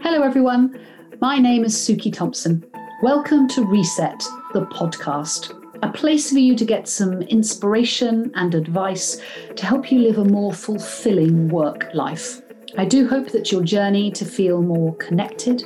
Hello, 0.00 0.22
everyone. 0.22 0.80
My 1.20 1.36
name 1.38 1.62
is 1.62 1.74
Suki 1.74 2.10
Thompson. 2.10 2.64
Welcome 3.02 3.48
to 3.48 3.66
Reset, 3.66 4.18
the 4.54 4.64
podcast, 4.64 5.52
a 5.82 5.92
place 5.92 6.32
for 6.32 6.38
you 6.38 6.56
to 6.56 6.64
get 6.64 6.88
some 6.88 7.20
inspiration 7.20 8.32
and 8.34 8.54
advice 8.54 9.20
to 9.56 9.66
help 9.66 9.92
you 9.92 9.98
live 9.98 10.16
a 10.16 10.24
more 10.24 10.54
fulfilling 10.54 11.50
work 11.50 11.90
life. 11.92 12.40
I 12.78 12.86
do 12.86 13.06
hope 13.06 13.28
that 13.32 13.52
your 13.52 13.62
journey 13.62 14.10
to 14.12 14.24
feel 14.24 14.62
more 14.62 14.96
connected, 14.96 15.64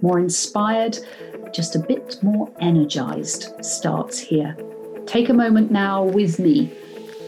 more 0.00 0.18
inspired, 0.18 0.98
just 1.52 1.76
a 1.76 1.78
bit 1.78 2.16
more 2.22 2.50
energized 2.60 3.52
starts 3.62 4.18
here. 4.18 4.56
Take 5.04 5.28
a 5.28 5.34
moment 5.34 5.70
now 5.70 6.02
with 6.02 6.38
me 6.38 6.72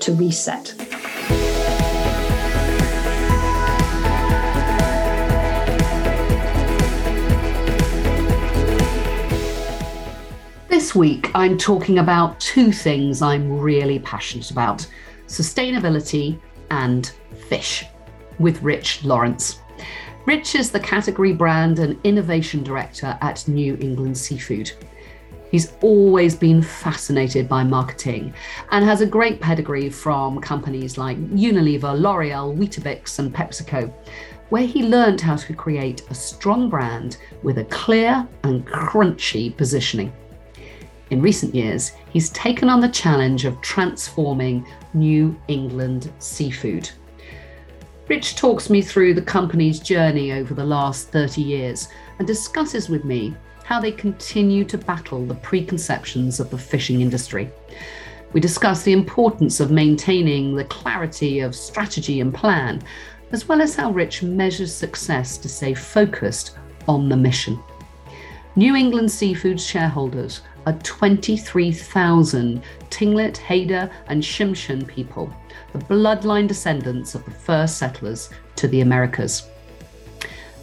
to 0.00 0.12
reset. 0.14 0.74
This 10.68 10.94
week, 10.94 11.30
I'm 11.34 11.58
talking 11.58 11.98
about 11.98 12.38
two 12.40 12.72
things 12.72 13.20
I'm 13.20 13.58
really 13.58 13.98
passionate 13.98 14.50
about 14.50 14.86
sustainability 15.26 16.38
and 16.70 17.12
fish 17.48 17.84
with 18.38 18.62
Rich 18.62 19.04
Lawrence. 19.04 19.58
Rich 20.26 20.54
is 20.54 20.70
the 20.70 20.80
category 20.80 21.32
brand 21.32 21.78
and 21.78 21.98
innovation 22.04 22.62
director 22.62 23.18
at 23.20 23.46
New 23.48 23.76
England 23.80 24.16
Seafood. 24.16 24.72
He's 25.50 25.72
always 25.80 26.34
been 26.34 26.62
fascinated 26.62 27.48
by 27.48 27.64
marketing 27.64 28.34
and 28.70 28.84
has 28.84 29.00
a 29.00 29.06
great 29.06 29.40
pedigree 29.40 29.88
from 29.88 30.40
companies 30.40 30.98
like 30.98 31.16
Unilever, 31.30 31.98
L'Oreal, 31.98 32.56
Weetabix, 32.56 33.18
and 33.18 33.34
PepsiCo, 33.34 33.90
where 34.50 34.66
he 34.66 34.82
learned 34.82 35.20
how 35.20 35.36
to 35.36 35.54
create 35.54 36.02
a 36.10 36.14
strong 36.14 36.68
brand 36.68 37.16
with 37.42 37.58
a 37.58 37.64
clear 37.64 38.26
and 38.44 38.66
crunchy 38.66 39.56
positioning. 39.56 40.12
In 41.10 41.22
recent 41.22 41.54
years, 41.54 41.92
he's 42.10 42.28
taken 42.30 42.68
on 42.68 42.80
the 42.80 42.88
challenge 42.88 43.46
of 43.46 43.60
transforming 43.62 44.66
New 44.92 45.40
England 45.48 46.12
seafood. 46.18 46.90
Rich 48.08 48.36
talks 48.36 48.68
me 48.68 48.82
through 48.82 49.14
the 49.14 49.22
company's 49.22 49.80
journey 49.80 50.32
over 50.32 50.52
the 50.52 50.64
last 50.64 51.08
30 51.08 51.42
years 51.42 51.88
and 52.18 52.26
discusses 52.26 52.88
with 52.88 53.04
me 53.04 53.34
how 53.68 53.78
they 53.78 53.92
continue 53.92 54.64
to 54.64 54.78
battle 54.78 55.26
the 55.26 55.34
preconceptions 55.34 56.40
of 56.40 56.48
the 56.48 56.56
fishing 56.56 57.02
industry. 57.02 57.50
We 58.32 58.40
discuss 58.40 58.82
the 58.82 58.94
importance 58.94 59.60
of 59.60 59.70
maintaining 59.70 60.54
the 60.54 60.64
clarity 60.64 61.40
of 61.40 61.54
strategy 61.54 62.22
and 62.22 62.32
plan, 62.32 62.80
as 63.30 63.46
well 63.46 63.60
as 63.60 63.74
how 63.76 63.90
Rich 63.90 64.22
measures 64.22 64.74
success 64.74 65.36
to 65.36 65.50
stay 65.50 65.74
focused 65.74 66.56
on 66.88 67.10
the 67.10 67.16
mission. 67.18 67.62
New 68.56 68.74
England 68.74 69.10
Seafood 69.10 69.60
shareholders 69.60 70.40
are 70.64 70.72
23,000 70.82 72.62
Tlingit, 72.88 73.36
Haida, 73.36 73.90
and 74.06 74.22
Tsimshian 74.22 74.86
people, 74.86 75.30
the 75.74 75.80
bloodline 75.80 76.48
descendants 76.48 77.14
of 77.14 77.22
the 77.26 77.30
first 77.32 77.76
settlers 77.76 78.30
to 78.56 78.66
the 78.66 78.80
Americas. 78.80 79.46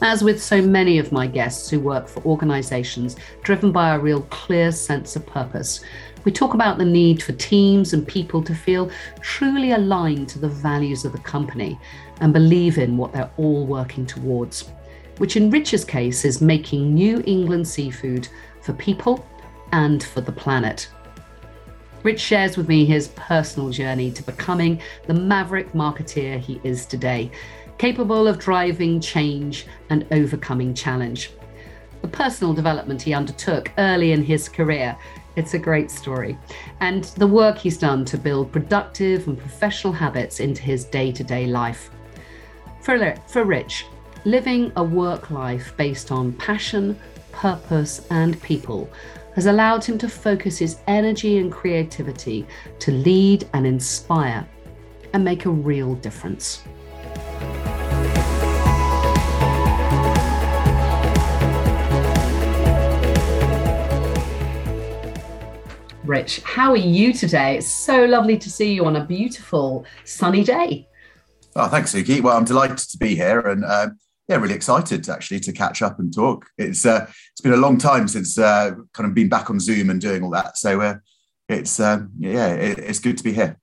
As 0.07 0.23
with 0.23 0.39
so 0.39 0.61
many 0.61 0.99
of 0.99 1.11
my 1.11 1.25
guests 1.25 1.67
who 1.67 1.79
work 1.79 2.07
for 2.07 2.23
organizations 2.25 3.15
driven 3.41 3.71
by 3.71 3.95
a 3.95 3.99
real 3.99 4.21
clear 4.29 4.71
sense 4.71 5.15
of 5.15 5.25
purpose, 5.25 5.83
we 6.25 6.31
talk 6.31 6.53
about 6.53 6.77
the 6.77 6.85
need 6.85 7.23
for 7.23 7.31
teams 7.31 7.91
and 7.91 8.07
people 8.07 8.43
to 8.43 8.53
feel 8.53 8.91
truly 9.19 9.71
aligned 9.71 10.29
to 10.29 10.37
the 10.37 10.47
values 10.47 11.05
of 11.05 11.11
the 11.11 11.17
company 11.17 11.79
and 12.21 12.33
believe 12.33 12.77
in 12.77 12.97
what 12.97 13.13
they're 13.13 13.31
all 13.37 13.65
working 13.65 14.05
towards 14.05 14.69
which 15.17 15.37
in 15.37 15.49
Rich's 15.49 15.83
case 15.83 16.23
is 16.23 16.39
making 16.39 16.94
New 16.94 17.23
England 17.25 17.67
seafood 17.67 18.27
for 18.61 18.73
people 18.73 19.25
and 19.71 20.03
for 20.03 20.21
the 20.21 20.31
planet. 20.31 20.88
Rich 22.03 22.19
shares 22.19 22.57
with 22.57 22.67
me 22.67 22.85
his 22.85 23.07
personal 23.15 23.71
journey 23.71 24.11
to 24.11 24.21
becoming 24.21 24.79
the 25.07 25.13
maverick 25.15 25.71
marketeer 25.73 26.39
he 26.39 26.61
is 26.63 26.85
today, 26.85 27.31
capable 27.78 28.28
of 28.28 28.40
driving 28.40 29.00
change 29.00 29.66
and 29.90 30.06
overcoming 30.12 30.74
challenge. 30.74 31.31
The 32.02 32.08
personal 32.08 32.53
development 32.53 33.02
he 33.02 33.13
undertook 33.13 33.72
early 33.78 34.12
in 34.12 34.24
his 34.24 34.47
career, 34.47 34.97
it's 35.36 35.53
a 35.53 35.59
great 35.59 35.91
story, 35.91 36.38
and 36.80 37.03
the 37.03 37.28
work 37.28 37.58
he's 37.58 37.78
done 37.78 38.06
to 38.06 38.18
build 38.18 38.52
productive 38.52 39.28
and 39.28 39.38
professional 39.38 39.91
habits 39.91 40.40
into 40.40 40.62
his 40.62 40.86
day 40.86 41.12
to 41.12 41.24
day 41.24 41.47
life. 41.47 41.90
For, 42.81 43.16
for 43.28 43.44
Rich, 43.44 43.86
living 44.24 44.72
a 44.75 44.84
work 44.84 45.31
life 45.31 45.75
based 45.78 46.12
on 46.12 46.34
passion, 46.34 47.00
purpose, 47.31 48.06
and 48.09 48.42
people 48.42 48.90
has 49.36 49.47
allowed 49.47 49.84
him 49.84 49.97
to 49.97 50.07
focus 50.07 50.57
his 50.57 50.78
energy 50.88 51.40
and 51.40 51.52
creativity 51.52 52.47
to 52.80 52.92
lead 52.92 53.47
and 53.53 53.68
inspire 53.68 54.47
and 55.13 55.24
make 55.25 55.46
a 55.46 55.50
real 55.50 55.96
difference. 55.96 56.63
Rich, 66.05 66.41
how 66.43 66.71
are 66.71 66.77
you 66.77 67.13
today? 67.13 67.57
It's 67.57 67.67
so 67.67 68.05
lovely 68.05 68.38
to 68.38 68.49
see 68.49 68.73
you 68.73 68.85
on 68.85 68.95
a 68.95 69.03
beautiful 69.03 69.85
sunny 70.03 70.43
day. 70.43 70.88
Oh, 71.55 71.67
thanks, 71.67 71.93
Suki. 71.93 72.21
Well, 72.21 72.38
I'm 72.38 72.45
delighted 72.45 72.77
to 72.77 72.97
be 72.97 73.16
here, 73.16 73.39
and 73.39 73.66
uh, 73.66 73.89
yeah, 74.27 74.35
really 74.35 74.53
excited 74.53 75.09
actually 75.09 75.39
to 75.39 75.51
catch 75.51 75.81
up 75.81 75.97
and 75.97 76.13
talk. 76.13 76.45
It's 76.59 76.85
uh, 76.85 77.07
it's 77.31 77.41
been 77.41 77.53
a 77.53 77.57
long 77.57 77.79
time 77.79 78.07
since 78.07 78.38
uh, 78.38 78.71
kind 78.94 79.09
of 79.09 79.15
been 79.15 79.29
back 79.29 79.49
on 79.49 79.59
Zoom 79.59 79.89
and 79.89 79.99
doing 79.99 80.21
all 80.21 80.29
that. 80.31 80.59
So 80.59 80.79
uh, 80.79 80.95
it's 81.49 81.79
uh, 81.79 82.01
yeah, 82.19 82.53
it, 82.53 82.77
it's 82.77 82.99
good 82.99 83.17
to 83.17 83.23
be 83.23 83.33
here. 83.33 83.57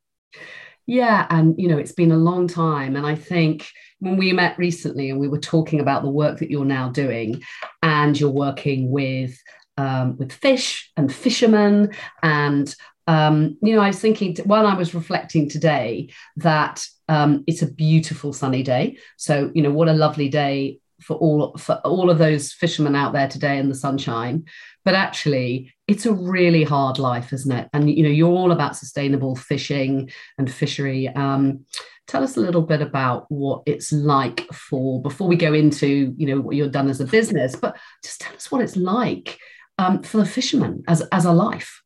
Yeah, 0.86 1.28
and 1.30 1.54
you 1.58 1.68
know 1.68 1.78
it's 1.78 1.92
been 1.92 2.10
a 2.10 2.16
long 2.16 2.48
time, 2.48 2.96
and 2.96 3.06
I 3.06 3.14
think 3.14 3.68
when 4.00 4.16
we 4.16 4.32
met 4.32 4.58
recently 4.58 5.10
and 5.10 5.20
we 5.20 5.28
were 5.28 5.38
talking 5.38 5.78
about 5.78 6.02
the 6.02 6.10
work 6.10 6.40
that 6.40 6.50
you're 6.50 6.64
now 6.64 6.88
doing, 6.88 7.40
and 7.84 8.18
you're 8.18 8.30
working 8.30 8.90
with 8.90 9.38
um, 9.76 10.16
with 10.16 10.32
fish 10.32 10.90
and 10.96 11.12
fishermen 11.12 11.94
and 12.22 12.74
um, 13.08 13.56
you 13.60 13.74
know, 13.74 13.80
I 13.80 13.88
was 13.88 14.00
thinking 14.00 14.36
while 14.44 14.66
I 14.66 14.74
was 14.74 14.94
reflecting 14.94 15.48
today 15.48 16.10
that 16.36 16.86
um, 17.08 17.44
it's 17.46 17.62
a 17.62 17.70
beautiful 17.70 18.32
sunny 18.32 18.62
day. 18.62 18.96
So, 19.16 19.50
you 19.54 19.62
know, 19.62 19.72
what 19.72 19.88
a 19.88 19.92
lovely 19.92 20.28
day 20.28 20.78
for 21.02 21.16
all 21.16 21.56
for 21.58 21.74
all 21.84 22.10
of 22.10 22.18
those 22.18 22.52
fishermen 22.52 22.94
out 22.94 23.12
there 23.12 23.28
today 23.28 23.58
in 23.58 23.68
the 23.68 23.74
sunshine. 23.74 24.44
But 24.84 24.94
actually, 24.94 25.72
it's 25.88 26.06
a 26.06 26.12
really 26.12 26.64
hard 26.64 26.98
life, 26.98 27.32
isn't 27.32 27.52
it? 27.52 27.68
And 27.72 27.90
you 27.90 28.04
know, 28.04 28.08
you're 28.08 28.30
all 28.30 28.52
about 28.52 28.76
sustainable 28.76 29.34
fishing 29.34 30.10
and 30.38 30.50
fishery. 30.50 31.08
Um, 31.08 31.66
tell 32.06 32.22
us 32.22 32.36
a 32.36 32.40
little 32.40 32.62
bit 32.62 32.82
about 32.82 33.26
what 33.30 33.62
it's 33.66 33.92
like 33.92 34.46
for 34.52 35.02
before 35.02 35.28
we 35.28 35.36
go 35.36 35.54
into 35.54 36.14
you 36.16 36.26
know 36.26 36.40
what 36.40 36.54
you've 36.54 36.72
done 36.72 36.88
as 36.88 37.00
a 37.00 37.06
business, 37.06 37.56
but 37.56 37.76
just 38.04 38.20
tell 38.20 38.34
us 38.34 38.50
what 38.50 38.62
it's 38.62 38.76
like 38.76 39.38
um, 39.78 40.02
for 40.02 40.18
the 40.18 40.26
fishermen 40.26 40.84
as 40.86 41.02
as 41.12 41.24
a 41.24 41.32
life. 41.32 41.82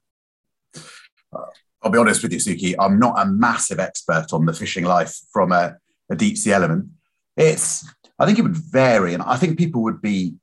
I'll 1.83 1.93
be 1.93 1.99
honest 1.99 2.23
with 2.23 2.33
you, 2.33 2.39
Suki, 2.39 2.75
I'm 2.81 2.99
not 2.99 3.15
a 3.17 3.27
massive 3.27 3.79
expert 3.79 4.33
on 4.33 4.45
the 4.45 4.53
fishing 4.53 4.85
life 4.85 5.17
from 5.33 5.53
a, 5.53 5.77
a 6.11 6.17
deep 6.17 6.37
sea 6.37 6.53
element. 6.53 6.89
It's, 7.37 7.89
I 8.19 8.27
think 8.27 8.41
it 8.41 8.43
would 8.43 8.57
vary, 8.57 9.15
and 9.15 9.23
I 9.23 9.37
think 9.37 9.57
people 9.57 9.83
would 9.85 10.03
be, 10.03 10.35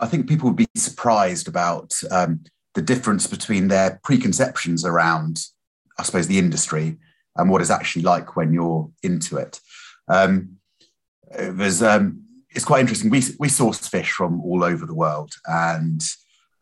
I 0.00 0.06
think 0.06 0.28
people 0.28 0.48
would 0.48 0.56
be 0.56 0.68
surprised 0.76 1.48
about 1.48 1.94
um, 2.10 2.44
the 2.74 2.82
difference 2.82 3.26
between 3.26 3.68
their 3.68 4.00
preconceptions 4.04 4.84
around, 4.84 5.38
I 5.98 6.02
suppose, 6.02 6.26
the 6.26 6.38
industry 6.38 6.98
and 7.36 7.48
what 7.48 7.62
it's 7.62 7.70
actually 7.70 8.02
like 8.02 8.36
when 8.36 8.52
you're 8.52 8.90
into 9.02 9.38
it. 9.38 9.60
Um, 10.08 10.58
um, 11.38 12.24
it's 12.50 12.66
quite 12.66 12.80
interesting. 12.80 13.08
We 13.08 13.22
we 13.38 13.48
source 13.48 13.88
fish 13.88 14.12
from 14.12 14.42
all 14.42 14.62
over 14.62 14.84
the 14.84 14.94
world, 14.94 15.32
and 15.46 16.02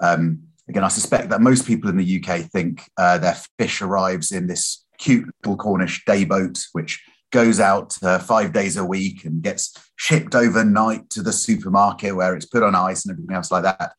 um, 0.01 0.43
again, 0.69 0.85
I 0.85 0.89
suspect 0.89 1.29
that 1.31 1.41
most 1.41 1.67
people 1.67 1.91
in 1.91 1.97
the 1.97 2.23
UK 2.23 2.43
think 2.51 2.89
uh, 2.97 3.19
their 3.19 3.37
fish 3.59 3.83
arrives 3.83 4.33
in 4.33 4.47
this 4.47 4.85
cute 4.99 5.29
little 5.43 5.57
Cornish 5.57 6.05
day 6.05 6.25
boat, 6.25 6.65
which 6.73 7.03
goes 7.33 7.61
out 7.61 7.97
uh, 8.03 8.19
five 8.19 8.53
days 8.53 8.77
a 8.77 8.85
week 8.85 9.25
and 9.25 9.43
gets 9.43 9.73
shipped 9.97 10.35
overnight 10.35 11.09
to 11.11 11.23
the 11.23 11.33
supermarket 11.33 12.17
where 12.17 12.35
it's 12.35 12.47
put 12.47 12.63
on 12.63 12.75
ice 12.75 13.05
and 13.05 13.13
everything 13.13 13.35
else 13.35 13.51
like 13.51 13.63
that. 13.63 13.93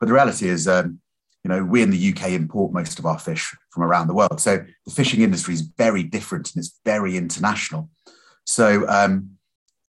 But 0.00 0.06
the 0.06 0.12
reality 0.12 0.48
is, 0.48 0.68
um, 0.68 1.00
you 1.44 1.48
know, 1.50 1.64
we 1.64 1.82
in 1.82 1.90
the 1.90 2.12
UK 2.12 2.30
import 2.30 2.72
most 2.72 2.98
of 2.98 3.06
our 3.06 3.18
fish 3.18 3.54
from 3.70 3.82
around 3.82 4.06
the 4.06 4.14
world. 4.14 4.40
So 4.40 4.64
the 4.86 4.92
fishing 4.92 5.20
industry 5.20 5.54
is 5.54 5.62
very 5.62 6.02
different 6.02 6.54
and 6.54 6.62
it's 6.62 6.78
very 6.84 7.16
international. 7.16 7.90
So 8.44 8.88
um, 8.88 9.38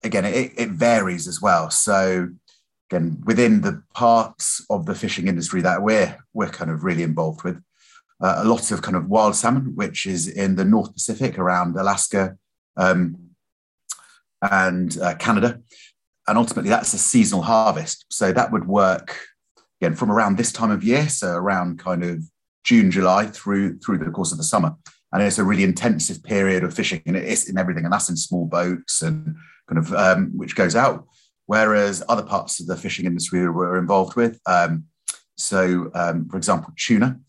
again, 0.03 0.25
it, 0.25 0.53
it 0.57 0.69
varies 0.69 1.27
as 1.27 1.41
well. 1.41 1.69
So 1.69 2.29
again 2.89 3.21
within 3.25 3.61
the 3.61 3.81
parts 3.93 4.65
of 4.69 4.85
the 4.85 4.95
fishing 4.95 5.27
industry 5.27 5.61
that 5.61 5.81
we're 5.81 6.17
we're 6.33 6.49
kind 6.49 6.71
of 6.71 6.83
really 6.83 7.03
involved 7.03 7.43
with 7.43 7.61
uh, 8.21 8.35
a 8.37 8.45
lot 8.45 8.71
of 8.71 8.81
kind 8.81 8.97
of 8.97 9.09
wild 9.09 9.35
salmon, 9.35 9.75
which 9.75 10.05
is 10.05 10.27
in 10.27 10.55
the 10.55 10.65
North 10.65 10.93
Pacific 10.93 11.37
around 11.37 11.75
Alaska 11.75 12.37
um, 12.75 13.15
and 14.41 14.97
uh, 14.99 15.15
Canada. 15.15 15.61
And 16.27 16.37
ultimately, 16.37 16.69
that's 16.69 16.93
a 16.93 16.97
seasonal 16.97 17.43
harvest. 17.43 18.05
So 18.09 18.33
that 18.33 18.51
would 18.51 18.67
work 18.67 19.27
again 19.79 19.95
from 19.95 20.11
around 20.11 20.37
this 20.37 20.51
time 20.51 20.71
of 20.71 20.83
year, 20.83 21.07
so 21.09 21.29
around 21.29 21.79
kind 21.79 22.03
of 22.03 22.23
June, 22.63 22.91
July 22.91 23.27
through 23.27 23.79
through 23.79 23.99
the 23.99 24.11
course 24.11 24.31
of 24.31 24.37
the 24.37 24.43
summer. 24.43 24.75
And 25.13 25.23
it's 25.23 25.37
a 25.37 25.43
really 25.43 25.63
intensive 25.63 26.21
period 26.23 26.63
of 26.63 26.73
fishing, 26.73 27.01
and 27.05 27.15
it's 27.15 27.49
in 27.49 27.57
everything, 27.57 27.85
and 27.85 27.93
that's 27.93 28.09
in 28.09 28.17
small 28.17 28.45
boats 28.45 29.01
and 29.01 29.35
kind 29.69 29.77
of 29.77 29.93
um, 29.93 30.37
which 30.37 30.55
goes 30.55 30.75
out. 30.75 31.07
Whereas 31.47 32.03
other 32.07 32.23
parts 32.23 32.59
of 32.59 32.67
the 32.67 32.77
fishing 32.77 33.05
industry 33.05 33.49
we're 33.49 33.79
involved 33.79 34.15
with, 34.15 34.39
um, 34.45 34.85
so 35.37 35.89
um, 35.93 36.27
for 36.29 36.37
example, 36.37 36.73
tuna, 36.77 37.19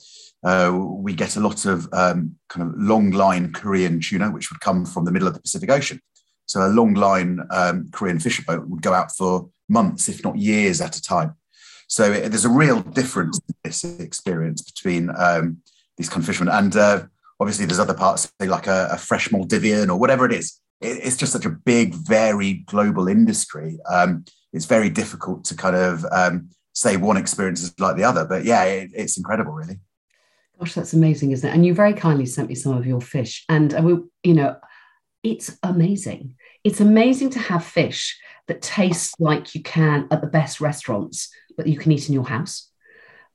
uh, 0.45 0.77
we 0.77 1.15
get 1.15 1.37
a 1.37 1.41
lot 1.41 1.65
of 1.67 1.89
um, 1.93 2.37
kind 2.49 2.69
of 2.69 2.75
long 2.77 3.11
line 3.11 3.53
Korean 3.53 4.01
tuna, 4.01 4.31
which 4.31 4.51
would 4.51 4.61
come 4.61 4.85
from 4.85 5.05
the 5.05 5.13
middle 5.13 5.29
of 5.29 5.35
the 5.35 5.41
Pacific 5.41 5.71
Ocean. 5.71 6.01
So 6.47 6.67
a 6.67 6.69
long 6.69 6.95
line 6.95 7.41
um, 7.51 7.89
Korean 7.93 8.19
fisher 8.19 8.43
boat 8.47 8.67
would 8.69 8.83
go 8.83 8.95
out 8.95 9.15
for 9.15 9.51
months, 9.69 10.09
if 10.09 10.25
not 10.25 10.37
years 10.37 10.81
at 10.81 10.97
a 10.97 11.03
time. 11.03 11.35
So 11.89 12.13
it, 12.13 12.31
there's 12.31 12.45
a 12.45 12.51
real 12.51 12.81
difference 12.81 13.39
in 13.49 13.55
this 13.65 13.85
experience 13.85 14.63
between 14.63 15.11
um, 15.17 15.59
these 15.97 16.09
kind 16.09 16.23
of 16.23 16.27
fishermen. 16.27 16.55
And 16.55 16.77
uh, 16.77 17.05
obviously, 17.41 17.67
there's 17.67 17.79
other 17.79 17.95
parts, 17.95 18.33
say 18.41 18.49
like 18.49 18.67
a, 18.67 18.89
a 18.93 18.99
fresh 18.99 19.29
Maldivian 19.29 19.89
or 19.89 19.97
whatever 19.97 20.25
it 20.25 20.33
is. 20.33 20.59
It, 20.81 21.01
it's 21.05 21.17
just 21.17 21.33
such 21.33 21.47
a 21.47 21.51
big, 21.51 21.95
varied 21.95 22.67
global 22.67 23.09
industry. 23.09 23.79
Um, 23.91 24.25
it's 24.53 24.67
very 24.67 24.91
difficult 24.91 25.45
to 25.47 25.55
kind 25.55 25.77
of 25.77 26.05
um, 26.11 26.51
say 26.73 26.97
one 26.97 27.17
experience 27.17 27.63
is 27.63 27.79
like 27.79 27.97
the 27.97 28.05
other. 28.05 28.25
But 28.25 28.45
yeah, 28.45 28.65
it, 28.65 28.91
it's 28.95 29.17
incredible, 29.17 29.53
really. 29.53 29.81
Gosh, 30.59 30.75
that's 30.75 30.93
amazing, 30.93 31.31
isn't 31.33 31.49
it? 31.49 31.55
And 31.55 31.65
you 31.65 31.75
very 31.75 31.95
kindly 31.95 32.27
sent 32.27 32.49
me 32.49 32.55
some 32.55 32.77
of 32.77 32.87
your 32.87 33.01
fish, 33.01 33.45
and 33.49 33.73
we, 33.85 33.99
you 34.25 34.35
know, 34.35 34.57
it's 35.23 35.57
amazing. 35.63 36.35
It's 36.65 36.81
amazing 36.81 37.31
to 37.31 37.39
have 37.39 37.65
fish 37.65 38.19
that 38.49 38.63
tastes 38.63 39.15
like 39.21 39.55
you 39.55 39.63
can 39.63 40.09
at 40.11 40.21
the 40.21 40.27
best 40.27 40.61
restaurants, 40.61 41.31
but 41.57 41.67
you 41.67 41.79
can 41.79 41.93
eat 41.93 42.09
in 42.09 42.15
your 42.15 42.27
house. 42.27 42.71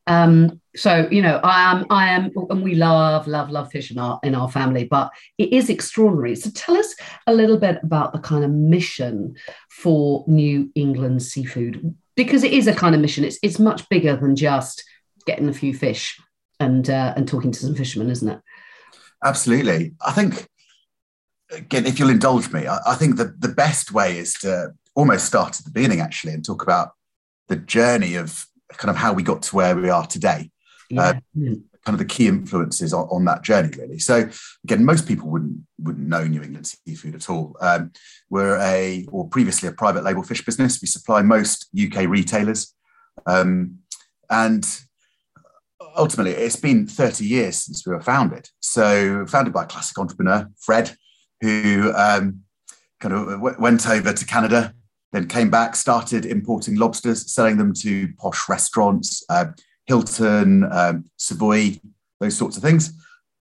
Um, 0.08 0.60
so 0.76 1.08
you 1.12 1.22
know, 1.22 1.40
I 1.44 1.72
am, 1.72 1.86
I 1.90 2.10
am, 2.10 2.32
and 2.50 2.64
we 2.64 2.76
love, 2.76 3.28
love, 3.28 3.50
love 3.50 3.72
fish 3.72 3.92
in 3.92 4.00
our 4.00 4.20
in 4.24 4.36
our 4.36 4.50
family, 4.50 4.86
but 4.86 5.12
it 5.38 5.54
is 5.54 5.70
extraordinary. 5.70 6.36
So 6.36 6.50
tell 6.50 6.76
us 6.76 6.96
a 7.28 7.34
little 7.34 7.58
bit 7.58 7.80
about 7.84 8.12
the 8.12 8.20
kind 8.20 8.44
of 8.44 8.52
mission 8.52 9.36
for 9.70 10.26
New 10.28 10.72
England 10.76 11.22
seafood, 11.24 11.96
because 12.16 12.44
it 12.44 12.54
is 12.54 12.68
a 12.68 12.74
kind 12.74 12.96
of 12.96 13.02
mission. 13.02 13.24
It's 13.24 13.40
it's 13.42 13.60
much 13.60 13.88
bigger 13.90 14.16
than 14.16 14.36
just 14.36 14.84
getting 15.26 15.48
a 15.48 15.54
few 15.54 15.74
fish 15.74 16.20
and 16.60 16.90
uh, 16.90 17.14
and 17.16 17.28
talking 17.28 17.52
to 17.52 17.60
some 17.60 17.76
fishermen, 17.76 18.10
isn't 18.10 18.30
it? 18.30 18.40
Absolutely. 19.24 19.94
I 20.06 20.12
think 20.12 20.48
again, 21.52 21.86
if 21.86 22.00
you'll 22.00 22.10
indulge 22.10 22.52
me, 22.52 22.68
I, 22.68 22.80
I 22.88 22.96
think 22.96 23.18
the 23.18 23.34
the 23.38 23.50
best 23.50 23.92
way 23.92 24.18
is 24.18 24.34
to 24.40 24.74
almost 24.96 25.26
start 25.26 25.60
at 25.60 25.66
the 25.66 25.72
beginning 25.72 26.02
actually 26.02 26.34
and 26.34 26.44
talk 26.44 26.62
about 26.62 26.90
the 27.48 27.56
journey 27.56 28.16
of 28.16 28.46
kind 28.78 28.90
of 28.90 28.96
how 28.96 29.14
we 29.14 29.24
got 29.24 29.42
to 29.44 29.56
where 29.56 29.76
we 29.76 29.90
are 29.90 30.06
today. 30.06 30.52
Yeah. 30.90 31.02
Uh, 31.02 31.14
kind 31.86 31.96
of 31.96 32.00
the 32.00 32.06
key 32.06 32.28
influences 32.28 32.94
on, 32.94 33.08
on, 33.10 33.26
that 33.26 33.42
journey, 33.42 33.70
really. 33.78 34.00
So 34.00 34.30
again, 34.64 34.86
most 34.86 35.08
people 35.08 35.30
wouldn't 35.30 35.58
wouldn't 35.80 36.08
know 36.08 36.24
New 36.26 36.42
England 36.42 36.68
seafood 36.68 37.16
at 37.16 37.30
all. 37.30 37.58
Um, 37.60 37.92
we're 38.30 38.58
a 38.58 39.06
or 39.12 39.28
previously 39.28 39.68
a 39.68 39.74
private 39.74 40.04
label 40.04 40.24
fish 40.24 40.46
business. 40.46 40.82
We 40.82 40.88
supply 40.88 41.22
most 41.22 41.68
UK 41.78 42.08
retailers, 42.08 42.74
um, 43.26 43.80
and 44.30 44.66
ultimately, 45.96 46.32
it's 46.32 46.56
been 46.56 46.88
30 46.88 47.26
years 47.26 47.58
since 47.58 47.86
we 47.86 47.94
were 47.94 48.02
founded. 48.02 48.50
So, 48.60 49.26
founded 49.26 49.54
by 49.54 49.64
a 49.64 49.68
classic 49.68 49.98
entrepreneur, 49.98 50.50
Fred, 50.60 50.96
who 51.42 51.92
um, 51.96 52.42
kind 53.00 53.14
of 53.14 53.28
w- 53.28 53.56
went 53.60 53.88
over 53.88 54.14
to 54.14 54.26
Canada, 54.26 54.74
then 55.14 55.28
came 55.28 55.50
back, 55.50 55.76
started 55.76 56.26
importing 56.26 56.76
lobsters, 56.76 57.32
selling 57.32 57.56
them 57.56 57.74
to 57.74 58.12
posh 58.18 58.50
restaurants, 58.50 59.24
uh, 59.30 59.46
Hilton, 59.86 60.66
um, 60.72 61.06
Savoy, 61.18 61.80
those 62.20 62.36
sorts 62.36 62.58
of 62.58 62.64
things. 62.64 62.94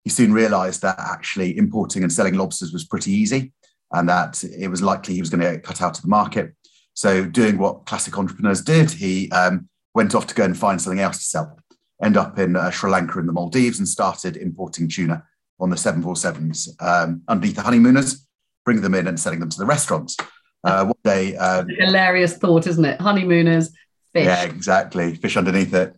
He 0.02 0.10
soon 0.10 0.32
realized 0.32 0.82
that 0.82 0.98
actually 0.98 1.56
importing 1.56 2.02
and 2.02 2.12
selling 2.12 2.34
lobsters 2.34 2.72
was 2.72 2.84
pretty 2.84 3.12
easy 3.12 3.52
and 3.92 4.08
that 4.08 4.42
it 4.44 4.68
was 4.68 4.82
likely 4.82 5.14
he 5.14 5.20
was 5.20 5.30
going 5.30 5.40
to 5.40 5.52
get 5.52 5.62
cut 5.62 5.82
out 5.82 5.96
of 5.96 6.02
the 6.02 6.08
market. 6.08 6.54
So, 6.94 7.24
doing 7.24 7.58
what 7.58 7.86
classic 7.86 8.18
entrepreneurs 8.18 8.62
did, 8.62 8.90
he 8.90 9.30
um, 9.30 9.68
went 9.94 10.14
off 10.14 10.26
to 10.28 10.34
go 10.34 10.44
and 10.44 10.56
find 10.56 10.80
something 10.80 11.00
else 11.00 11.18
to 11.18 11.24
sell 11.24 11.58
end 12.02 12.16
up 12.16 12.38
in 12.38 12.56
uh, 12.56 12.70
Sri 12.70 12.90
Lanka 12.90 13.18
and 13.18 13.28
the 13.28 13.32
Maldives 13.32 13.78
and 13.78 13.88
started 13.88 14.36
importing 14.36 14.88
tuna 14.88 15.24
on 15.60 15.70
the 15.70 15.76
747s 15.76 16.80
um, 16.80 17.22
underneath 17.28 17.56
the 17.56 17.62
honeymooners, 17.62 18.26
bringing 18.64 18.82
them 18.82 18.94
in 18.94 19.08
and 19.08 19.18
selling 19.18 19.40
them 19.40 19.48
to 19.48 19.58
the 19.58 19.66
restaurants. 19.66 20.16
Uh, 20.64 20.84
one 20.86 20.94
day, 21.04 21.36
um, 21.36 21.68
hilarious 21.68 22.36
thought, 22.36 22.66
isn't 22.66 22.84
it? 22.84 23.00
Honeymooners, 23.00 23.70
fish. 24.12 24.26
Yeah, 24.26 24.44
exactly. 24.44 25.14
Fish 25.14 25.36
underneath 25.36 25.74
it. 25.74 25.94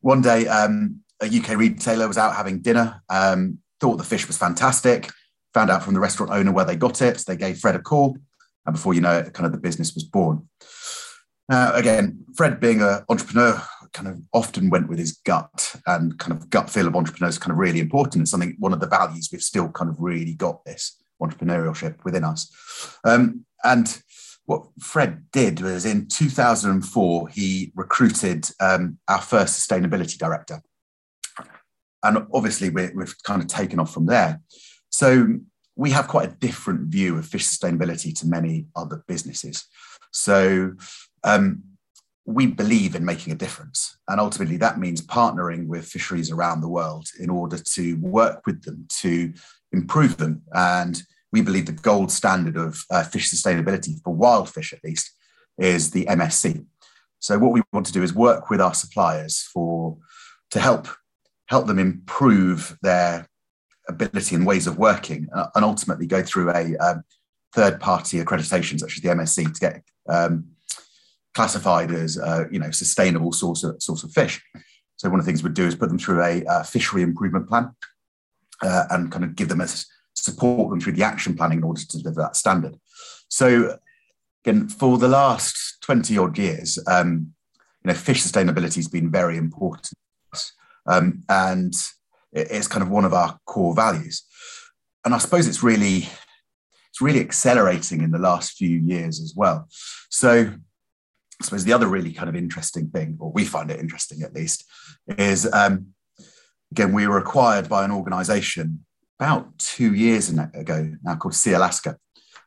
One 0.00 0.22
day, 0.22 0.46
um, 0.46 1.00
a 1.22 1.26
UK 1.26 1.56
retailer 1.56 2.08
was 2.08 2.18
out 2.18 2.34
having 2.34 2.60
dinner, 2.60 3.02
um, 3.08 3.58
thought 3.80 3.96
the 3.96 4.04
fish 4.04 4.26
was 4.26 4.38
fantastic, 4.38 5.10
found 5.52 5.70
out 5.70 5.82
from 5.82 5.94
the 5.94 6.00
restaurant 6.00 6.32
owner 6.32 6.52
where 6.52 6.64
they 6.64 6.76
got 6.76 7.00
it. 7.02 7.24
They 7.26 7.36
gave 7.36 7.58
Fred 7.58 7.76
a 7.76 7.80
call, 7.80 8.16
and 8.66 8.74
before 8.74 8.94
you 8.94 9.00
know 9.00 9.18
it, 9.18 9.32
kind 9.32 9.46
of 9.46 9.52
the 9.52 9.58
business 9.58 9.94
was 9.94 10.04
born. 10.04 10.48
Uh, 11.50 11.72
again, 11.74 12.24
Fred 12.36 12.58
being 12.58 12.80
an 12.80 13.04
entrepreneur 13.08 13.60
kind 13.92 14.08
of 14.08 14.20
often 14.32 14.70
went 14.70 14.88
with 14.88 14.98
his 14.98 15.12
gut 15.24 15.76
and 15.86 16.18
kind 16.18 16.32
of 16.32 16.50
gut 16.50 16.68
feel 16.68 16.86
of 16.86 16.96
entrepreneurs 16.96 17.38
kind 17.38 17.52
of 17.52 17.58
really 17.58 17.80
important. 17.80 18.22
It's 18.22 18.30
something, 18.30 18.56
one 18.58 18.72
of 18.72 18.80
the 18.80 18.88
values 18.88 19.28
we've 19.30 19.42
still 19.42 19.68
kind 19.68 19.90
of 19.90 19.96
really 20.00 20.34
got 20.34 20.64
this 20.64 20.96
entrepreneurship 21.22 22.04
within 22.04 22.24
us. 22.24 22.50
Um, 23.04 23.46
and 23.64 24.02
what 24.46 24.66
Fred 24.78 25.24
did 25.32 25.60
was 25.60 25.86
in 25.86 26.06
2004, 26.06 27.28
he 27.28 27.72
recruited 27.74 28.48
um, 28.60 28.98
our 29.08 29.20
first 29.20 29.58
sustainability 29.58 30.18
director. 30.18 30.60
And 32.02 32.26
obviously, 32.34 32.68
we 32.68 32.82
have 32.82 33.22
kind 33.22 33.40
of 33.40 33.48
taken 33.48 33.80
off 33.80 33.94
from 33.94 34.04
there. 34.04 34.42
So 34.90 35.38
we 35.76 35.90
have 35.90 36.06
quite 36.06 36.28
a 36.28 36.34
different 36.34 36.88
view 36.88 37.16
of 37.16 37.26
fish 37.26 37.46
sustainability 37.46 38.16
to 38.20 38.26
many 38.26 38.66
other 38.76 39.02
businesses. 39.08 39.64
So 40.12 40.74
um, 41.24 41.62
we 42.26 42.46
believe 42.46 42.94
in 42.94 43.04
making 43.04 43.32
a 43.32 43.36
difference. 43.36 43.96
And 44.08 44.20
ultimately, 44.20 44.58
that 44.58 44.78
means 44.78 45.00
partnering 45.00 45.66
with 45.66 45.86
fisheries 45.86 46.30
around 46.30 46.60
the 46.60 46.68
world 46.68 47.08
in 47.18 47.30
order 47.30 47.56
to 47.58 47.94
work 47.94 48.42
with 48.46 48.62
them 48.62 48.86
to 49.00 49.32
improve 49.72 50.18
them. 50.18 50.42
And 50.52 51.02
we 51.34 51.42
believe 51.42 51.66
the 51.66 51.72
gold 51.72 52.12
standard 52.12 52.56
of 52.56 52.84
uh, 52.92 53.02
fish 53.02 53.28
sustainability 53.28 54.00
for 54.04 54.14
wild 54.14 54.48
fish, 54.48 54.72
at 54.72 54.84
least, 54.84 55.10
is 55.58 55.90
the 55.90 56.06
MSC. 56.06 56.64
So 57.18 57.40
what 57.40 57.50
we 57.50 57.60
want 57.72 57.86
to 57.86 57.92
do 57.92 58.04
is 58.04 58.14
work 58.14 58.50
with 58.50 58.60
our 58.60 58.72
suppliers 58.72 59.42
for 59.52 59.98
to 60.52 60.60
help 60.60 60.86
help 61.48 61.66
them 61.66 61.80
improve 61.80 62.78
their 62.82 63.26
ability 63.88 64.36
and 64.36 64.46
ways 64.46 64.68
of 64.68 64.78
working, 64.78 65.26
uh, 65.34 65.48
and 65.56 65.64
ultimately 65.64 66.06
go 66.06 66.22
through 66.22 66.50
a 66.50 66.76
um, 66.76 67.02
third 67.52 67.80
party 67.80 68.22
accreditation 68.22 68.78
such 68.78 68.96
as 68.96 69.02
the 69.02 69.08
MSC 69.08 69.52
to 69.52 69.60
get 69.60 69.82
um, 70.08 70.44
classified 71.34 71.90
as 71.90 72.16
a 72.16 72.46
you 72.52 72.60
know 72.60 72.70
sustainable 72.70 73.32
source 73.32 73.64
of 73.64 73.82
source 73.82 74.04
of 74.04 74.12
fish. 74.12 74.40
So 74.98 75.10
one 75.10 75.18
of 75.18 75.26
the 75.26 75.28
things 75.32 75.42
we'd 75.42 75.54
do 75.54 75.66
is 75.66 75.74
put 75.74 75.88
them 75.88 75.98
through 75.98 76.22
a, 76.22 76.44
a 76.48 76.62
fishery 76.62 77.02
improvement 77.02 77.48
plan 77.48 77.74
uh, 78.62 78.84
and 78.90 79.10
kind 79.10 79.24
of 79.24 79.34
give 79.34 79.48
them 79.48 79.60
a 79.60 79.66
support 80.24 80.70
them 80.70 80.80
through 80.80 80.94
the 80.94 81.02
action 81.02 81.36
planning 81.36 81.58
in 81.58 81.64
order 81.64 81.80
to 81.80 81.98
deliver 81.98 82.20
that 82.22 82.36
standard. 82.36 82.76
So 83.28 83.78
again, 84.44 84.68
for 84.68 84.98
the 84.98 85.08
last 85.08 85.78
20 85.82 86.16
odd 86.18 86.38
years, 86.38 86.78
um, 86.86 87.34
you 87.84 87.88
know, 87.88 87.94
fish 87.94 88.22
sustainability 88.22 88.76
has 88.76 88.88
been 88.88 89.10
very 89.10 89.36
important. 89.36 89.92
Um, 90.86 91.22
and 91.28 91.74
it's 92.32 92.68
kind 92.68 92.82
of 92.82 92.90
one 92.90 93.04
of 93.04 93.14
our 93.14 93.38
core 93.46 93.74
values. 93.74 94.24
And 95.04 95.14
I 95.14 95.18
suppose 95.18 95.46
it's 95.46 95.62
really, 95.62 96.08
it's 96.90 97.00
really 97.00 97.20
accelerating 97.20 98.02
in 98.02 98.10
the 98.10 98.18
last 98.18 98.56
few 98.56 98.78
years 98.78 99.20
as 99.20 99.34
well. 99.36 99.68
So 100.10 100.50
I 101.40 101.44
suppose 101.44 101.64
the 101.64 101.72
other 101.72 101.86
really 101.86 102.12
kind 102.12 102.28
of 102.28 102.36
interesting 102.36 102.88
thing, 102.88 103.16
or 103.20 103.30
we 103.32 103.44
find 103.44 103.70
it 103.70 103.80
interesting 103.80 104.22
at 104.22 104.34
least, 104.34 104.64
is 105.18 105.50
um, 105.52 105.94
again, 106.70 106.92
we 106.92 107.06
were 107.06 107.18
acquired 107.18 107.68
by 107.68 107.84
an 107.84 107.90
organization 107.90 108.84
about 109.18 109.58
two 109.58 109.94
years 109.94 110.30
ago 110.30 110.92
now 111.02 111.16
called 111.16 111.34
Sealaska. 111.34 111.96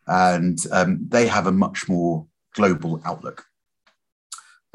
And 0.05 0.57
um, 0.71 1.05
they 1.07 1.27
have 1.27 1.47
a 1.47 1.51
much 1.51 1.89
more 1.89 2.27
global 2.53 3.01
outlook. 3.05 3.45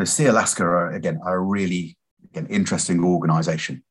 So 0.00 0.04
Sealaska 0.04 0.60
are, 0.60 0.92
again, 0.92 1.20
are 1.24 1.36
a 1.36 1.40
really 1.40 1.96
again, 2.30 2.46
interesting 2.48 3.04
organization. 3.04 3.82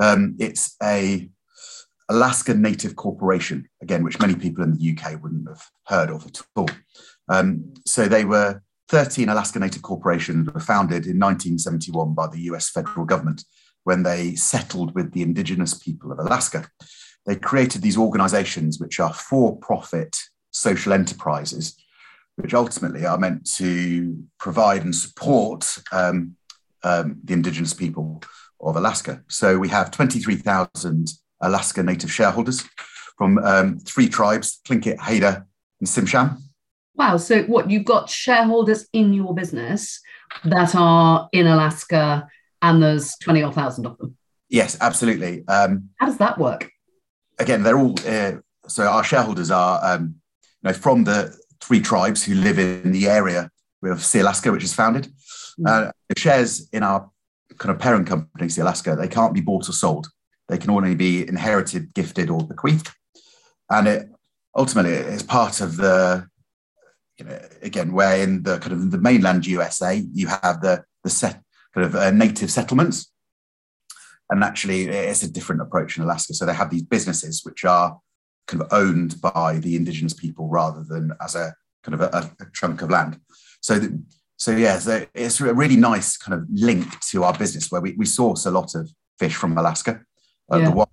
Um, 0.00 0.36
it's 0.38 0.76
a 0.82 1.28
Alaska 2.08 2.54
Native 2.54 2.94
Corporation, 2.94 3.68
again, 3.82 4.04
which 4.04 4.20
many 4.20 4.36
people 4.36 4.62
in 4.62 4.76
the 4.76 4.96
UK 4.96 5.20
wouldn't 5.22 5.48
have 5.48 5.62
heard 5.86 6.10
of 6.10 6.26
at 6.26 6.40
all. 6.54 6.68
Um, 7.28 7.74
so 7.84 8.06
they 8.06 8.24
were 8.24 8.62
13 8.88 9.28
Alaska 9.28 9.58
Native 9.58 9.82
corporations 9.82 10.52
were 10.52 10.60
founded 10.60 11.06
in 11.06 11.18
1971 11.18 12.14
by 12.14 12.28
the 12.28 12.40
US 12.42 12.70
federal 12.70 13.04
government. 13.04 13.42
when 13.86 14.02
they 14.02 14.34
settled 14.34 14.92
with 14.96 15.12
the 15.12 15.22
indigenous 15.22 15.72
people 15.72 16.10
of 16.10 16.18
Alaska. 16.18 16.68
They 17.26 17.36
created 17.36 17.82
these 17.82 17.98
organizations 17.98 18.78
which 18.78 19.00
are 19.00 19.12
for 19.12 19.56
profit 19.56 20.16
social 20.52 20.92
enterprises, 20.92 21.76
which 22.36 22.54
ultimately 22.54 23.04
are 23.04 23.18
meant 23.18 23.50
to 23.56 24.24
provide 24.38 24.82
and 24.82 24.94
support 24.94 25.78
um, 25.92 26.36
um, 26.82 27.18
the 27.24 27.32
indigenous 27.32 27.74
people 27.74 28.22
of 28.60 28.76
Alaska. 28.76 29.22
So 29.28 29.58
we 29.58 29.68
have 29.68 29.90
23,000 29.90 31.08
Alaska 31.40 31.82
Native 31.82 32.12
shareholders 32.12 32.64
from 33.18 33.38
um, 33.38 33.78
three 33.80 34.08
tribes 34.08 34.60
Tlingit, 34.66 34.98
Haida, 34.98 35.46
and 35.80 35.88
Tsimshian. 35.88 36.38
Wow. 36.94 37.18
So, 37.18 37.42
what 37.42 37.70
you've 37.70 37.84
got 37.84 38.08
shareholders 38.08 38.86
in 38.92 39.12
your 39.12 39.34
business 39.34 40.00
that 40.44 40.74
are 40.74 41.28
in 41.32 41.46
Alaska 41.46 42.26
and 42.62 42.82
there's 42.82 43.14
20 43.18 43.42
or 43.42 43.52
thousand 43.52 43.86
of 43.86 43.98
them. 43.98 44.16
Yes, 44.48 44.78
absolutely. 44.80 45.46
Um, 45.46 45.90
How 45.96 46.06
does 46.06 46.18
that 46.18 46.38
work? 46.38 46.70
Again, 47.38 47.62
they're 47.62 47.78
all 47.78 47.94
uh, 48.06 48.32
so 48.66 48.86
our 48.86 49.04
shareholders 49.04 49.50
are 49.50 49.80
um, 49.82 50.16
you 50.62 50.68
know 50.68 50.72
from 50.72 51.04
the 51.04 51.36
three 51.60 51.80
tribes 51.80 52.24
who 52.24 52.34
live 52.34 52.58
in 52.58 52.92
the 52.92 53.08
area 53.08 53.50
with 53.82 53.98
Sealaska, 53.98 54.52
which 54.52 54.64
is 54.64 54.74
founded. 54.74 55.08
Mm. 55.58 55.68
Uh, 55.88 55.92
the 56.08 56.18
shares 56.18 56.68
in 56.72 56.82
our 56.82 57.10
kind 57.58 57.74
of 57.74 57.80
parent 57.80 58.06
company, 58.06 58.48
Sealaska, 58.48 58.96
they 58.96 59.08
can't 59.08 59.34
be 59.34 59.40
bought 59.40 59.68
or 59.68 59.72
sold. 59.72 60.08
They 60.48 60.58
can 60.58 60.70
only 60.70 60.94
be 60.94 61.26
inherited, 61.26 61.92
gifted, 61.94 62.30
or 62.30 62.46
bequeathed. 62.46 62.90
And 63.70 63.88
it 63.88 64.08
ultimately 64.56 64.92
is 64.92 65.22
part 65.22 65.60
of 65.60 65.76
the, 65.76 66.28
you 67.18 67.24
know, 67.24 67.38
again, 67.62 67.92
where 67.92 68.22
in 68.22 68.42
the 68.42 68.58
kind 68.58 68.72
of 68.72 68.90
the 68.90 68.98
mainland 68.98 69.46
USA, 69.46 69.96
you 70.12 70.28
have 70.28 70.60
the 70.60 70.84
the 71.02 71.10
set 71.10 71.40
kind 71.74 71.86
of 71.86 71.94
uh, 71.94 72.10
native 72.10 72.50
settlements. 72.50 73.12
And 74.30 74.42
actually, 74.42 74.88
it's 74.88 75.22
a 75.22 75.30
different 75.30 75.62
approach 75.62 75.96
in 75.96 76.02
Alaska. 76.02 76.34
So 76.34 76.46
they 76.46 76.54
have 76.54 76.70
these 76.70 76.82
businesses 76.82 77.42
which 77.44 77.64
are 77.64 77.98
kind 78.46 78.62
of 78.62 78.72
owned 78.72 79.20
by 79.20 79.58
the 79.58 79.76
indigenous 79.76 80.14
people 80.14 80.48
rather 80.48 80.82
than 80.82 81.12
as 81.20 81.34
a 81.34 81.54
kind 81.84 81.94
of 81.94 82.00
a, 82.00 82.30
a 82.40 82.46
chunk 82.52 82.82
of 82.82 82.90
land. 82.90 83.20
So, 83.60 83.78
the, 83.78 84.02
so 84.36 84.52
yeah, 84.52 84.78
so 84.78 85.06
it's 85.14 85.40
a 85.40 85.54
really 85.54 85.76
nice 85.76 86.16
kind 86.16 86.40
of 86.40 86.46
link 86.52 87.00
to 87.10 87.24
our 87.24 87.36
business 87.36 87.70
where 87.70 87.80
we, 87.80 87.92
we 87.92 88.04
source 88.04 88.46
a 88.46 88.50
lot 88.50 88.74
of 88.74 88.90
fish 89.18 89.34
from 89.34 89.56
Alaska, 89.56 90.02
uh, 90.52 90.58
yeah. 90.58 90.84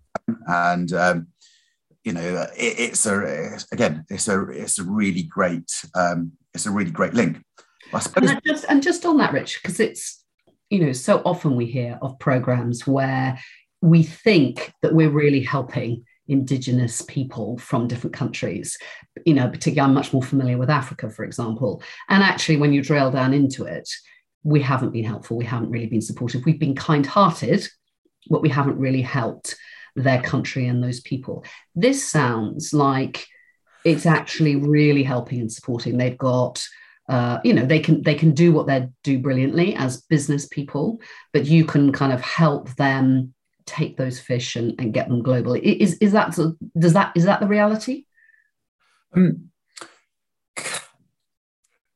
and 0.48 0.94
um, 0.94 1.28
you 2.04 2.14
know, 2.14 2.48
it, 2.56 2.80
it's 2.80 3.06
a 3.06 3.58
again, 3.72 4.06
it's 4.10 4.28
a 4.28 4.44
it's 4.50 4.80
a 4.80 4.84
really 4.84 5.24
great 5.24 5.72
um, 5.96 6.32
it's 6.54 6.66
a 6.66 6.72
really 6.72 6.92
great 6.92 7.14
link. 7.14 7.44
And 8.32 8.42
just 8.46 8.66
and 8.70 8.82
just 8.82 9.06
on 9.06 9.18
that, 9.18 9.34
Rich, 9.34 9.60
because 9.62 9.80
it's 9.80 10.23
you 10.74 10.80
know, 10.80 10.92
so 10.92 11.22
often 11.24 11.56
we 11.56 11.68
hear 11.68 12.00
of 12.02 12.18
programs 12.18 12.88
where 12.88 13.40
we 13.82 14.02
think 14.02 14.74
that 14.82 14.96
we're 14.96 15.10
really 15.10 15.42
helping 15.42 16.04
indigenous 16.28 17.04
people 17.04 17.58
from 17.58 17.86
different 17.86 18.16
countries 18.16 18.78
you 19.26 19.34
know 19.34 19.50
particularly 19.50 19.82
i'm 19.82 19.94
much 19.94 20.14
more 20.14 20.24
familiar 20.24 20.58
with 20.58 20.70
africa 20.70 21.10
for 21.10 21.26
example. 21.26 21.84
And 22.08 22.24
actually 22.24 22.56
when 22.56 22.72
you 22.72 22.82
drill 22.82 23.12
down 23.12 23.34
into 23.34 23.66
it 23.66 23.90
we 24.46 24.62
haven't 24.62 24.92
been 24.92 25.06
helpful. 25.06 25.38
We 25.38 25.46
haven't 25.46 25.70
really 25.70 25.86
been 25.86 26.02
supportive. 26.02 26.44
We've 26.46 26.60
been 26.60 26.76
kind-hearted 26.76 27.68
but 28.30 28.42
we 28.42 28.50
haven't 28.50 28.80
really 28.80 29.02
helped 29.02 29.56
their 29.96 30.22
country 30.22 30.68
and 30.68 30.82
those 30.82 31.02
people. 31.02 31.44
This 31.76 32.04
sounds 32.10 32.74
like 32.74 33.28
it's 33.86 34.06
actually 34.06 34.56
really 34.56 35.04
helping 35.04 35.42
and 35.42 35.52
supporting. 35.52 35.98
They've 35.98 36.18
got 36.18 36.66
uh, 37.10 37.40
you 37.44 37.54
know 37.54 37.66
they 37.66 37.80
can 37.80 38.02
they 38.02 38.16
can 38.16 38.32
do 38.32 38.52
what 38.52 38.68
they 38.68 38.88
do 39.04 39.20
brilliantly 39.20 39.76
as 39.76 40.02
business 40.04 40.48
people 40.48 41.02
but 41.34 41.46
you 41.46 41.66
can 41.66 41.92
kind 41.92 42.14
of 42.14 42.22
help 42.22 42.70
them 42.76 43.34
take 43.66 43.98
those 43.98 44.20
fish 44.20 44.56
and, 44.56 44.74
and 44.80 44.94
get 44.94 45.08
them 45.08 45.22
global 45.22 45.54
is 45.54 45.98
is 46.00 46.12
that 46.12 46.38
does 46.78 46.94
that 46.94 47.12
is 47.16 47.26
that 47.26 47.40
the 47.40 47.48
reality? 47.48 48.06
Um, 49.16 49.50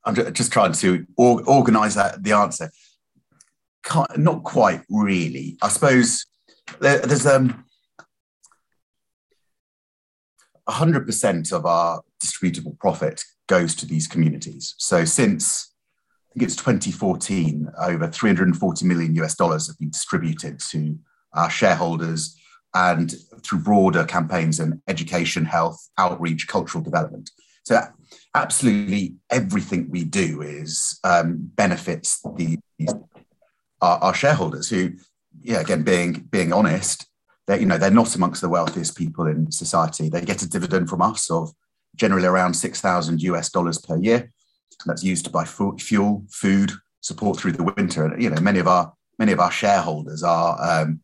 i'm 0.04 0.14
just 0.32 0.52
trying 0.52 0.72
to 0.72 1.06
or, 1.16 1.42
organize 1.48 1.94
that 1.94 2.22
the 2.22 2.32
answer. 2.32 2.70
Can't, 3.84 4.18
not 4.18 4.42
quite 4.42 4.82
really. 4.90 5.56
I 5.62 5.68
suppose 5.68 6.26
there, 6.80 6.98
there's 6.98 7.26
um 7.26 7.64
100% 10.68 11.52
of 11.52 11.64
our 11.64 12.02
distributable 12.22 12.78
profit 12.78 13.22
goes 13.48 13.74
to 13.74 13.86
these 13.86 14.06
communities. 14.06 14.74
So 14.78 15.04
since 15.04 15.74
I 16.30 16.34
think 16.34 16.44
it's 16.44 16.56
2014, 16.56 17.68
over 17.80 18.06
340 18.06 18.86
million 18.86 19.14
US 19.16 19.34
dollars 19.34 19.66
have 19.66 19.78
been 19.78 19.90
distributed 19.90 20.60
to 20.70 20.96
our 21.34 21.50
shareholders 21.50 22.36
and 22.74 23.14
through 23.42 23.60
broader 23.60 24.04
campaigns 24.04 24.60
in 24.60 24.80
education, 24.86 25.44
health, 25.44 25.88
outreach, 25.98 26.46
cultural 26.46 26.84
development. 26.84 27.30
So 27.64 27.80
absolutely 28.34 29.16
everything 29.30 29.90
we 29.90 30.04
do 30.04 30.42
is 30.42 30.98
um, 31.04 31.50
benefits 31.54 32.22
the 32.36 32.58
our, 33.80 33.98
our, 33.98 34.14
shareholders 34.14 34.68
who, 34.68 34.92
yeah, 35.40 35.60
again, 35.60 35.82
being 35.82 36.26
being 36.30 36.52
honest, 36.52 37.06
they 37.46 37.60
you 37.60 37.66
know 37.66 37.78
they're 37.78 37.90
not 37.90 38.14
amongst 38.14 38.40
the 38.40 38.48
wealthiest 38.48 38.96
people 38.96 39.26
in 39.26 39.50
society. 39.52 40.08
They 40.08 40.22
get 40.22 40.42
a 40.42 40.48
dividend 40.48 40.88
from 40.88 41.02
us 41.02 41.30
of 41.30 41.52
generally 41.96 42.26
around 42.26 42.54
6,000 42.54 43.22
US 43.22 43.50
dollars 43.50 43.78
per 43.78 43.96
year. 43.96 44.32
That's 44.86 45.02
used 45.02 45.24
to 45.24 45.30
buy 45.30 45.44
fuel, 45.44 46.24
food, 46.30 46.72
support 47.00 47.38
through 47.38 47.52
the 47.52 47.64
winter. 47.64 48.04
And, 48.04 48.22
you 48.22 48.30
know, 48.30 48.40
many 48.40 48.60
of 48.60 48.68
our, 48.68 48.92
many 49.18 49.32
of 49.32 49.40
our 49.40 49.50
shareholders 49.50 50.22
are 50.22 50.82
um, 50.82 51.00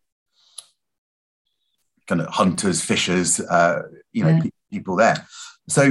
kind 2.06 2.20
of 2.20 2.28
hunters, 2.28 2.80
fishers, 2.80 3.40
uh, 3.40 3.82
you 4.12 4.22
know, 4.22 4.30
yeah. 4.30 4.42
pe- 4.42 4.50
people 4.70 4.96
there. 4.96 5.26
So, 5.68 5.82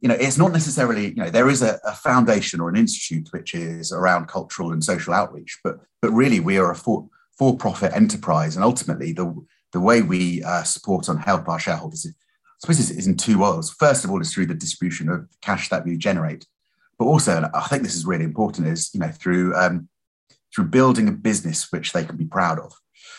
you 0.00 0.08
know, 0.08 0.14
it's 0.14 0.38
not 0.38 0.52
necessarily, 0.52 1.08
you 1.08 1.16
know, 1.16 1.30
there 1.30 1.48
is 1.48 1.62
a, 1.62 1.78
a, 1.84 1.92
foundation 1.92 2.60
or 2.60 2.68
an 2.68 2.76
institute 2.76 3.28
which 3.32 3.52
is 3.52 3.90
around 3.90 4.28
cultural 4.28 4.72
and 4.72 4.82
social 4.82 5.12
outreach, 5.12 5.58
but 5.64 5.80
but 6.00 6.12
really 6.12 6.38
we 6.38 6.56
are 6.58 6.70
a 6.70 6.76
for, 6.76 7.08
for-profit 7.36 7.92
enterprise, 7.92 8.54
and 8.54 8.64
ultimately 8.64 9.12
the 9.12 9.34
the 9.72 9.80
way 9.80 10.00
we 10.02 10.42
uh, 10.44 10.62
support 10.62 11.08
and 11.08 11.20
help 11.20 11.48
our 11.48 11.58
shareholders 11.58 12.06
suppose 12.58 12.90
it's 12.90 13.06
in 13.06 13.16
two 13.16 13.38
worlds. 13.38 13.70
First 13.70 14.04
of 14.04 14.10
all, 14.10 14.20
it's 14.20 14.32
through 14.32 14.46
the 14.46 14.54
distribution 14.54 15.08
of 15.08 15.28
cash 15.42 15.68
that 15.68 15.84
we 15.84 15.96
generate, 15.96 16.46
but 16.98 17.06
also, 17.06 17.36
and 17.36 17.46
I 17.54 17.62
think 17.62 17.82
this 17.82 17.94
is 17.94 18.06
really 18.06 18.24
important, 18.24 18.66
is 18.66 18.90
you 18.92 19.00
know 19.00 19.10
through 19.10 19.54
um, 19.56 19.88
through 20.54 20.66
building 20.66 21.08
a 21.08 21.12
business 21.12 21.70
which 21.70 21.92
they 21.92 22.04
can 22.04 22.16
be 22.16 22.24
proud 22.24 22.58
of. 22.58 22.72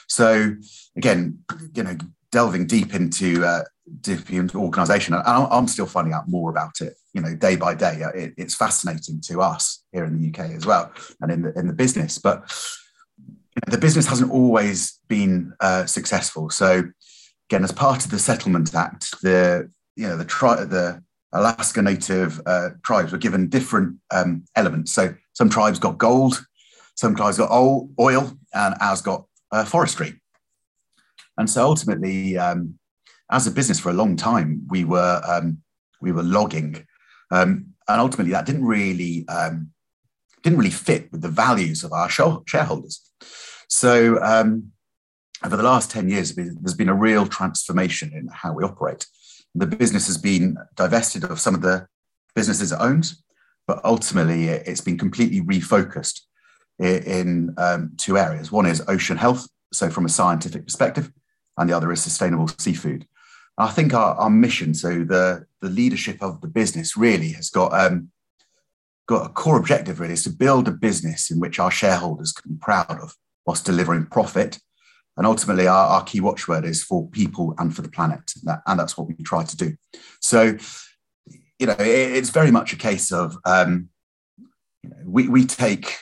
So 0.08 0.56
again, 0.96 1.40
you 1.74 1.84
know, 1.84 1.98
delving 2.32 2.68
deep 2.68 2.94
into 2.94 3.46
uh, 3.46 3.64
deep 4.02 4.30
into 4.32 4.60
organisation, 4.60 5.14
I'm 5.14 5.68
still 5.68 5.86
finding 5.86 6.14
out 6.14 6.28
more 6.28 6.50
about 6.50 6.82
it. 6.82 6.96
You 7.14 7.22
know, 7.22 7.36
day 7.36 7.56
by 7.56 7.76
day, 7.76 8.02
it, 8.16 8.34
it's 8.38 8.56
fascinating 8.56 9.22
to 9.22 9.42
us 9.42 9.84
here 9.92 10.06
in 10.06 10.20
the 10.20 10.30
UK 10.30 10.52
as 10.52 10.66
well, 10.66 10.92
and 11.22 11.32
in 11.32 11.42
the 11.44 11.58
in 11.58 11.68
the 11.68 11.74
business, 11.74 12.18
but 12.18 12.52
the 13.68 13.78
business 13.78 14.08
hasn't 14.08 14.32
always 14.32 15.00
been 15.08 15.54
uh, 15.60 15.86
successful. 15.86 16.50
So 16.50 16.84
again, 17.50 17.64
as 17.64 17.72
part 17.72 18.06
of 18.06 18.12
the 18.12 18.20
Settlement 18.20 18.76
Act, 18.76 19.20
the 19.22 19.72
you 19.96 20.08
know 20.08 20.16
the 20.16 20.26
tri- 20.26 20.64
the 20.66 21.04
Alaska 21.34 21.82
Native 21.82 22.40
uh, 22.46 22.70
tribes 22.84 23.12
were 23.12 23.18
given 23.18 23.50
different 23.50 23.98
um, 24.12 24.44
elements. 24.56 24.94
So 24.94 25.16
some 25.34 25.50
tribes 25.50 25.80
got 25.80 25.98
gold, 25.98 26.46
some 26.96 27.16
tribes 27.16 27.38
got 27.38 27.52
oil, 27.52 28.38
and 28.54 28.76
ours 28.80 29.02
got 29.02 29.26
uh, 29.52 29.66
forestry. 29.66 30.22
And 31.40 31.50
so 31.50 31.66
ultimately, 31.66 32.38
um, 32.38 32.78
as 33.32 33.48
a 33.48 33.52
business 33.52 33.80
for 33.80 33.90
a 33.90 33.94
long 33.94 34.16
time, 34.16 34.62
we 34.70 34.86
were 34.86 35.22
um, 35.28 35.58
we 36.02 36.12
were 36.12 36.24
logging, 36.24 36.86
um, 37.32 37.74
and 37.88 38.00
ultimately 38.00 38.34
that 38.34 38.46
didn't 38.46 38.66
really 38.66 39.28
um, 39.28 39.72
didn't 40.44 40.60
really 40.60 40.70
fit 40.70 41.12
with 41.12 41.22
the 41.22 41.30
values 41.30 41.84
of 41.84 41.94
our 41.94 42.10
shareholders. 42.10 43.12
So 43.68 44.22
um, 44.22 44.72
over 45.44 45.56
the 45.56 45.64
last 45.64 45.92
10 45.92 46.10
years, 46.10 46.36
there's 46.36 46.74
been 46.74 46.90
a 46.90 46.94
real 46.94 47.26
transformation 47.26 48.12
in 48.14 48.28
how 48.28 48.54
we 48.54 48.64
operate. 48.64 49.06
The 49.56 49.68
business 49.68 50.08
has 50.08 50.18
been 50.18 50.58
divested 50.76 51.24
of 51.24 51.40
some 51.40 51.56
of 51.56 51.62
the 51.62 51.88
businesses 52.36 52.72
it 52.72 52.80
owns, 52.80 53.24
but 53.68 53.84
ultimately 53.84 54.50
it's 54.50 54.82
been 54.82 54.98
completely 54.98 55.42
refocused 55.42 56.22
in 56.80 57.54
um, 57.58 57.92
two 57.98 58.18
areas. 58.18 58.52
One 58.52 58.66
is 58.66 58.84
ocean 58.88 59.18
health, 59.18 59.48
so 59.74 59.90
from 59.90 60.06
a 60.06 60.10
scientific 60.10 60.66
perspective, 60.66 61.12
and 61.58 61.70
the 61.70 61.76
other 61.76 61.92
is 61.92 62.02
sustainable 62.02 62.48
seafood. 62.58 63.08
I 63.58 63.70
think 63.70 63.94
our, 63.94 64.16
our 64.16 64.30
mission, 64.30 64.74
so 64.74 65.04
the, 65.04 65.46
the 65.62 65.70
leadership 65.70 66.22
of 66.22 66.40
the 66.42 66.48
business 66.48 66.96
really 66.96 67.34
has 67.34 67.50
got 67.50 67.74
um, 67.74 68.12
got 69.10 69.26
a 69.26 69.30
core 69.30 69.58
objective 69.58 70.00
really 70.00 70.14
is 70.14 70.24
to 70.24 70.30
build 70.30 70.68
a 70.68 70.72
business 70.72 71.32
in 71.32 71.40
which 71.40 71.60
our 71.60 71.72
shareholders 71.72 72.32
can 72.32 72.54
be 72.54 72.60
proud 72.62 73.00
of 73.02 73.16
whilst 73.46 73.66
delivering 73.66 74.06
profit 74.06 74.60
and 75.20 75.28
ultimately, 75.28 75.68
our, 75.68 75.88
our 75.88 76.04
key 76.06 76.22
watchword 76.22 76.64
is 76.64 76.82
for 76.82 77.10
people 77.10 77.54
and 77.58 77.76
for 77.76 77.82
the 77.82 77.90
planet. 77.90 78.32
And, 78.38 78.46
that, 78.46 78.62
and 78.66 78.80
that's 78.80 78.98
what 78.98 79.06
we 79.10 79.16
try 79.16 79.44
to 79.44 79.58
do. 79.58 79.76
So, 80.22 80.56
you 81.60 81.68
know, 81.68 81.74
it, 81.74 82.16
it's 82.16 82.30
very 82.30 82.52
much 82.52 82.72
a 82.72 82.78
case 82.78 83.12
of, 83.12 83.36
um, 83.44 83.90
you 84.82 84.90
know, 84.90 84.96
we, 85.06 85.28
we 85.28 85.46
take 85.46 85.98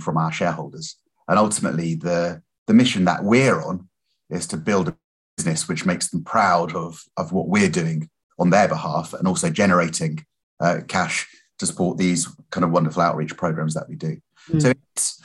from 0.00 0.16
our 0.16 0.32
shareholders. 0.32 0.96
And 1.28 1.38
ultimately, 1.38 1.94
the, 1.94 2.42
the 2.66 2.74
mission 2.74 3.04
that 3.04 3.22
we're 3.22 3.62
on 3.62 3.88
is 4.28 4.48
to 4.48 4.56
build 4.56 4.88
a 4.88 4.96
business 5.36 5.68
which 5.68 5.86
makes 5.86 6.08
them 6.08 6.24
proud 6.24 6.74
of, 6.74 7.00
of 7.16 7.30
what 7.30 7.46
we're 7.46 7.70
doing 7.70 8.10
on 8.40 8.50
their 8.50 8.66
behalf 8.66 9.14
and 9.14 9.28
also 9.28 9.50
generating 9.50 10.26
uh, 10.58 10.80
cash 10.88 11.28
to 11.60 11.66
support 11.66 11.96
these 11.96 12.26
kind 12.50 12.64
of 12.64 12.72
wonderful 12.72 13.02
outreach 13.02 13.36
programs 13.36 13.74
that 13.74 13.88
we 13.88 13.94
do. 13.94 14.16
Mm. 14.50 14.62
So 14.62 14.72
it's, 14.96 15.22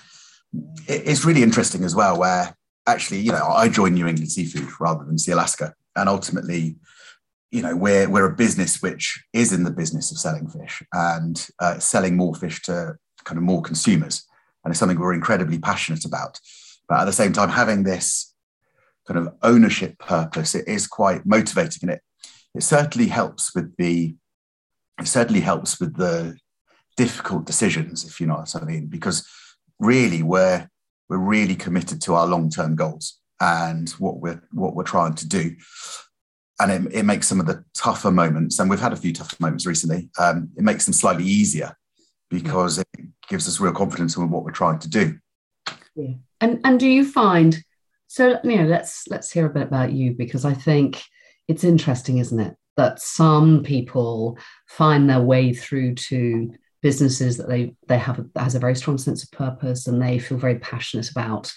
it's 0.87 1.25
really 1.25 1.41
interesting 1.41 1.83
as 1.83 1.95
well, 1.95 2.19
where 2.19 2.55
actually, 2.87 3.19
you 3.19 3.31
know, 3.31 3.45
I 3.47 3.69
joined 3.69 3.95
New 3.95 4.07
England 4.07 4.31
Seafood 4.31 4.69
rather 4.79 5.03
than 5.05 5.15
Sealaska. 5.15 5.73
And 5.95 6.09
ultimately, 6.09 6.75
you 7.51 7.61
know, 7.61 7.75
we're, 7.75 8.09
we're 8.09 8.31
a 8.31 8.35
business 8.35 8.81
which 8.81 9.23
is 9.31 9.53
in 9.53 9.63
the 9.63 9.71
business 9.71 10.11
of 10.11 10.17
selling 10.17 10.47
fish 10.47 10.81
and 10.91 11.47
uh, 11.59 11.79
selling 11.79 12.17
more 12.17 12.33
fish 12.35 12.61
to 12.63 12.95
kind 13.23 13.37
of 13.37 13.43
more 13.43 13.61
consumers. 13.61 14.25
And 14.63 14.71
it's 14.71 14.79
something 14.79 14.99
we're 14.99 15.13
incredibly 15.13 15.59
passionate 15.59 16.05
about. 16.05 16.39
But 16.89 17.01
at 17.01 17.05
the 17.05 17.13
same 17.13 17.31
time, 17.31 17.49
having 17.49 17.83
this 17.83 18.33
kind 19.07 19.19
of 19.19 19.33
ownership 19.43 19.99
purpose, 19.99 20.55
it 20.55 20.67
is 20.67 20.87
quite 20.87 21.25
motivating. 21.25 21.79
And 21.83 21.91
it, 21.91 22.01
it 22.55 22.63
certainly 22.63 23.07
helps 23.07 23.53
with 23.53 23.75
the, 23.77 24.15
it 24.99 25.07
certainly 25.07 25.41
helps 25.41 25.79
with 25.79 25.95
the 25.95 26.37
difficult 26.97 27.45
decisions, 27.45 28.05
if 28.05 28.19
you 28.19 28.27
know 28.27 28.35
what 28.35 28.55
I 28.55 28.65
mean, 28.65 28.87
because 28.87 29.27
really 29.79 30.23
we're, 30.23 30.69
we're 31.13 31.19
really 31.19 31.55
committed 31.55 32.01
to 32.01 32.15
our 32.15 32.27
long-term 32.27 32.75
goals 32.75 33.19
and 33.39 33.89
what 33.91 34.19
we're, 34.19 34.41
what 34.51 34.75
we're 34.75 34.83
trying 34.83 35.13
to 35.13 35.27
do 35.27 35.55
and 36.59 36.71
it, 36.87 36.93
it, 36.93 37.03
makes 37.03 37.27
some 37.27 37.39
of 37.39 37.45
the 37.45 37.63
tougher 37.73 38.11
moments, 38.11 38.59
and 38.59 38.69
we've 38.69 38.79
had 38.79 38.93
a 38.93 38.97
few 38.97 39.11
tough 39.11 39.37
moments 39.39 39.65
recently. 39.65 40.09
Um, 40.19 40.49
it 40.55 40.63
makes 40.63 40.85
them 40.85 40.93
slightly 40.93 41.25
easier 41.25 41.75
because 42.29 42.79
it 42.79 42.87
gives 43.27 43.47
us 43.47 43.59
real 43.59 43.73
confidence 43.73 44.15
in 44.15 44.29
what 44.29 44.43
we're 44.43 44.51
trying 44.51 44.79
to 44.79 44.89
do. 44.89 45.17
Yeah. 45.95 46.13
And 46.41 46.59
and 46.63 46.79
do 46.79 46.87
you 46.87 47.05
find 47.05 47.63
so 48.07 48.39
you 48.43 48.57
know 48.57 48.65
let's 48.65 49.07
let's 49.09 49.31
hear 49.31 49.45
a 49.45 49.53
bit 49.53 49.63
about 49.63 49.91
you 49.91 50.13
because 50.13 50.45
I 50.45 50.53
think 50.53 51.01
it's 51.47 51.63
interesting, 51.63 52.19
isn't 52.19 52.39
it, 52.39 52.55
that 52.77 52.99
some 52.99 53.63
people 53.63 54.37
find 54.67 55.09
their 55.09 55.21
way 55.21 55.53
through 55.53 55.95
to 55.95 56.53
businesses 56.83 57.37
that 57.37 57.49
they 57.49 57.73
they 57.87 57.97
have 57.97 58.19
a, 58.19 58.39
has 58.39 58.53
a 58.53 58.59
very 58.59 58.75
strong 58.75 58.99
sense 58.99 59.23
of 59.23 59.31
purpose 59.31 59.87
and 59.87 59.99
they 59.99 60.19
feel 60.19 60.37
very 60.37 60.59
passionate 60.59 61.09
about, 61.09 61.51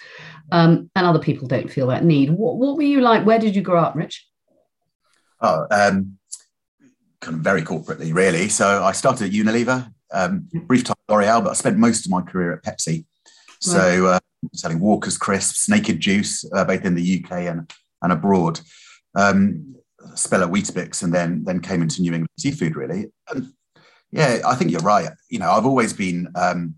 um, 0.52 0.88
and 0.96 1.06
other 1.06 1.18
people 1.18 1.46
don't 1.46 1.70
feel 1.70 1.88
that 1.88 2.04
need. 2.04 2.30
What 2.30 2.56
what 2.56 2.76
were 2.76 2.82
you 2.82 3.02
like? 3.02 3.26
Where 3.26 3.38
did 3.38 3.54
you 3.54 3.60
grow 3.60 3.80
up, 3.80 3.94
Rich? 3.94 4.26
Oh, 5.42 5.66
um, 5.70 6.16
kind 7.20 7.36
of 7.36 7.40
very 7.40 7.60
corporately, 7.60 8.14
really. 8.14 8.48
So 8.48 8.82
I 8.82 8.92
started 8.92 9.26
at 9.26 9.32
Unilever, 9.32 9.92
um, 10.12 10.48
brief 10.64 10.84
time 10.84 10.96
at 11.08 11.14
L'Oreal, 11.14 11.44
but 11.44 11.50
I 11.50 11.54
spent 11.54 11.76
most 11.76 12.06
of 12.06 12.10
my 12.10 12.22
career 12.22 12.54
at 12.54 12.62
Pepsi. 12.62 13.04
So 13.60 14.06
uh, 14.06 14.18
selling 14.54 14.80
Walker's 14.80 15.18
crisps, 15.18 15.68
Naked 15.68 16.00
Juice, 16.00 16.44
uh, 16.54 16.64
both 16.64 16.84
in 16.84 16.94
the 16.94 17.24
UK 17.24 17.32
and, 17.32 17.70
and 18.00 18.12
abroad. 18.12 18.60
Um, 19.14 19.76
spell 20.14 20.42
at 20.42 20.50
Weetabix, 20.50 21.02
and 21.02 21.12
then 21.12 21.42
then 21.44 21.60
came 21.60 21.82
into 21.82 22.00
New 22.00 22.12
England 22.12 22.28
seafood. 22.38 22.76
Really, 22.76 23.06
and 23.28 23.52
yeah, 24.16 24.40
I 24.46 24.54
think 24.54 24.70
you're 24.70 24.80
right. 24.80 25.10
You 25.28 25.38
know, 25.38 25.50
I've 25.50 25.66
always 25.66 25.92
been 25.92 26.28
um, 26.34 26.74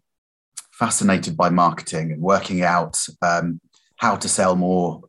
fascinated 0.73 1.37
by 1.37 1.51
marketing 1.51 2.13
and 2.13 2.21
working 2.21 2.63
out 2.63 2.99
um, 3.23 3.61
how 3.97 4.17
to 4.17 4.29
sell 4.29 4.57
more, 4.57 5.03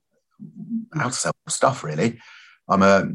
how 0.94 1.10
to 1.10 1.14
sell 1.14 1.34
stuff. 1.48 1.84
Really, 1.84 2.20
I'm 2.70 2.84
a 2.84 3.10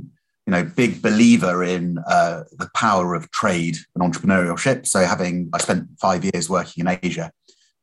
you 0.47 0.51
know, 0.51 0.65
big 0.65 1.01
believer 1.01 1.65
in 1.65 1.99
uh, 2.07 2.43
the 2.59 2.69
power 2.75 3.15
of 3.15 3.31
trade 3.31 3.77
and 3.95 4.13
entrepreneurship. 4.13 4.87
So, 4.87 5.05
having 5.05 5.49
I 5.55 5.59
spent 5.59 5.89
five 5.99 6.25
years 6.25 6.51
working 6.51 6.87
in 6.87 6.99
Asia, 7.03 7.31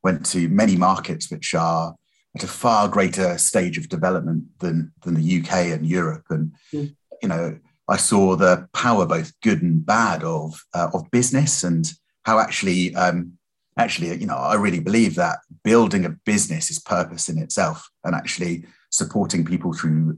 went 0.03 0.25
to 0.27 0.47
many 0.49 0.75
markets 0.75 1.31
which 1.31 1.55
are 1.55 1.95
at 2.35 2.43
a 2.43 2.47
far 2.47 2.87
greater 2.87 3.37
stage 3.37 3.77
of 3.77 3.89
development 3.89 4.43
than 4.59 4.91
than 5.03 5.15
the 5.15 5.41
UK 5.41 5.67
and 5.67 5.85
Europe, 5.85 6.25
and 6.29 6.51
mm. 6.73 6.95
you 7.21 7.29
know, 7.29 7.57
I 7.87 7.97
saw 7.97 8.35
the 8.35 8.67
power, 8.73 9.05
both 9.05 9.33
good 9.41 9.61
and 9.61 9.85
bad, 9.85 10.23
of 10.23 10.63
uh, 10.73 10.89
of 10.93 11.09
business 11.11 11.63
and 11.63 11.91
how 12.25 12.39
actually. 12.39 12.95
Um, 12.95 13.37
actually, 13.77 14.13
you 14.17 14.27
know, 14.27 14.35
I 14.35 14.55
really 14.55 14.81
believe 14.81 15.15
that 15.15 15.39
building 15.63 16.05
a 16.05 16.09
business 16.09 16.69
is 16.69 16.77
purpose 16.77 17.29
in 17.29 17.37
itself, 17.37 17.89
and 18.03 18.13
actually 18.13 18.65
supporting 18.91 19.45
people 19.45 19.73
through 19.73 20.17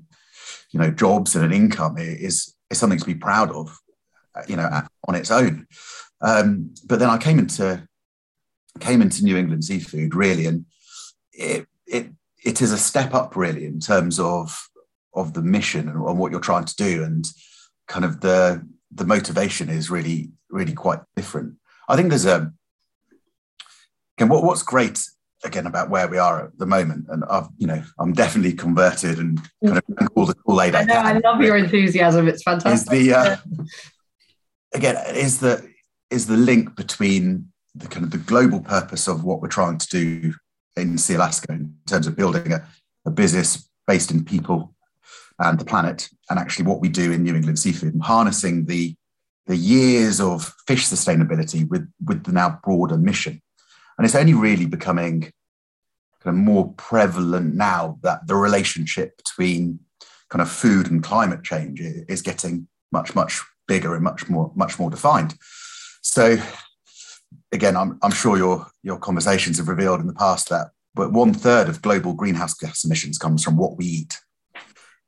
you 0.71 0.79
know 0.79 0.91
jobs 0.91 1.35
and 1.35 1.45
an 1.45 1.53
income 1.53 1.97
is 1.97 2.53
is 2.69 2.77
something 2.77 2.99
to 2.99 3.05
be 3.05 3.15
proud 3.15 3.51
of 3.51 3.77
you 4.47 4.55
know 4.55 4.81
on 5.07 5.15
its 5.15 5.31
own 5.31 5.67
um, 6.21 6.73
but 6.85 6.99
then 6.99 7.09
i 7.09 7.17
came 7.17 7.39
into 7.39 7.87
came 8.79 9.01
into 9.01 9.23
new 9.23 9.37
england 9.37 9.63
seafood 9.63 10.15
really 10.15 10.47
and 10.47 10.65
it 11.31 11.65
it 11.85 12.07
it 12.43 12.61
is 12.61 12.71
a 12.71 12.77
step 12.77 13.13
up 13.13 13.35
really 13.35 13.65
in 13.65 13.79
terms 13.79 14.19
of 14.19 14.67
of 15.13 15.33
the 15.33 15.43
mission 15.43 15.87
and, 15.87 16.03
and 16.03 16.17
what 16.17 16.31
you're 16.31 16.41
trying 16.41 16.65
to 16.65 16.75
do 16.75 17.03
and 17.03 17.27
kind 17.93 18.05
of 18.05 18.21
the 18.21 18.39
the 18.99 19.05
motivation 19.05 19.69
is 19.69 19.89
really 19.95 20.31
really 20.49 20.73
quite 20.73 21.01
different 21.15 21.53
i 21.89 21.95
think 21.95 22.09
there's 22.09 22.25
a 22.25 22.51
again 24.17 24.29
what, 24.29 24.43
what's 24.43 24.63
great 24.63 24.97
again 25.43 25.67
about 25.67 25.89
where 25.89 26.07
we 26.07 26.17
are 26.17 26.45
at 26.45 26.57
the 26.57 26.65
moment. 26.65 27.05
And 27.09 27.23
I've, 27.25 27.47
you 27.57 27.67
know, 27.67 27.83
I'm 27.99 28.13
definitely 28.13 28.53
converted 28.53 29.19
and 29.19 29.39
kind 29.65 29.77
of 29.77 30.07
all 30.15 30.25
the 30.25 30.35
Kool 30.35 30.61
Aid. 30.61 30.75
I 30.75 30.83
know. 30.83 30.95
I, 30.95 31.13
I 31.13 31.17
love 31.19 31.41
your 31.41 31.57
enthusiasm. 31.57 32.27
It's 32.27 32.43
fantastic. 32.43 32.93
Is 32.93 33.07
the 33.07 33.13
uh, 33.13 33.35
again 34.73 34.95
is 35.15 35.39
the 35.39 35.67
is 36.09 36.27
the 36.27 36.37
link 36.37 36.75
between 36.75 37.51
the 37.75 37.87
kind 37.87 38.05
of 38.05 38.11
the 38.11 38.17
global 38.19 38.61
purpose 38.61 39.07
of 39.07 39.23
what 39.23 39.41
we're 39.41 39.47
trying 39.47 39.77
to 39.79 39.87
do 39.89 40.33
in 40.75 40.95
Sealaska 40.95 41.49
in 41.49 41.75
terms 41.87 42.07
of 42.07 42.15
building 42.15 42.53
a, 42.53 42.65
a 43.05 43.11
business 43.11 43.69
based 43.87 44.11
in 44.11 44.23
people 44.23 44.72
and 45.39 45.59
the 45.59 45.65
planet, 45.65 46.09
and 46.29 46.39
actually 46.39 46.65
what 46.65 46.79
we 46.79 46.89
do 46.89 47.11
in 47.11 47.23
New 47.23 47.35
England 47.35 47.59
seafood 47.59 47.93
and 47.93 48.03
harnessing 48.03 48.65
the 48.65 48.95
the 49.45 49.57
years 49.57 50.21
of 50.21 50.53
fish 50.67 50.87
sustainability 50.87 51.67
with 51.67 51.91
with 52.05 52.23
the 52.23 52.31
now 52.31 52.59
broader 52.63 52.97
mission 52.97 53.41
and 53.97 54.05
it's 54.05 54.15
only 54.15 54.33
really 54.33 54.65
becoming 54.65 55.21
kind 55.21 55.31
of 56.25 56.35
more 56.35 56.73
prevalent 56.73 57.55
now 57.55 57.99
that 58.01 58.25
the 58.27 58.35
relationship 58.35 59.17
between 59.17 59.79
kind 60.29 60.41
of 60.41 60.49
food 60.49 60.89
and 60.89 61.03
climate 61.03 61.43
change 61.43 61.79
is 61.81 62.21
getting 62.21 62.67
much, 62.91 63.13
much 63.13 63.41
bigger 63.67 63.93
and 63.93 64.03
much 64.03 64.29
more, 64.29 64.51
much 64.55 64.79
more 64.79 64.89
defined. 64.89 65.35
So 66.01 66.37
again, 67.51 67.75
I'm, 67.77 67.99
I'm 68.01 68.11
sure 68.11 68.37
your, 68.37 68.67
your 68.81 68.97
conversations 68.97 69.57
have 69.57 69.67
revealed 69.67 69.99
in 69.99 70.07
the 70.07 70.13
past 70.13 70.49
that 70.49 70.67
but 70.95 71.11
one 71.11 71.33
third 71.33 71.69
of 71.69 71.81
global 71.81 72.13
greenhouse 72.13 72.53
gas 72.53 72.83
emissions 72.83 73.17
comes 73.17 73.43
from 73.43 73.57
what 73.57 73.77
we 73.77 73.85
eat. 73.85 74.19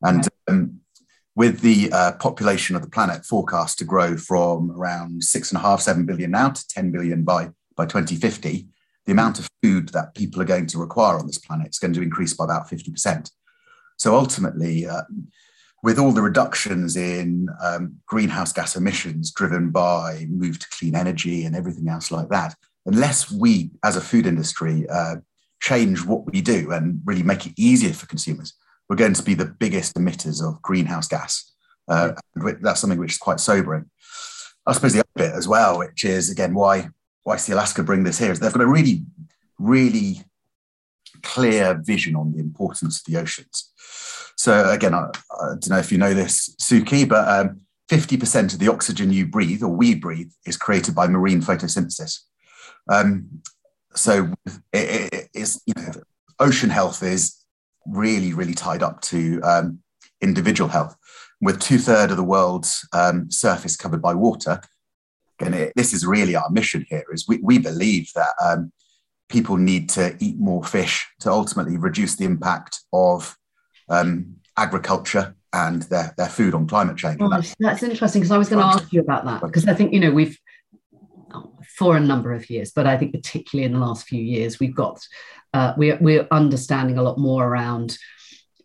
And 0.01 0.27
um, 0.47 0.79
with 1.35 1.61
the 1.61 1.91
uh, 1.91 2.13
population 2.13 2.75
of 2.75 2.81
the 2.81 2.89
planet 2.89 3.25
forecast 3.25 3.77
to 3.79 3.85
grow 3.85 4.17
from 4.17 4.71
around 4.71 5.23
six 5.23 5.51
and 5.51 5.57
a 5.57 5.61
half, 5.61 5.81
seven 5.81 6.05
billion 6.05 6.31
now 6.31 6.49
to 6.49 6.67
10 6.67 6.91
billion 6.91 7.23
by, 7.23 7.49
by 7.75 7.85
2050, 7.85 8.67
the 9.05 9.11
amount 9.11 9.39
of 9.39 9.49
food 9.61 9.89
that 9.89 10.15
people 10.15 10.41
are 10.41 10.45
going 10.45 10.65
to 10.67 10.79
require 10.79 11.19
on 11.19 11.27
this 11.27 11.37
planet 11.37 11.69
is 11.69 11.79
going 11.79 11.93
to 11.93 12.01
increase 12.01 12.33
by 12.33 12.45
about 12.45 12.67
50%. 12.69 13.29
So 13.97 14.15
ultimately, 14.15 14.87
uh, 14.87 15.03
with 15.83 15.99
all 15.99 16.11
the 16.11 16.21
reductions 16.21 16.95
in 16.95 17.47
um, 17.63 17.97
greenhouse 18.07 18.51
gas 18.51 18.75
emissions 18.75 19.31
driven 19.31 19.69
by 19.69 20.25
move 20.29 20.57
to 20.59 20.67
clean 20.69 20.95
energy 20.95 21.45
and 21.45 21.55
everything 21.55 21.87
else 21.87 22.11
like 22.11 22.29
that, 22.29 22.55
unless 22.85 23.31
we 23.31 23.71
as 23.83 23.95
a 23.95 24.01
food 24.01 24.25
industry 24.25 24.87
uh, 24.89 25.17
change 25.61 26.03
what 26.03 26.25
we 26.31 26.41
do 26.41 26.71
and 26.71 27.01
really 27.05 27.23
make 27.23 27.45
it 27.45 27.53
easier 27.57 27.93
for 27.93 28.07
consumers, 28.07 28.53
we're 28.89 28.95
going 28.95 29.13
to 29.13 29.23
be 29.23 29.33
the 29.33 29.45
biggest 29.45 29.95
emitters 29.95 30.43
of 30.45 30.61
greenhouse 30.61 31.07
gas. 31.07 31.51
Uh, 31.87 32.13
that's 32.61 32.79
something 32.79 32.99
which 32.99 33.13
is 33.13 33.17
quite 33.17 33.39
sobering. 33.39 33.89
I 34.65 34.73
suppose 34.73 34.93
the 34.93 34.99
other 34.99 35.09
bit 35.15 35.33
as 35.33 35.47
well, 35.47 35.77
which 35.77 36.03
is 36.03 36.31
again 36.31 36.53
why 36.53 36.89
why 37.23 37.37
Sealaska 37.37 37.85
bring 37.85 38.03
this 38.03 38.19
here 38.19 38.31
is 38.31 38.39
they've 38.39 38.53
got 38.53 38.61
a 38.61 38.67
really, 38.67 39.03
really 39.59 40.21
clear 41.23 41.81
vision 41.83 42.15
on 42.15 42.31
the 42.31 42.39
importance 42.39 42.99
of 42.99 43.05
the 43.11 43.19
oceans. 43.19 43.73
So 44.37 44.69
again, 44.69 44.93
I, 44.93 45.09
I 45.31 45.47
don't 45.47 45.69
know 45.69 45.79
if 45.79 45.91
you 45.91 45.97
know 45.97 46.13
this, 46.13 46.55
Suki, 46.61 47.07
but 47.07 47.27
um, 47.27 47.61
50% 47.89 48.53
of 48.53 48.59
the 48.59 48.67
oxygen 48.67 49.11
you 49.11 49.25
breathe 49.25 49.63
or 49.63 49.69
we 49.69 49.95
breathe 49.95 50.31
is 50.45 50.55
created 50.55 50.93
by 50.93 51.07
marine 51.07 51.41
photosynthesis. 51.41 52.19
Um, 52.89 53.41
so 53.95 54.33
it, 54.71 55.13
it 55.13 55.29
is, 55.33 55.61
you 55.65 55.73
know, 55.75 55.91
ocean 56.39 56.69
health 56.69 57.01
is 57.01 57.35
really, 57.87 58.33
really 58.33 58.53
tied 58.53 58.83
up 58.83 59.01
to 59.01 59.41
um, 59.43 59.79
individual 60.21 60.69
health. 60.69 60.95
With 61.41 61.59
two 61.59 61.77
thirds 61.77 62.11
of 62.11 62.17
the 62.17 62.23
world's 62.23 62.87
um, 62.93 63.29
surface 63.29 63.75
covered 63.75 64.01
by 64.01 64.13
water, 64.13 64.61
and 65.39 65.53
it, 65.53 65.73
this 65.75 65.93
is 65.93 66.05
really 66.05 66.35
our 66.35 66.49
mission 66.49 66.85
here 66.89 67.05
is 67.11 67.27
we, 67.27 67.37
we 67.37 67.59
believe 67.59 68.09
that 68.15 68.33
um, 68.43 68.71
people 69.29 69.57
need 69.57 69.89
to 69.89 70.15
eat 70.19 70.37
more 70.37 70.63
fish 70.63 71.07
to 71.19 71.31
ultimately 71.31 71.77
reduce 71.77 72.15
the 72.15 72.25
impact 72.25 72.81
of 72.93 73.37
um, 73.89 74.35
agriculture 74.57 75.35
and 75.53 75.83
their, 75.83 76.13
their 76.17 76.27
food 76.27 76.53
on 76.53 76.67
climate 76.67 76.97
change. 76.97 77.19
That's, 77.19 77.55
that's, 77.59 77.83
interesting 77.83 78.21
because 78.21 78.31
I 78.31 78.37
was 78.37 78.49
going 78.49 78.59
to 78.59 78.65
ask 78.65 78.91
you 78.91 79.01
about 79.01 79.25
that 79.25 79.41
because 79.41 79.67
I 79.67 79.73
think, 79.73 79.93
you 79.93 79.99
know, 79.99 80.11
we've, 80.11 80.37
for 81.77 81.97
a 81.97 81.99
number 81.99 82.33
of 82.33 82.49
years, 82.49 82.71
but 82.71 82.87
I 82.87 82.97
think 82.97 83.13
particularly 83.13 83.65
in 83.65 83.73
the 83.73 83.85
last 83.85 84.05
few 84.05 84.21
years, 84.21 84.59
we've 84.59 84.75
got 84.75 84.99
Uh, 85.55 85.73
we're, 85.77 85.97
we're 86.01 86.27
understanding 86.31 86.97
a 86.97 87.01
lot 87.01 87.17
more 87.17 87.47
around 87.47 87.97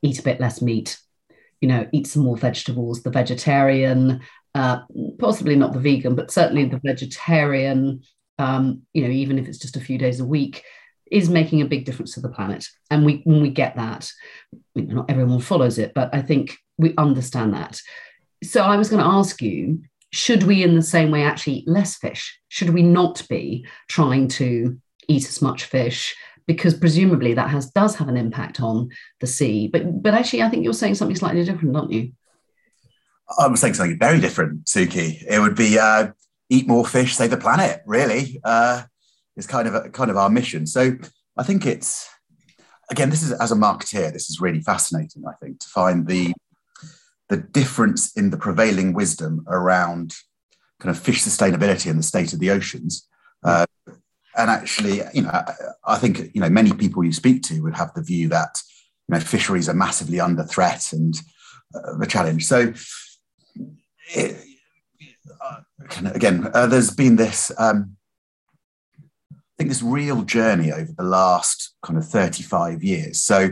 eat 0.02 0.18
a 0.18 0.22
bit 0.24 0.40
less 0.40 0.60
meat, 0.60 0.98
you 1.60 1.68
know, 1.68 1.86
eat 1.92 2.06
some 2.08 2.24
more 2.24 2.36
vegetables, 2.36 3.02
the 3.02 3.10
vegetarian, 3.10 4.20
uh, 4.56 4.80
possibly 5.20 5.54
not 5.54 5.72
the 5.72 5.78
vegan, 5.78 6.16
but 6.16 6.32
certainly 6.32 6.64
the 6.64 6.80
vegetarian, 6.84 8.02
um, 8.40 8.82
you 8.92 9.04
know, 9.04 9.10
even 9.10 9.38
if 9.38 9.46
it's 9.46 9.58
just 9.58 9.76
a 9.76 9.86
few 9.88 9.98
days 9.98 10.18
a 10.18 10.24
week, 10.24 10.64
is 11.12 11.28
making 11.28 11.60
a 11.60 11.66
big 11.66 11.84
difference 11.84 12.14
to 12.14 12.20
the 12.20 12.28
planet. 12.28 12.66
And 12.90 13.04
we 13.06 13.20
when 13.24 13.40
we 13.40 13.50
get 13.50 13.76
that, 13.76 14.10
not 14.74 15.08
everyone 15.08 15.40
follows 15.40 15.78
it, 15.78 15.92
but 15.94 16.12
I 16.12 16.22
think 16.22 16.56
we 16.76 16.94
understand 16.96 17.54
that. 17.54 17.80
So 18.42 18.62
I 18.62 18.76
was 18.76 18.88
going 18.88 19.02
to 19.02 19.08
ask 19.18 19.40
you, 19.42 19.82
should 20.12 20.42
we 20.42 20.64
in 20.64 20.74
the 20.74 20.82
same 20.82 21.12
way 21.12 21.22
actually 21.22 21.58
eat 21.58 21.68
less 21.68 21.96
fish? 21.96 22.40
Should 22.48 22.70
we 22.70 22.82
not 22.82 23.22
be 23.28 23.64
trying 23.88 24.26
to 24.28 24.80
eat 25.06 25.28
as 25.28 25.40
much 25.40 25.64
fish? 25.64 26.16
Because 26.46 26.74
presumably 26.74 27.34
that 27.34 27.50
has 27.50 27.70
does 27.70 27.96
have 27.96 28.08
an 28.08 28.16
impact 28.16 28.60
on 28.60 28.88
the 29.20 29.26
sea. 29.26 29.68
But 29.68 30.02
but 30.02 30.14
actually, 30.14 30.42
I 30.42 30.48
think 30.48 30.64
you're 30.64 30.72
saying 30.72 30.96
something 30.96 31.16
slightly 31.16 31.44
different, 31.44 31.76
aren't 31.76 31.92
you? 31.92 32.12
I'm 33.38 33.56
saying 33.56 33.74
something 33.74 33.98
very 33.98 34.20
different, 34.20 34.64
Suki. 34.64 35.22
It 35.28 35.38
would 35.38 35.54
be 35.54 35.78
uh, 35.78 36.08
eat 36.48 36.66
more 36.66 36.84
fish, 36.84 37.14
save 37.14 37.30
the 37.30 37.36
planet. 37.36 37.82
Really, 37.86 38.40
uh, 38.44 38.82
kind 39.46 39.68
of 39.68 39.74
a, 39.74 39.90
kind 39.90 40.10
of 40.10 40.16
our 40.16 40.28
mission. 40.28 40.66
So 40.66 40.96
I 41.36 41.42
think 41.42 41.66
it's 41.66 42.08
again, 42.90 43.10
this 43.10 43.22
is 43.22 43.32
as 43.32 43.52
a 43.52 43.56
marketeer, 43.56 44.12
this 44.12 44.28
is 44.28 44.40
really 44.40 44.60
fascinating. 44.60 45.24
I 45.26 45.32
think 45.42 45.60
to 45.60 45.68
find 45.68 46.06
the 46.06 46.32
the 47.28 47.36
difference 47.36 48.12
in 48.16 48.30
the 48.30 48.36
prevailing 48.36 48.92
wisdom 48.92 49.44
around 49.46 50.14
kind 50.80 50.94
of 50.94 51.00
fish 51.00 51.22
sustainability 51.22 51.88
and 51.88 51.98
the 51.98 52.02
state 52.02 52.32
of 52.32 52.40
the 52.40 52.50
oceans. 52.50 53.06
Uh, 53.44 53.66
and 54.36 54.50
actually, 54.50 55.00
you 55.12 55.22
know, 55.22 55.44
I 55.84 55.96
think 55.96 56.34
you 56.34 56.40
know 56.40 56.48
many 56.48 56.72
people 56.72 57.04
you 57.04 57.12
speak 57.12 57.42
to 57.44 57.62
would 57.62 57.76
have 57.76 57.92
the 57.94 58.02
view 58.02 58.28
that 58.28 58.62
you 59.08 59.14
know 59.14 59.20
fisheries 59.20 59.68
are 59.68 59.74
massively 59.74 60.20
under 60.20 60.44
threat 60.44 60.92
and 60.92 61.14
uh, 61.74 61.96
the 61.98 62.06
challenge. 62.06 62.46
So, 62.46 62.72
it, 64.14 64.36
uh, 65.40 65.60
again, 66.14 66.48
uh, 66.54 66.66
there's 66.66 66.90
been 66.90 67.16
this. 67.16 67.52
Um, 67.58 67.96
I 69.32 69.36
think 69.58 69.68
this 69.68 69.82
real 69.82 70.22
journey 70.22 70.72
over 70.72 70.90
the 70.96 71.04
last 71.04 71.74
kind 71.82 71.98
of 71.98 72.08
35 72.08 72.82
years. 72.82 73.20
So, 73.20 73.50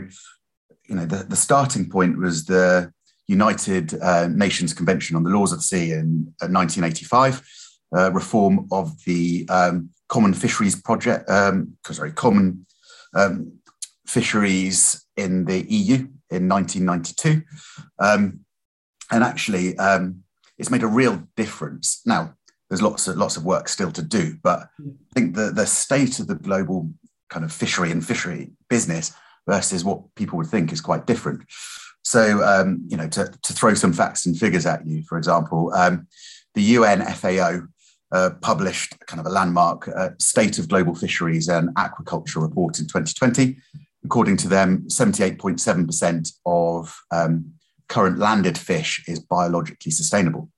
you 0.87 0.95
know, 0.95 1.05
the, 1.05 1.17
the 1.17 1.35
starting 1.35 1.87
point 1.87 2.17
was 2.17 2.45
the 2.45 2.91
United 3.27 3.93
uh, 4.01 4.27
Nations 4.27 4.73
Convention 4.73 5.15
on 5.15 5.21
the 5.23 5.29
Laws 5.29 5.51
of 5.51 5.59
the 5.59 5.63
Sea 5.63 5.91
in 5.91 6.33
uh, 6.41 6.49
1985, 6.49 7.47
uh, 7.95 8.11
reform 8.11 8.67
of 8.71 8.91
the 9.05 9.47
um, 9.49 9.91
Common 10.09 10.33
Fisheries 10.33 10.75
Project, 10.75 11.29
um, 11.29 11.77
sorry, 11.89 12.11
Common 12.11 12.65
um, 13.13 13.53
Fisheries 14.05 15.05
in 15.15 15.45
the 15.45 15.61
EU 15.71 16.07
in 16.29 16.49
1992. 16.49 17.41
Um, 17.99 18.41
and 19.11 19.23
actually, 19.23 19.77
um, 19.77 20.23
it's 20.57 20.69
made 20.69 20.83
a 20.83 20.87
real 20.87 21.23
difference. 21.35 22.01
Now, 22.05 22.33
there's 22.69 22.81
lots 22.81 23.07
of 23.07 23.17
lots 23.17 23.37
of 23.37 23.45
work 23.45 23.67
still 23.67 23.91
to 23.91 24.03
do, 24.03 24.35
but 24.43 24.69
I 24.79 25.13
think 25.13 25.35
the 25.35 25.51
the 25.51 25.65
state 25.65 26.19
of 26.19 26.27
the 26.27 26.35
global 26.35 26.89
kind 27.29 27.43
of 27.43 27.51
fishery 27.51 27.91
and 27.91 28.05
fishery 28.05 28.51
business 28.69 29.13
versus 29.47 29.83
what 29.83 30.03
people 30.15 30.37
would 30.37 30.47
think 30.47 30.71
is 30.71 30.81
quite 30.81 31.07
different. 31.07 31.41
So, 32.03 32.43
um, 32.43 32.81
you 32.87 32.97
know, 32.97 33.07
to, 33.09 33.31
to 33.43 33.53
throw 33.53 33.73
some 33.73 33.93
facts 33.93 34.25
and 34.25 34.37
figures 34.37 34.65
at 34.65 34.85
you, 34.85 35.03
for 35.03 35.17
example, 35.17 35.71
um, 35.73 36.07
the 36.55 36.61
UN 36.61 37.01
FAO 37.05 37.67
uh, 38.11 38.31
published 38.41 38.99
kind 39.05 39.19
of 39.19 39.25
a 39.25 39.29
landmark 39.29 39.87
uh, 39.89 40.09
State 40.19 40.57
of 40.59 40.67
Global 40.67 40.95
Fisheries 40.95 41.47
and 41.47 41.69
Aquaculture 41.75 42.41
report 42.41 42.79
in 42.79 42.85
2020. 42.85 43.57
According 44.03 44.37
to 44.37 44.47
them, 44.47 44.85
78.7% 44.87 46.31
of 46.45 46.97
um, 47.11 47.53
current 47.87 48.17
landed 48.17 48.57
fish 48.57 49.03
is 49.07 49.19
biologically 49.19 49.91
sustainable, 49.91 50.49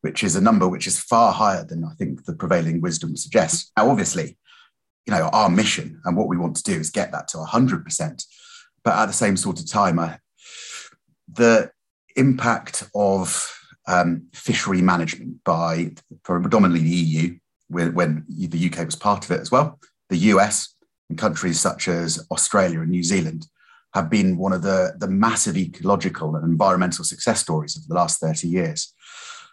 which 0.00 0.24
is 0.24 0.34
a 0.34 0.40
number 0.40 0.66
which 0.66 0.86
is 0.86 0.98
far 0.98 1.32
higher 1.32 1.64
than 1.64 1.84
I 1.84 1.94
think 1.94 2.24
the 2.24 2.34
prevailing 2.34 2.80
wisdom 2.80 3.16
suggests. 3.16 3.70
Now, 3.76 3.90
obviously, 3.90 4.38
you 5.06 5.12
know, 5.12 5.28
our 5.32 5.50
mission 5.50 6.00
and 6.04 6.16
what 6.16 6.28
we 6.28 6.36
want 6.36 6.56
to 6.56 6.62
do 6.62 6.72
is 6.72 6.90
get 6.90 7.12
that 7.12 7.28
to 7.28 7.38
100%. 7.38 8.24
But 8.82 8.94
at 8.94 9.06
the 9.06 9.12
same 9.12 9.36
sort 9.36 9.60
of 9.60 9.70
time, 9.70 9.98
I, 9.98 10.18
the 11.32 11.70
impact 12.16 12.84
of 12.94 13.52
um, 13.86 14.26
fishery 14.32 14.82
management 14.82 15.42
by 15.44 15.92
predominantly 16.24 16.82
the 16.82 16.96
EU, 16.96 17.36
when, 17.68 18.24
the 18.28 18.70
UK 18.70 18.84
was 18.84 18.96
part 18.96 19.24
of 19.24 19.30
it 19.30 19.40
as 19.40 19.50
well, 19.50 19.78
the 20.08 20.16
US, 20.16 20.74
and 21.08 21.18
countries 21.18 21.60
such 21.60 21.88
as 21.88 22.26
Australia 22.30 22.80
and 22.80 22.90
New 22.90 23.02
Zealand 23.02 23.46
have 23.94 24.10
been 24.10 24.36
one 24.36 24.52
of 24.52 24.62
the, 24.62 24.94
the 24.98 25.08
massive 25.08 25.56
ecological 25.56 26.36
and 26.36 26.44
environmental 26.44 27.04
success 27.04 27.40
stories 27.40 27.76
of 27.76 27.86
the 27.86 27.94
last 27.94 28.20
30 28.20 28.48
years. 28.48 28.92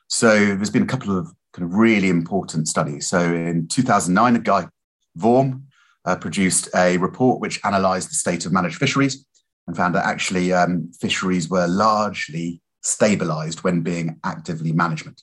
So 0.07 0.29
there's 0.29 0.69
been 0.69 0.83
a 0.83 0.87
couple 0.87 1.17
of 1.17 1.31
kind 1.53 1.69
of 1.69 1.75
really 1.75 2.09
important 2.09 2.67
studies. 2.67 3.07
So 3.07 3.19
in 3.19 3.67
2009, 3.67 4.35
a 4.35 4.39
guy, 4.39 4.67
Worm, 5.15 5.67
uh, 6.05 6.15
produced 6.15 6.69
a 6.75 6.97
report 6.97 7.39
which 7.39 7.59
analysed 7.63 8.09
the 8.09 8.15
state 8.15 8.45
of 8.45 8.51
managed 8.51 8.77
fisheries 8.77 9.25
and 9.67 9.77
found 9.77 9.95
that 9.95 10.05
actually 10.05 10.51
um, 10.51 10.91
fisheries 10.99 11.49
were 11.49 11.67
largely 11.67 12.62
stabilized 12.83 13.63
when 13.63 13.81
being 13.81 14.19
actively 14.23 14.71
management, 14.71 15.21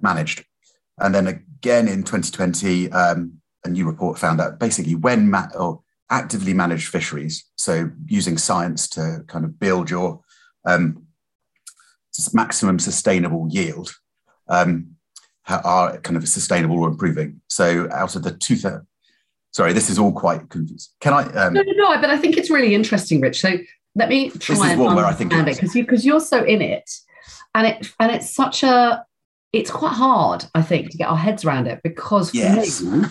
managed. 0.00 0.44
And 0.98 1.14
then 1.14 1.26
again 1.26 1.88
in 1.88 2.02
2020, 2.02 2.90
um, 2.92 3.40
a 3.64 3.68
new 3.68 3.86
report 3.86 4.18
found 4.18 4.40
that 4.40 4.58
basically 4.58 4.94
when 4.94 5.30
ma- 5.30 5.48
or 5.54 5.82
actively 6.10 6.54
managed 6.54 6.88
fisheries, 6.88 7.44
so 7.56 7.90
using 8.06 8.38
science 8.38 8.88
to 8.88 9.24
kind 9.26 9.44
of 9.44 9.58
build 9.58 9.90
your 9.90 10.20
um, 10.64 11.06
maximum 12.32 12.78
sustainable 12.78 13.46
yield, 13.50 13.94
um, 14.48 14.96
are 15.48 15.98
kind 15.98 16.16
of 16.16 16.28
sustainable 16.28 16.78
or 16.78 16.88
improving. 16.88 17.40
So 17.48 17.88
out 17.92 18.14
of 18.16 18.22
the 18.22 18.32
two 18.32 18.56
thirds, 18.56 18.84
sorry, 19.50 19.72
this 19.72 19.90
is 19.90 19.98
all 19.98 20.12
quite 20.12 20.48
confusing. 20.48 20.92
Can 21.00 21.12
I? 21.12 21.22
Um, 21.32 21.54
no, 21.54 21.62
no, 21.62 21.72
no. 21.72 22.00
But 22.00 22.10
I 22.10 22.16
think 22.16 22.36
it's 22.36 22.50
really 22.50 22.74
interesting, 22.74 23.20
Rich. 23.20 23.40
So 23.40 23.58
let 23.94 24.08
me 24.08 24.30
try 24.30 24.54
this 24.54 24.62
and 24.64 24.80
understand 24.82 25.48
it 25.48 25.56
because 25.56 25.74
you 25.74 25.82
because 25.82 26.04
you're 26.04 26.20
so 26.20 26.44
in 26.44 26.62
it, 26.62 26.88
and 27.54 27.66
it 27.66 27.92
and 27.98 28.12
it's 28.12 28.34
such 28.34 28.62
a 28.62 29.04
it's 29.52 29.70
quite 29.70 29.92
hard 29.94 30.44
I 30.54 30.62
think 30.62 30.90
to 30.90 30.98
get 30.98 31.08
our 31.08 31.16
heads 31.16 31.44
around 31.44 31.66
it 31.66 31.80
because 31.82 32.34
yes. 32.34 32.82
me, 32.82 33.04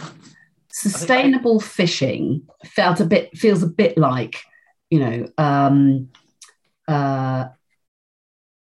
sustainable 0.71 1.59
fishing 1.59 2.47
felt 2.65 2.99
a 2.99 3.05
bit 3.05 3.35
feels 3.37 3.63
a 3.63 3.67
bit 3.67 3.97
like 3.97 4.37
you 4.89 4.99
know 4.99 5.27
um, 5.37 6.09
uh, 6.87 7.47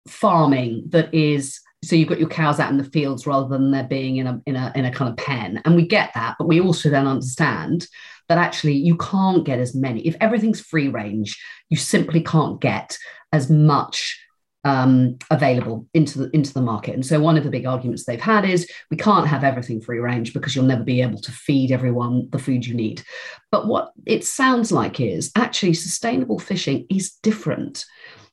farming 0.08 0.84
that 0.90 1.14
is 1.14 1.60
so 1.84 1.96
you've 1.96 2.10
got 2.10 2.20
your 2.20 2.30
cows 2.30 2.60
out 2.60 2.72
in 2.72 2.78
the 2.78 2.84
fields 2.84 3.28
rather 3.28 3.48
than 3.48 3.72
there 3.72 3.84
being 3.84 4.18
in 4.18 4.28
a 4.28 4.42
in 4.46 4.56
a 4.56 4.72
in 4.76 4.86
a 4.86 4.92
kind 4.92 5.10
of 5.10 5.18
pen 5.18 5.62
and 5.66 5.76
we 5.76 5.88
get 5.88 6.12
that 6.16 6.36
but 6.40 6.48
we 6.48 6.60
also 6.60 6.90
then 6.90 7.08
understand 7.08 7.88
that 8.28 8.38
actually 8.38 8.74
you 8.74 8.98
can't 8.98 9.46
get 9.46 9.60
as 9.60 9.76
many. 9.76 10.06
If 10.08 10.16
everything's 10.20 10.62
free 10.62 10.88
range, 10.88 11.42
you 11.70 11.78
simply 11.78 12.22
can't 12.22 12.60
get 12.60 12.98
as 13.32 13.50
much 13.50 14.20
um, 14.66 15.20
available 15.30 15.88
into 15.94 16.18
the 16.18 16.30
into 16.32 16.52
the 16.52 16.62
market. 16.62 16.96
And 16.96 17.06
so 17.06 17.20
one 17.20 17.38
of 17.38 17.44
the 17.44 17.52
big 17.52 17.68
arguments 17.68 18.06
they've 18.06 18.20
had 18.20 18.46
is 18.46 18.70
we 18.90 18.98
can't 18.98 19.28
have 19.28 19.44
everything 19.44 19.80
free 19.80 20.00
range 20.00 20.34
because 20.34 20.56
you'll 20.56 20.66
never 20.66 20.84
be 20.84 21.02
able 21.02 21.22
to 21.22 21.32
feed 21.32 21.72
everyone 21.72 22.28
the 22.32 22.40
food 22.40 22.66
you 22.66 22.74
need. 22.74 23.04
But 23.52 23.68
what 23.68 23.92
it 24.08 24.26
sounds 24.26 24.72
like 24.72 25.00
is 25.00 25.32
actually 25.36 25.76
sustainable 25.76 26.40
fishing 26.40 26.88
is 26.90 27.12
different. 27.22 27.86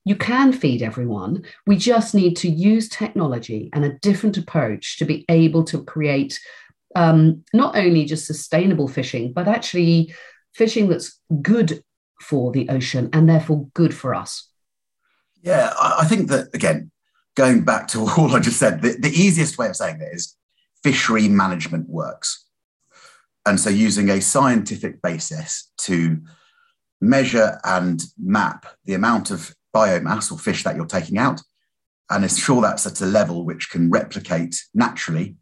You 0.07 0.16
can 0.16 0.52
feed 0.52 0.83
everyone. 0.83 1.44
We 1.66 1.76
just 1.76 2.14
need 2.14 2.37
to 2.38 2.48
use 2.48 2.88
technology 2.88 3.68
and 3.74 3.85
a 3.85 3.98
different 3.98 4.38
approach 4.38 4.98
to 4.98 5.05
be 5.05 5.26
able 5.28 5.64
to 5.64 5.85
create 5.85 6.40
um, 6.94 7.44
not 7.52 7.76
only 7.76 8.05
just 8.05 8.26
sustainable 8.26 8.88
fishing, 8.88 9.33
but 9.33 9.48
actually 9.48 10.14
fishing 10.55 10.88
that's 10.88 11.18
good 11.40 11.83
for 12.20 12.52
the 12.52 12.68
ocean 12.68 13.09
and 13.12 13.28
therefore 13.28 13.68
good 13.74 13.94
for 13.94 14.14
us. 14.14 14.48
Yeah, 15.42 15.72
I 15.81 16.07
think 16.07 16.28
that, 16.28 16.55
again, 16.55 16.90
going 17.37 17.64
back 17.64 17.88
to 17.88 18.00
all 18.16 18.35
I 18.35 18.40
just 18.40 18.59
said, 18.59 18.83
the, 18.83 18.96
the 18.98 19.11
easiest 19.11 19.59
way 19.59 19.68
of 19.68 19.76
saying 19.76 19.98
that 19.98 20.12
is 20.12 20.37
fishery 20.83 21.28
management 21.28 21.88
works. 21.88 22.46
And 23.44 23.59
so 23.59 23.70
using 23.70 24.09
a 24.09 24.20
scientific 24.20 25.02
basis 25.02 25.70
to 25.78 26.20
measure 27.00 27.59
and 27.64 28.02
map 28.16 28.66
the 28.85 28.94
amount 28.94 29.33
of 29.33 29.55
biomass 29.74 30.31
or 30.31 30.38
fish 30.38 30.62
that 30.62 30.76
you're 30.76 30.87
taking 30.87 31.18
out 31.18 31.42
and 32.11 32.22
ensure 32.22 32.62
that's 32.62 32.87
at 32.87 33.00
a 33.00 33.07
level 33.07 33.44
which 33.44 33.70
can 33.70 33.90
replicate 33.90 34.62
naturally 34.74 35.37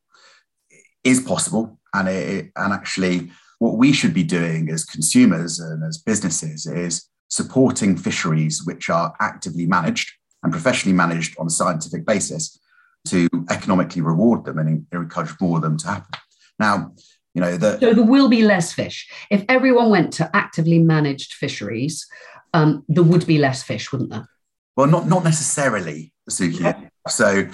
is 1.05 1.21
possible. 1.21 1.79
And, 1.93 2.09
it, 2.09 2.51
and 2.57 2.73
actually, 2.73 3.31
what 3.59 3.77
we 3.77 3.93
should 3.93 4.15
be 4.15 4.23
doing 4.25 4.71
as 4.71 4.85
consumers 4.85 5.59
and 5.59 5.85
as 5.85 5.99
businesses 5.99 6.67
is 6.67 7.09
supporting 7.29 7.97
fisheries 7.97 8.63
which 8.65 8.89
are 8.91 9.15
actively 9.21 9.67
managed 9.67 10.13
and 10.43 10.53
professionally 10.53 10.97
managed 10.97 11.39
on 11.39 11.47
a 11.47 11.51
scientific 11.51 12.07
basis 12.07 12.59
to 13.07 13.29
economically 13.51 14.03
reward 14.03 14.45
them 14.45 14.59
and 14.59 14.87
encourage 14.93 15.31
more 15.41 15.57
of 15.57 15.63
them 15.63 15.77
to 15.79 15.87
happen. 15.87 16.21
Now, 16.59 16.93
You 17.35 17.41
know, 17.41 17.57
the, 17.57 17.79
so 17.79 17.95
there 17.95 18.05
will 18.05 18.29
be 18.29 18.43
less 18.43 18.73
fish 18.73 19.09
if 19.31 19.45
everyone 19.49 19.89
went 19.91 20.13
to 20.15 20.29
actively 20.35 20.81
managed 20.81 21.35
fisheries. 21.35 22.07
Um, 22.53 22.85
there 22.89 23.05
would 23.05 23.25
be 23.25 23.39
less 23.39 23.63
fish, 23.63 23.93
wouldn't 23.93 24.11
there? 24.11 24.29
Well, 24.77 24.89
not 24.89 25.07
not 25.07 25.23
necessarily, 25.23 26.13
Suki. 26.29 26.65
Okay. 26.67 26.89
So, 27.09 27.47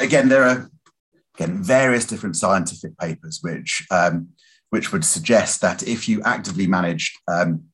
again, 0.00 0.28
there 0.28 0.44
are 0.44 0.70
again 1.38 1.62
various 1.62 2.04
different 2.04 2.36
scientific 2.36 2.96
papers 2.98 3.40
which 3.42 3.86
um, 3.90 4.28
which 4.70 4.92
would 4.92 5.04
suggest 5.04 5.60
that 5.60 5.86
if 5.86 6.08
you 6.08 6.22
actively 6.22 6.66
managed 6.66 7.18
um, 7.28 7.64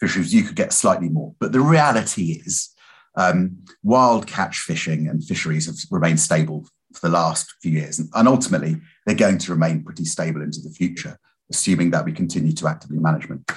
fisheries, 0.00 0.34
you 0.34 0.42
could 0.42 0.56
get 0.56 0.72
slightly 0.72 1.08
more. 1.08 1.34
But 1.38 1.52
the 1.52 1.60
reality 1.60 2.40
is, 2.44 2.70
um, 3.16 3.58
wild 3.82 4.26
catch 4.26 4.58
fishing 4.60 5.08
and 5.08 5.22
fisheries 5.22 5.66
have 5.66 5.76
remained 5.90 6.20
stable 6.20 6.66
for 6.94 7.06
the 7.06 7.12
last 7.12 7.54
few 7.60 7.72
years. 7.72 7.98
And, 7.98 8.08
and 8.14 8.26
ultimately, 8.26 8.80
they're 9.04 9.14
going 9.14 9.38
to 9.38 9.52
remain 9.52 9.84
pretty 9.84 10.04
stable 10.04 10.42
into 10.42 10.60
the 10.60 10.70
future, 10.70 11.18
assuming 11.50 11.90
that 11.90 12.04
we 12.04 12.12
continue 12.12 12.52
to 12.52 12.68
actively 12.68 12.98
management. 12.98 13.50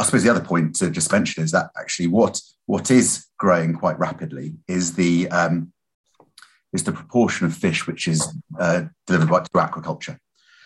I 0.00 0.04
suppose 0.04 0.22
the 0.22 0.30
other 0.30 0.44
point 0.44 0.74
to 0.76 0.90
just 0.90 1.12
mention 1.12 1.42
is 1.42 1.52
that 1.52 1.70
actually 1.78 2.08
what, 2.08 2.40
what 2.66 2.90
is 2.90 3.26
growing 3.38 3.74
quite 3.74 3.98
rapidly 3.98 4.54
is 4.68 4.94
the, 4.94 5.28
um, 5.30 5.72
is 6.72 6.84
the 6.84 6.92
proportion 6.92 7.46
of 7.46 7.54
fish 7.54 7.86
which 7.86 8.06
is 8.06 8.26
uh, 8.58 8.82
delivered 9.06 9.30
by, 9.30 9.40
to 9.40 9.50
aquaculture. 9.50 10.18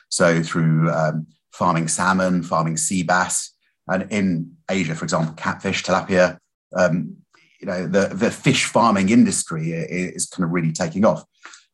So 0.09 0.43
through 0.43 0.91
um, 0.91 1.27
farming 1.53 1.89
salmon, 1.89 2.43
farming 2.43 2.77
sea 2.77 3.03
bass, 3.03 3.55
and 3.89 4.11
in 4.13 4.57
Asia, 4.71 4.95
for 4.95 5.05
example, 5.05 5.35
catfish, 5.35 5.83
tilapia, 5.83 6.39
um, 6.77 7.17
you 7.61 7.67
know, 7.67 7.87
the, 7.87 8.09
the 8.09 8.31
fish 8.31 8.65
farming 8.65 9.09
industry 9.09 9.71
is 9.73 10.27
kind 10.27 10.45
of 10.45 10.51
really 10.51 10.73
taking 10.73 11.05
off. 11.05 11.25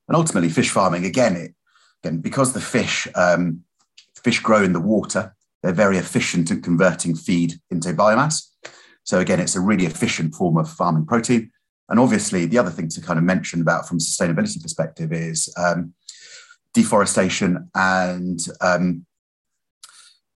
And 0.07 0.17
ultimately, 0.17 0.49
fish 0.51 0.71
farming 0.71 1.05
again, 1.05 1.37
it, 1.37 1.55
again 2.03 2.21
because 2.21 2.53
the 2.53 2.61
fish 2.61 3.09
um, 3.15 3.63
fish 4.23 4.41
grow 4.41 4.63
in 4.63 4.73
the 4.73 4.81
water, 4.81 5.35
they're 5.63 5.73
very 5.73 5.97
efficient 5.97 6.51
at 6.51 6.63
converting 6.63 7.15
feed 7.15 7.55
into 7.71 7.93
biomass. 7.93 8.49
So 9.05 9.19
again, 9.21 9.41
it's 9.41 9.57
a 9.57 9.61
really 9.61 9.87
efficient 9.87 10.35
form 10.35 10.59
of 10.59 10.69
farming 10.69 11.07
protein. 11.07 11.51
And 11.89 11.99
obviously, 11.99 12.45
the 12.47 12.59
other 12.59 12.71
thing 12.71 12.89
to 12.89 13.01
kind 13.01 13.19
of 13.19 13.25
mention 13.25 13.61
about 13.61 13.89
from 13.89 13.97
a 13.97 14.01
sustainability 14.01 14.63
perspective 14.63 15.13
is 15.13 15.53
um, 15.57 15.95
deforestation 16.75 17.71
and 17.75 18.41
um, 18.61 19.07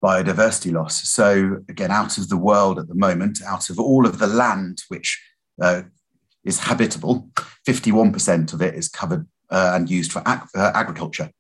biodiversity 0.03 0.73
loss. 0.73 1.09
So 1.09 1.59
again, 1.69 1.91
out 1.91 2.19
of 2.19 2.29
the 2.29 2.37
world 2.37 2.79
at 2.79 2.89
the 2.89 2.95
moment, 2.95 3.41
out 3.47 3.71
of 3.71 3.79
all 3.79 4.07
of 4.07 4.19
the 4.19 4.27
land 4.27 4.83
which 4.89 5.23
uh, 5.61 5.83
is 6.45 6.59
habitable, 6.59 7.29
51% 7.67 8.53
of 8.53 8.63
it 8.63 8.75
is 8.75 8.89
covered 8.89 9.27
uh, 9.51 9.73
and 9.75 9.91
used 9.91 10.11
for 10.11 10.23
ag- 10.27 10.49
uh, 10.57 10.73
agriculture. 10.75 11.31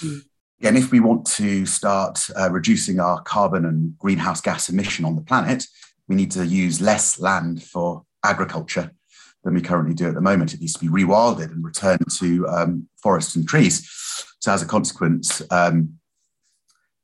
Mm. 0.00 0.22
Again, 0.60 0.76
if 0.76 0.90
we 0.90 1.00
want 1.00 1.26
to 1.26 1.64
start 1.66 2.28
uh, 2.38 2.50
reducing 2.50 2.98
our 2.98 3.22
carbon 3.22 3.64
and 3.64 3.98
greenhouse 3.98 4.40
gas 4.40 4.68
emission 4.68 5.04
on 5.04 5.16
the 5.16 5.22
planet, 5.22 5.64
we 6.08 6.16
need 6.16 6.30
to 6.32 6.44
use 6.44 6.80
less 6.80 7.20
land 7.20 7.62
for 7.62 8.04
agriculture 8.24 8.90
than 9.44 9.54
we 9.54 9.60
currently 9.60 9.94
do 9.94 10.08
at 10.08 10.14
the 10.14 10.20
moment. 10.20 10.54
It 10.54 10.60
needs 10.60 10.74
to 10.74 10.80
be 10.80 10.88
rewilded 10.88 11.50
and 11.50 11.64
returned 11.64 12.04
to 12.18 12.48
um, 12.48 12.88
forests 13.02 13.36
and 13.36 13.48
trees. 13.48 13.88
So, 14.40 14.52
as 14.52 14.62
a 14.62 14.66
consequence, 14.66 15.42
um, 15.50 15.98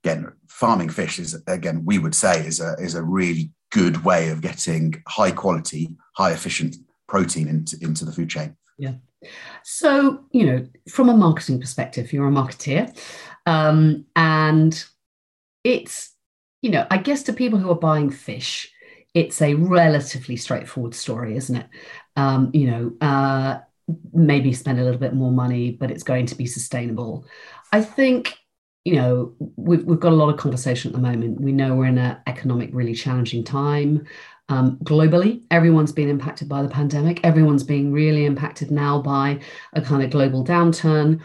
again, 0.04 0.32
farming 0.48 0.90
fish 0.90 1.18
is 1.18 1.40
again 1.46 1.84
we 1.84 1.98
would 1.98 2.14
say 2.14 2.46
is 2.46 2.60
a 2.60 2.74
is 2.78 2.94
a 2.94 3.02
really 3.02 3.50
good 3.72 4.04
way 4.04 4.30
of 4.30 4.40
getting 4.40 5.02
high 5.06 5.32
quality, 5.32 5.96
high 6.16 6.32
efficient 6.32 6.76
protein 7.08 7.48
into 7.48 7.76
into 7.80 8.04
the 8.04 8.12
food 8.12 8.30
chain. 8.30 8.56
Yeah. 8.78 8.94
So, 9.64 10.24
you 10.30 10.46
know, 10.46 10.66
from 10.88 11.08
a 11.08 11.16
marketing 11.16 11.60
perspective, 11.60 12.12
you're 12.12 12.28
a 12.28 12.30
marketeer. 12.30 12.96
Um, 13.46 14.06
and 14.14 14.84
it's, 15.64 16.12
you 16.62 16.70
know, 16.70 16.86
I 16.90 16.98
guess 16.98 17.22
to 17.24 17.32
people 17.32 17.58
who 17.58 17.70
are 17.70 17.76
buying 17.76 18.10
fish, 18.10 18.72
it's 19.14 19.40
a 19.40 19.54
relatively 19.54 20.36
straightforward 20.36 20.94
story, 20.94 21.36
isn't 21.36 21.56
it? 21.56 21.66
Um, 22.16 22.50
you 22.54 22.70
know, 22.70 22.92
uh, 23.00 23.58
maybe 24.12 24.52
spend 24.52 24.80
a 24.80 24.82
little 24.82 24.98
bit 24.98 25.14
more 25.14 25.30
money, 25.30 25.70
but 25.70 25.90
it's 25.90 26.02
going 26.02 26.26
to 26.26 26.34
be 26.34 26.46
sustainable. 26.46 27.24
I 27.72 27.82
think, 27.82 28.38
you 28.84 28.96
know, 28.96 29.34
we've, 29.56 29.84
we've 29.84 30.00
got 30.00 30.12
a 30.12 30.16
lot 30.16 30.28
of 30.28 30.38
conversation 30.38 30.90
at 30.90 30.94
the 30.94 31.02
moment. 31.02 31.40
We 31.40 31.52
know 31.52 31.74
we're 31.74 31.86
in 31.86 31.98
an 31.98 32.16
economic, 32.26 32.70
really 32.72 32.94
challenging 32.94 33.44
time. 33.44 34.06
Um, 34.48 34.78
globally, 34.84 35.42
everyone's 35.50 35.92
been 35.92 36.08
impacted 36.08 36.48
by 36.48 36.62
the 36.62 36.68
pandemic. 36.68 37.20
Everyone's 37.24 37.64
being 37.64 37.92
really 37.92 38.24
impacted 38.24 38.70
now 38.70 39.00
by 39.00 39.40
a 39.72 39.82
kind 39.82 40.02
of 40.02 40.10
global 40.10 40.44
downturn. 40.44 41.20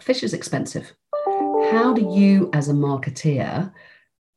Fish 0.00 0.22
is 0.22 0.34
expensive. 0.34 0.92
How 1.70 1.94
do 1.94 2.02
you, 2.02 2.50
as 2.52 2.68
a 2.68 2.72
marketeer, 2.72 3.72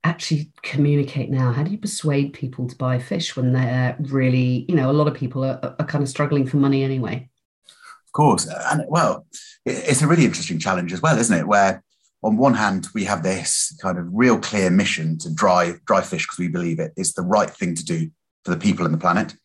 actually 0.03 0.51
communicate 0.61 1.29
now? 1.29 1.51
How 1.51 1.63
do 1.63 1.71
you 1.71 1.77
persuade 1.77 2.33
people 2.33 2.67
to 2.67 2.75
buy 2.75 2.99
fish 2.99 3.35
when 3.35 3.53
they're 3.53 3.95
really, 3.99 4.65
you 4.67 4.75
know, 4.75 4.89
a 4.89 4.93
lot 4.93 5.07
of 5.07 5.13
people 5.13 5.43
are, 5.43 5.59
are 5.79 5.85
kind 5.85 6.03
of 6.03 6.09
struggling 6.09 6.45
for 6.45 6.57
money 6.57 6.83
anyway? 6.83 7.29
Of 7.67 8.11
course. 8.13 8.47
And 8.71 8.83
well, 8.87 9.25
it's 9.65 10.01
a 10.01 10.07
really 10.07 10.25
interesting 10.25 10.59
challenge 10.59 10.93
as 10.93 11.01
well, 11.01 11.17
isn't 11.17 11.37
it? 11.37 11.47
Where 11.47 11.83
on 12.23 12.37
one 12.37 12.55
hand, 12.55 12.87
we 12.93 13.03
have 13.05 13.23
this 13.23 13.77
kind 13.81 13.97
of 13.97 14.07
real 14.11 14.39
clear 14.39 14.69
mission 14.69 15.17
to 15.19 15.33
drive 15.33 15.83
drive 15.85 16.07
fish 16.07 16.25
because 16.25 16.39
we 16.39 16.47
believe 16.47 16.79
it 16.79 16.93
is 16.97 17.13
the 17.13 17.21
right 17.21 17.49
thing 17.49 17.75
to 17.75 17.85
do 17.85 18.09
for 18.43 18.51
the 18.51 18.59
people 18.59 18.85
and 18.85 18.93
the 18.93 18.99
planet. 18.99 19.35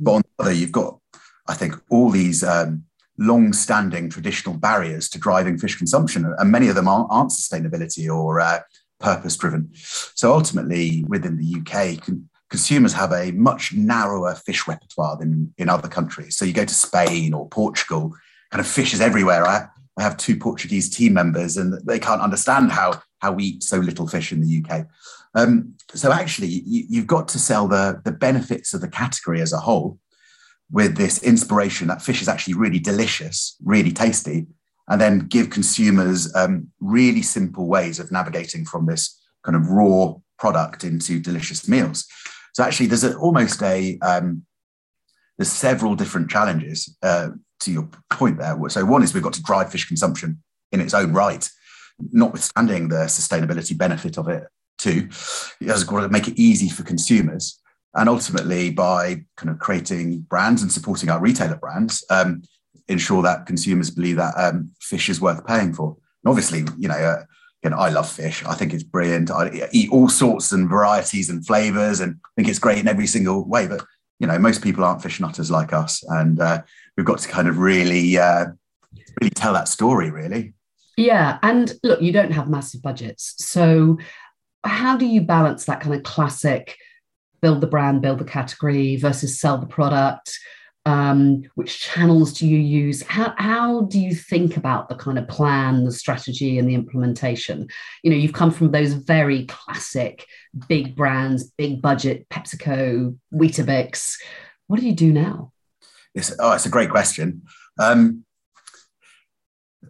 But 0.00 0.12
on 0.12 0.22
the 0.22 0.44
other, 0.44 0.52
you've 0.52 0.72
got, 0.72 0.98
I 1.46 1.54
think, 1.54 1.74
all 1.90 2.10
these 2.10 2.42
um, 2.42 2.84
long-standing 3.18 4.10
traditional 4.10 4.56
barriers 4.56 5.08
to 5.10 5.18
driving 5.18 5.58
fish 5.58 5.76
consumption, 5.76 6.34
and 6.38 6.50
many 6.50 6.68
of 6.68 6.74
them 6.74 6.88
aren't, 6.88 7.08
aren't 7.10 7.30
sustainability 7.30 8.12
or 8.14 8.40
uh, 8.40 8.60
purpose-driven. 9.00 9.70
So 9.74 10.32
ultimately, 10.32 11.04
within 11.08 11.36
the 11.36 11.60
UK, 11.60 12.02
con- 12.02 12.28
consumers 12.50 12.92
have 12.92 13.12
a 13.12 13.32
much 13.32 13.72
narrower 13.74 14.34
fish 14.34 14.66
repertoire 14.68 15.16
than 15.16 15.52
in 15.58 15.68
other 15.68 15.88
countries. 15.88 16.36
So 16.36 16.44
you 16.44 16.52
go 16.52 16.64
to 16.64 16.74
Spain 16.74 17.34
or 17.34 17.48
Portugal, 17.48 18.14
kind 18.50 18.60
of 18.60 18.66
fish 18.66 18.94
is 18.94 19.00
everywhere. 19.00 19.46
I, 19.46 19.66
I 19.98 20.02
have 20.02 20.16
two 20.16 20.36
Portuguese 20.36 20.88
team 20.90 21.14
members, 21.14 21.56
and 21.56 21.74
they 21.86 21.98
can't 21.98 22.20
understand 22.20 22.72
how 22.72 23.02
how 23.20 23.32
we 23.32 23.44
eat 23.44 23.62
so 23.62 23.78
little 23.78 24.06
fish 24.06 24.30
in 24.30 24.40
the 24.40 24.62
UK. 24.62 24.86
Um, 25.34 25.74
so 25.94 26.12
actually, 26.12 26.48
you, 26.48 27.00
have 27.00 27.06
got 27.06 27.28
to 27.28 27.38
sell 27.38 27.66
the, 27.68 28.00
the 28.04 28.12
benefits 28.12 28.74
of 28.74 28.80
the 28.80 28.88
category 28.88 29.40
as 29.40 29.52
a 29.52 29.58
whole 29.58 29.98
with 30.70 30.96
this 30.96 31.22
inspiration 31.22 31.88
that 31.88 32.02
fish 32.02 32.20
is 32.20 32.28
actually 32.28 32.54
really 32.54 32.78
delicious, 32.78 33.56
really 33.64 33.92
tasty, 33.92 34.46
and 34.88 35.00
then 35.00 35.20
give 35.20 35.50
consumers 35.50 36.34
um, 36.34 36.68
really 36.80 37.22
simple 37.22 37.66
ways 37.66 37.98
of 37.98 38.12
navigating 38.12 38.64
from 38.64 38.86
this 38.86 39.20
kind 39.44 39.56
of 39.56 39.68
raw 39.68 40.14
product 40.38 40.84
into 40.84 41.20
delicious 41.20 41.68
meals. 41.68 42.06
So 42.52 42.62
actually, 42.62 42.86
there's 42.86 43.04
a, 43.04 43.16
almost 43.16 43.62
a 43.62 43.98
um, 44.00 44.42
there's 45.38 45.52
several 45.52 45.94
different 45.94 46.30
challenges 46.30 46.96
uh, 47.02 47.28
to 47.60 47.72
your 47.72 47.88
point 48.10 48.38
there. 48.38 48.56
So 48.68 48.84
one 48.84 49.02
is 49.02 49.12
we've 49.12 49.22
got 49.22 49.34
to 49.34 49.42
drive 49.42 49.70
fish 49.70 49.86
consumption 49.86 50.42
in 50.72 50.80
its 50.80 50.94
own 50.94 51.12
right, 51.12 51.48
notwithstanding 52.12 52.88
the 52.88 53.06
sustainability 53.06 53.76
benefit 53.76 54.18
of 54.18 54.28
it 54.28 54.44
too. 54.78 55.08
It 55.60 55.68
has 55.68 55.84
got 55.84 56.00
to 56.00 56.08
make 56.08 56.28
it 56.28 56.38
easy 56.38 56.68
for 56.68 56.82
consumers. 56.82 57.60
And 57.94 58.08
ultimately, 58.08 58.70
by 58.70 59.24
kind 59.36 59.50
of 59.50 59.58
creating 59.58 60.20
brands 60.20 60.60
and 60.60 60.70
supporting 60.70 61.08
our 61.08 61.20
retailer 61.20 61.56
brands, 61.56 62.04
um, 62.10 62.42
ensure 62.88 63.22
that 63.22 63.46
consumers 63.46 63.90
believe 63.90 64.16
that 64.16 64.34
um, 64.36 64.70
fish 64.80 65.08
is 65.08 65.20
worth 65.20 65.46
paying 65.46 65.72
for. 65.72 65.96
And 66.24 66.30
obviously, 66.30 66.64
you 66.78 66.88
know, 66.88 66.94
uh, 66.94 67.24
you 67.62 67.70
know, 67.70 67.78
I 67.78 67.88
love 67.88 68.10
fish. 68.10 68.44
I 68.44 68.54
think 68.54 68.72
it's 68.72 68.82
brilliant. 68.82 69.30
I 69.30 69.68
eat 69.72 69.90
all 69.90 70.08
sorts 70.08 70.52
and 70.52 70.68
varieties 70.68 71.28
and 71.30 71.44
flavors, 71.44 72.00
and 72.00 72.16
think 72.36 72.48
it's 72.48 72.58
great 72.58 72.78
in 72.78 72.88
every 72.88 73.06
single 73.06 73.44
way. 73.44 73.66
But 73.66 73.84
you 74.18 74.26
know, 74.26 74.38
most 74.38 74.62
people 74.62 74.84
aren't 74.84 75.02
fish 75.02 75.20
nutters 75.20 75.50
like 75.50 75.72
us, 75.72 76.02
and 76.08 76.40
uh, 76.40 76.62
we've 76.96 77.06
got 77.06 77.18
to 77.18 77.28
kind 77.28 77.48
of 77.48 77.58
really, 77.58 78.16
uh, 78.18 78.46
really 79.20 79.30
tell 79.30 79.52
that 79.54 79.68
story. 79.68 80.10
Really. 80.10 80.54
Yeah, 80.96 81.38
and 81.42 81.74
look, 81.82 82.00
you 82.00 82.12
don't 82.12 82.32
have 82.32 82.48
massive 82.48 82.82
budgets, 82.82 83.34
so 83.38 83.98
how 84.64 84.96
do 84.96 85.06
you 85.06 85.20
balance 85.20 85.64
that 85.64 85.80
kind 85.80 85.94
of 85.94 86.02
classic 86.02 86.76
build 87.40 87.60
the 87.60 87.66
brand, 87.66 88.02
build 88.02 88.18
the 88.18 88.24
category 88.24 88.96
versus 88.96 89.40
sell 89.40 89.58
the 89.58 89.66
product? 89.66 90.38
Um, 90.86 91.42
which 91.56 91.80
channels 91.80 92.32
do 92.32 92.46
you 92.46 92.58
use? 92.58 93.02
How, 93.02 93.34
how 93.38 93.82
do 93.82 93.98
you 93.98 94.14
think 94.14 94.56
about 94.56 94.88
the 94.88 94.94
kind 94.94 95.18
of 95.18 95.26
plan, 95.26 95.82
the 95.82 95.90
strategy, 95.90 96.60
and 96.60 96.68
the 96.68 96.76
implementation? 96.76 97.66
You 98.04 98.12
know, 98.12 98.16
you've 98.16 98.32
come 98.32 98.52
from 98.52 98.70
those 98.70 98.92
very 98.92 99.46
classic 99.46 100.24
big 100.68 100.94
brands, 100.94 101.50
big 101.58 101.82
budget, 101.82 102.28
PepsiCo, 102.28 103.18
Weetabix. 103.34 104.14
What 104.68 104.78
do 104.78 104.86
you 104.86 104.94
do 104.94 105.12
now? 105.12 105.50
It's, 106.14 106.32
oh, 106.38 106.52
it's 106.52 106.66
a 106.66 106.70
great 106.70 106.90
question. 106.90 107.42
Um, 107.80 108.24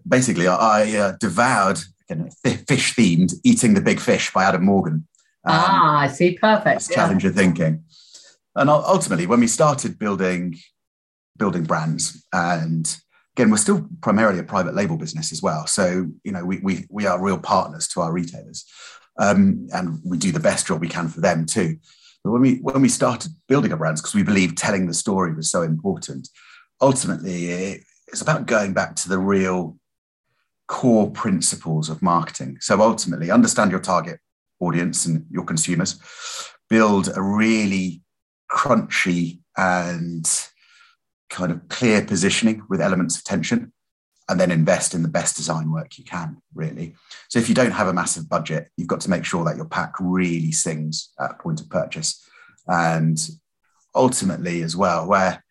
basically, 0.09 0.49
I 0.49 0.97
uh, 0.97 1.13
devoured 1.21 1.79
fish 2.43 2.95
themed 2.95 3.35
Eating 3.45 3.75
the 3.75 3.83
Big 3.83 4.01
Fish 4.01 4.33
by 4.33 4.45
Adam 4.45 4.65
Morgan. 4.65 5.07
Um, 5.45 5.55
ah, 5.55 5.99
I 5.99 6.09
see. 6.09 6.39
Perfect. 6.39 6.89
Yeah. 6.89 6.97
Challenger 6.97 7.31
thinking. 7.31 7.85
And 8.55 8.71
ultimately, 8.71 9.27
when 9.27 9.41
we 9.41 9.47
started 9.47 9.99
building 9.99 10.57
building 11.39 11.65
brands 11.65 12.25
and 12.33 12.97
again, 13.37 13.51
we're 13.51 13.59
still 13.59 13.87
primarily 14.01 14.39
a 14.39 14.43
private 14.43 14.75
label 14.75 14.97
business 14.97 15.31
as 15.31 15.43
well. 15.43 15.67
So, 15.67 16.07
you 16.25 16.33
know, 16.33 16.45
we, 16.45 16.59
we, 16.61 16.87
we 16.89 17.07
are 17.07 17.23
real 17.23 17.39
partners 17.39 17.87
to 17.89 18.01
our 18.01 18.11
retailers. 18.11 18.65
Um, 19.19 19.69
and 19.73 20.01
we 20.05 20.17
do 20.17 20.33
the 20.33 20.41
best 20.41 20.67
job 20.67 20.81
we 20.81 20.89
can 20.89 21.09
for 21.09 21.21
them 21.21 21.45
too. 21.45 21.77
But 22.25 22.33
when 22.33 22.43
we 22.43 22.57
when 22.57 22.83
we 22.83 22.89
started 22.89 23.33
building 23.47 23.73
our 23.73 23.79
brands, 23.79 24.01
because 24.01 24.15
we 24.15 24.23
believed 24.23 24.59
telling 24.59 24.87
the 24.87 24.95
story 24.95 25.35
was 25.35 25.51
so 25.51 25.63
important, 25.63 26.29
ultimately 26.81 27.47
it, 27.47 27.81
it's 28.09 28.21
about 28.21 28.47
going 28.47 28.73
back 28.73 28.97
to 28.97 29.09
the 29.09 29.19
real 29.19 29.79
core 30.67 31.11
principles 31.11 31.89
of 31.89 32.03
marketing. 32.03 32.59
So 32.61 32.81
ultimately, 32.81 33.31
understand 33.31 33.71
your 33.71 33.81
target 33.81 34.19
audience 34.61 35.07
and 35.07 35.25
your 35.31 35.45
consumers, 35.45 36.01
build 36.69 37.11
a 37.15 37.23
really 37.23 38.03
crunchy 38.51 39.39
and 39.57 40.27
kind 41.31 41.53
of 41.53 41.69
clear 41.69 42.05
positioning 42.05 42.63
with 42.69 42.81
elements 42.81 43.17
of 43.17 43.25
tension 43.25 43.73
and 44.29 44.41
then 44.41 44.51
invest 44.51 44.95
in 44.95 45.03
the 45.03 45.09
best 45.09 45.37
design 45.37 45.71
work 45.71 45.99
you 45.99 46.05
can 46.05 46.39
really. 46.55 46.95
So 47.29 47.39
if 47.39 47.49
you 47.49 47.55
don't 47.55 47.73
have 47.73 47.89
a 47.89 47.93
massive 47.93 48.29
budget 48.29 48.69
you've 48.77 48.89
got 48.89 49.01
to 49.03 49.11
make 49.11 49.25
sure 49.25 49.45
that 49.45 49.57
your 49.57 49.67
pack 49.67 49.95
really 50.01 50.53
sings 50.53 51.11
at 51.21 51.39
point 51.39 51.61
of 51.61 51.71
purchase. 51.71 52.25
And 52.67 53.19
ultimately 53.95 54.63
as 54.63 54.77
well 54.77 55.07
where 55.07 55.43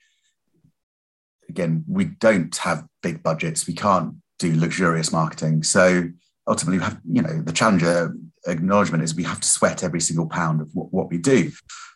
again 1.50 1.84
we 1.88 2.06
don't 2.06 2.56
have 2.58 2.86
big 3.02 3.24
budgets 3.24 3.66
we 3.66 3.74
can't 3.74 4.16
do 4.40 4.56
luxurious 4.60 5.12
marketing. 5.12 5.64
So 5.64 6.10
ultimately 6.48 6.80
we 6.80 6.84
have 6.84 7.00
you 7.10 7.22
know 7.22 7.42
the 7.42 7.54
challenger 7.54 8.14
acknowledgement 8.48 9.04
is 9.04 9.16
we 9.16 9.24
have 9.24 9.42
to 9.42 9.48
sweat 9.48 9.84
every 9.84 10.02
single 10.02 10.28
pound 10.28 10.62
of 10.62 10.70
what, 10.74 10.94
what 10.94 11.10
we 11.10 11.18
do. 11.18 11.52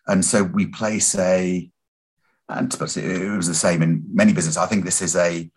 And 0.07 0.25
so 0.25 0.43
we 0.43 0.65
place 0.65 1.15
a 1.15 1.69
and 2.49 2.73
it 2.73 3.35
was 3.35 3.47
the 3.47 3.53
same 3.53 3.81
in 3.81 4.03
many 4.11 4.33
businesses. 4.33 4.57
I 4.57 4.65
think 4.65 4.83
this 4.83 5.01
is 5.01 5.15
a, 5.15 5.49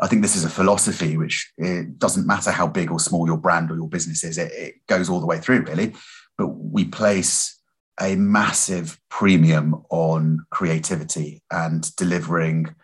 I 0.00 0.06
think 0.06 0.22
this 0.22 0.36
is 0.36 0.44
a 0.44 0.50
philosophy 0.50 1.16
which 1.16 1.52
it 1.58 1.98
doesn't 1.98 2.26
matter 2.26 2.50
how 2.50 2.66
big 2.66 2.90
or 2.90 2.98
small 2.98 3.26
your 3.26 3.36
brand 3.36 3.70
or 3.70 3.76
your 3.76 3.88
business 3.88 4.24
is, 4.24 4.38
it, 4.38 4.52
it 4.52 4.74
goes 4.86 5.10
all 5.10 5.20
the 5.20 5.26
way 5.26 5.38
through 5.38 5.62
really. 5.62 5.94
But 6.38 6.48
we 6.48 6.86
place 6.86 7.60
a 8.00 8.16
massive 8.16 8.98
premium 9.10 9.84
on 9.90 10.46
creativity 10.50 11.42
and 11.50 11.94
delivering 11.96 12.74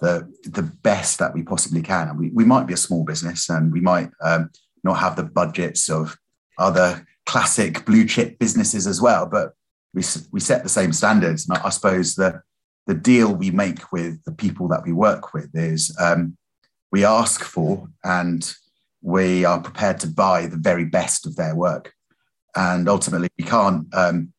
the 0.00 0.30
the 0.44 0.62
best 0.62 1.18
that 1.18 1.34
we 1.34 1.42
possibly 1.42 1.82
can. 1.82 2.08
And 2.08 2.18
we, 2.18 2.30
we 2.30 2.44
might 2.44 2.66
be 2.66 2.74
a 2.74 2.78
small 2.78 3.04
business 3.04 3.48
and 3.48 3.72
we 3.72 3.80
might 3.80 4.10
um, 4.22 4.50
not 4.84 4.98
have 4.98 5.16
the 5.16 5.24
budgets 5.24 5.88
of 5.88 6.16
other 6.58 7.06
classic 7.24 7.84
blue 7.84 8.06
chip 8.06 8.38
businesses 8.38 8.86
as 8.86 9.00
well, 9.00 9.26
but 9.26 9.54
we, 9.94 10.02
we 10.32 10.40
set 10.40 10.62
the 10.62 10.68
same 10.68 10.92
standards. 10.92 11.48
And 11.48 11.58
I 11.58 11.70
suppose 11.70 12.14
that 12.16 12.42
the 12.88 12.94
deal 12.94 13.34
we 13.34 13.50
make 13.50 13.92
with 13.92 14.24
the 14.24 14.32
people 14.32 14.66
that 14.68 14.82
we 14.82 14.92
work 14.92 15.34
with 15.34 15.50
is 15.54 15.94
um, 16.00 16.36
we 16.90 17.04
ask 17.04 17.44
for 17.44 17.86
and 18.02 18.54
we 19.02 19.44
are 19.44 19.60
prepared 19.60 20.00
to 20.00 20.06
buy 20.08 20.46
the 20.46 20.56
very 20.56 20.86
best 20.86 21.26
of 21.26 21.36
their 21.36 21.54
work. 21.54 21.92
And 22.56 22.88
ultimately, 22.88 23.28
we 23.38 23.44
can't, 23.44 23.86
um, 23.94 24.32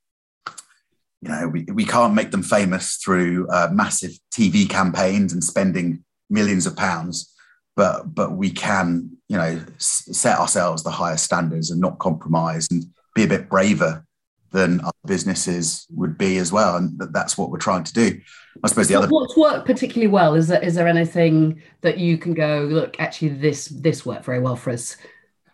you 1.22 1.30
know, 1.30 1.48
we, 1.48 1.64
we 1.72 1.86
can't 1.86 2.16
make 2.16 2.32
them 2.32 2.42
famous 2.42 2.96
through 2.96 3.48
uh, 3.50 3.70
massive 3.72 4.14
TV 4.34 4.68
campaigns 4.68 5.32
and 5.32 5.44
spending 5.44 6.04
millions 6.32 6.66
of 6.66 6.76
pounds, 6.76 7.32
but 7.76 8.16
but 8.16 8.32
we 8.32 8.50
can, 8.50 9.12
you 9.30 9.38
know, 9.38 9.62
set 9.78 10.40
ourselves 10.40 10.84
the 10.84 10.90
highest 10.90 11.24
standards 11.24 11.70
and 11.70 11.80
not 11.80 12.00
compromise 12.00 12.68
and 12.72 12.86
be 13.14 13.24
a 13.24 13.28
bit 13.28 13.48
braver 13.48 14.04
than 14.52 14.82
other 14.82 14.92
businesses 15.06 15.86
would 15.92 16.18
be 16.18 16.38
as 16.38 16.52
well. 16.52 16.78
And 16.78 17.00
that's 17.12 17.38
what 17.38 17.52
we're 17.52 17.60
trying 17.60 17.84
to 17.84 17.94
do. 17.94 18.20
I 18.64 18.68
suppose 18.68 18.88
the 18.88 18.96
other 18.96 19.08
what's 19.08 19.38
worked 19.38 19.66
particularly 19.66 20.08
well 20.08 20.36
is 20.36 20.48
there 20.48 20.62
is 20.62 20.76
there 20.76 20.88
anything 20.88 21.62
that 21.82 21.98
you 21.98 22.18
can 22.18 22.34
go 22.34 22.68
look 22.70 23.00
actually 23.00 23.30
this 23.30 23.66
this 23.68 24.06
worked 24.06 24.26
very 24.26 24.40
well 24.40 24.56
for 24.56 24.72
us. 24.72 24.98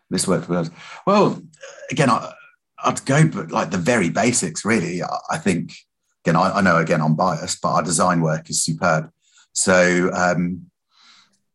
This 0.10 0.28
worked 0.28 0.46
for 0.46 0.56
us. 0.56 0.70
Well, 1.06 1.42
again, 1.92 2.10
I, 2.10 2.32
I'd 2.84 3.04
go 3.06 3.28
but 3.28 3.52
like 3.52 3.72
the 3.72 3.78
very 3.78 4.10
basics. 4.10 4.66
Really, 4.66 5.04
I, 5.04 5.18
I 5.32 5.38
think 5.38 5.74
again 6.26 6.36
I, 6.36 6.58
I, 6.58 6.62
know 6.62 6.78
again 6.78 7.02
I'm 7.02 7.16
biased, 7.16 7.62
but 7.62 7.74
our 7.74 7.84
design 7.84 8.22
work 8.22 8.50
is 8.50 8.64
superb. 8.64 9.12
So 9.54 10.10
um, 10.14 10.68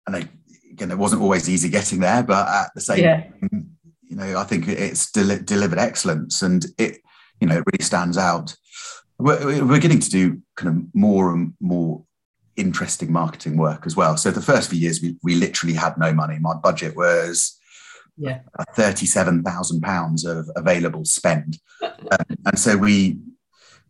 and 0.06 0.16
I, 0.16 0.28
again, 0.70 0.90
it 0.90 0.98
wasn't 0.98 1.22
always 1.22 1.48
easy 1.48 1.68
getting 1.68 2.00
there, 2.00 2.22
but 2.22 2.48
at 2.48 2.70
the 2.74 2.80
same, 2.80 3.00
yeah. 3.00 3.24
you 3.50 4.16
know, 4.16 4.38
I 4.38 4.44
think 4.44 4.68
it's 4.68 5.10
del- 5.10 5.42
delivered 5.42 5.78
excellence 5.78 6.42
and 6.42 6.64
it 6.78 6.99
you 7.40 7.46
know, 7.46 7.56
it 7.56 7.64
really 7.66 7.84
stands 7.84 8.18
out. 8.18 8.54
We're, 9.18 9.64
we're 9.64 9.80
getting 9.80 10.00
to 10.00 10.10
do 10.10 10.40
kind 10.56 10.76
of 10.76 10.94
more 10.94 11.32
and 11.32 11.54
more 11.60 12.04
interesting 12.56 13.12
marketing 13.12 13.56
work 13.56 13.86
as 13.86 13.96
well. 13.96 14.16
So 14.16 14.30
the 14.30 14.42
first 14.42 14.70
few 14.70 14.78
years, 14.78 15.00
we, 15.00 15.16
we 15.22 15.34
literally 15.34 15.74
had 15.74 15.98
no 15.98 16.12
money. 16.12 16.38
My 16.38 16.54
budget 16.54 16.96
was 16.96 17.58
yeah. 18.16 18.40
thirty-seven 18.76 19.42
thousand 19.42 19.80
pounds 19.80 20.24
of 20.24 20.50
available 20.56 21.04
spend, 21.04 21.58
um, 21.82 22.36
and 22.46 22.58
so 22.58 22.76
we 22.76 23.18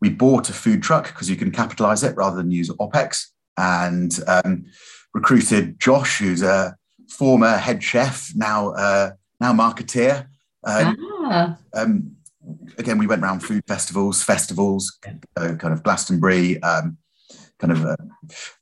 we 0.00 0.08
bought 0.08 0.48
a 0.48 0.52
food 0.52 0.82
truck 0.82 1.08
because 1.08 1.28
you 1.28 1.36
can 1.36 1.50
capitalize 1.50 2.02
it 2.02 2.16
rather 2.16 2.36
than 2.36 2.50
use 2.50 2.70
opex, 2.70 3.26
and 3.56 4.18
um, 4.26 4.66
recruited 5.14 5.78
Josh, 5.80 6.18
who's 6.18 6.42
a 6.42 6.76
former 7.08 7.56
head 7.56 7.82
chef, 7.82 8.30
now 8.34 8.70
uh, 8.70 9.10
now 9.40 9.52
marketeer. 9.52 10.26
Um, 10.62 10.96
ah. 11.24 11.58
um, 11.74 12.16
again, 12.78 12.98
we 12.98 13.06
went 13.06 13.22
around 13.22 13.40
food 13.40 13.62
festivals, 13.66 14.22
festivals, 14.22 14.98
uh, 15.36 15.54
kind 15.56 15.74
of 15.74 15.82
Glastonbury, 15.82 16.62
um, 16.62 16.98
kind 17.58 17.72
of 17.72 17.84
uh, 17.84 17.96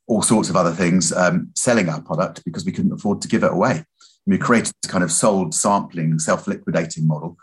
all 0.07 0.23
sorts 0.23 0.51
of 0.51 0.57
other 0.57 0.73
things, 0.73 1.13
um, 1.13 1.51
selling 1.55 1.89
our 1.89 2.03
product 2.03 2.45
because 2.45 2.65
we 2.65 2.73
couldn't 2.73 2.93
afford 2.93 3.23
to 3.23 3.29
give 3.29 3.45
it 3.45 3.53
away. 3.53 3.73
And 3.73 3.85
we 4.27 4.39
created 4.39 4.73
this 4.83 4.91
kind 4.91 5.05
of 5.05 5.13
sold 5.13 5.55
sampling, 5.55 6.19
self-liquidating 6.19 7.07
model 7.07 7.37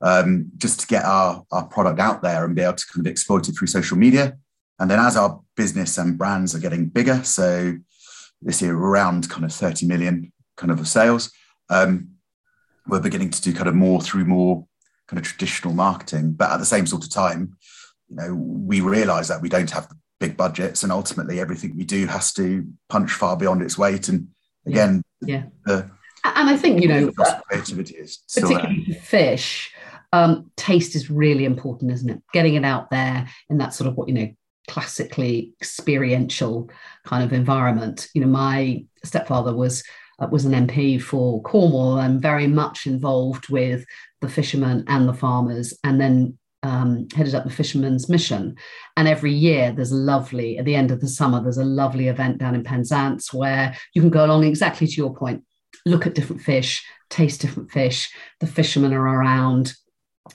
um, 0.00 0.50
just 0.56 0.80
to 0.80 0.86
get 0.86 1.04
our, 1.04 1.44
our 1.52 1.66
product 1.66 2.00
out 2.00 2.22
there 2.22 2.44
and 2.44 2.54
be 2.54 2.62
able 2.62 2.74
to 2.74 2.86
kind 2.92 3.06
of 3.06 3.10
exploit 3.10 3.48
it 3.48 3.52
through 3.52 3.68
social 3.68 3.96
media. 3.96 4.38
And 4.78 4.90
then 4.90 4.98
as 4.98 5.16
our 5.16 5.40
business 5.56 5.98
and 5.98 6.16
brands 6.16 6.54
are 6.54 6.60
getting 6.60 6.86
bigger, 6.86 7.22
so 7.22 7.76
this 8.40 8.62
year 8.62 8.74
around 8.74 9.28
kind 9.28 9.44
of 9.44 9.52
30 9.52 9.86
million 9.86 10.32
kind 10.56 10.70
of 10.70 10.86
sales, 10.88 11.30
um, 11.68 12.08
we're 12.86 13.00
beginning 13.00 13.30
to 13.30 13.42
do 13.42 13.52
kind 13.52 13.68
of 13.68 13.74
more 13.74 14.00
through 14.00 14.24
more 14.24 14.66
kind 15.10 15.18
of 15.18 15.24
traditional 15.24 15.74
marketing. 15.74 16.32
But 16.32 16.52
at 16.52 16.58
the 16.58 16.64
same 16.64 16.86
sort 16.86 17.04
of 17.04 17.10
time, 17.10 17.56
you 18.08 18.16
know, 18.16 18.34
we 18.34 18.80
realize 18.80 19.28
that 19.28 19.42
we 19.42 19.48
don't 19.48 19.70
have 19.70 19.88
the 19.88 19.96
big 20.20 20.36
budgets 20.36 20.84
and 20.84 20.92
ultimately 20.92 21.40
everything 21.40 21.76
we 21.76 21.84
do 21.84 22.06
has 22.06 22.32
to 22.34 22.66
punch 22.88 23.10
far 23.12 23.36
beyond 23.36 23.60
its 23.60 23.76
weight. 23.76 24.08
And 24.08 24.28
again, 24.66 25.02
yeah. 25.20 25.44
The, 25.64 25.90
and 26.24 26.48
I 26.48 26.56
think, 26.56 26.80
you 26.80 26.88
know, 26.88 27.10
creativity 27.48 27.96
is 27.96 28.18
particularly 28.32 29.00
fish, 29.02 29.74
um, 30.12 30.50
taste 30.56 30.94
is 30.94 31.10
really 31.10 31.44
important, 31.44 31.90
isn't 31.92 32.10
it? 32.10 32.22
Getting 32.32 32.54
it 32.54 32.64
out 32.64 32.90
there 32.90 33.28
in 33.48 33.58
that 33.58 33.74
sort 33.74 33.88
of 33.88 33.96
what, 33.96 34.08
you 34.08 34.14
know, 34.14 34.30
classically 34.68 35.54
experiential 35.60 36.70
kind 37.04 37.24
of 37.24 37.32
environment. 37.32 38.08
You 38.14 38.20
know, 38.20 38.28
my 38.28 38.84
stepfather 39.02 39.54
was 39.54 39.82
uh, 40.20 40.28
was 40.30 40.44
an 40.44 40.66
MP 40.66 41.00
for 41.00 41.42
Cornwall 41.42 41.98
and 41.98 42.20
very 42.20 42.46
much 42.46 42.86
involved 42.86 43.48
with 43.48 43.84
the 44.20 44.28
fishermen 44.28 44.84
and 44.86 45.08
the 45.08 45.14
farmers, 45.14 45.78
and 45.84 46.00
then 46.00 46.38
um, 46.62 47.08
headed 47.14 47.34
up 47.34 47.44
the 47.44 47.50
Fishermen's 47.50 48.08
Mission. 48.08 48.56
And 48.96 49.08
every 49.08 49.32
year 49.32 49.72
there's 49.72 49.92
a 49.92 49.96
lovely, 49.96 50.58
at 50.58 50.64
the 50.64 50.74
end 50.74 50.90
of 50.90 51.00
the 51.00 51.08
summer, 51.08 51.42
there's 51.42 51.58
a 51.58 51.64
lovely 51.64 52.08
event 52.08 52.38
down 52.38 52.54
in 52.54 52.64
Penzance 52.64 53.32
where 53.32 53.74
you 53.94 54.02
can 54.02 54.10
go 54.10 54.24
along 54.24 54.44
exactly 54.44 54.86
to 54.86 54.96
your 54.96 55.14
point, 55.14 55.42
look 55.86 56.06
at 56.06 56.14
different 56.14 56.42
fish, 56.42 56.84
taste 57.08 57.40
different 57.40 57.70
fish. 57.70 58.12
The 58.40 58.46
fishermen 58.46 58.92
are 58.92 59.02
around. 59.02 59.74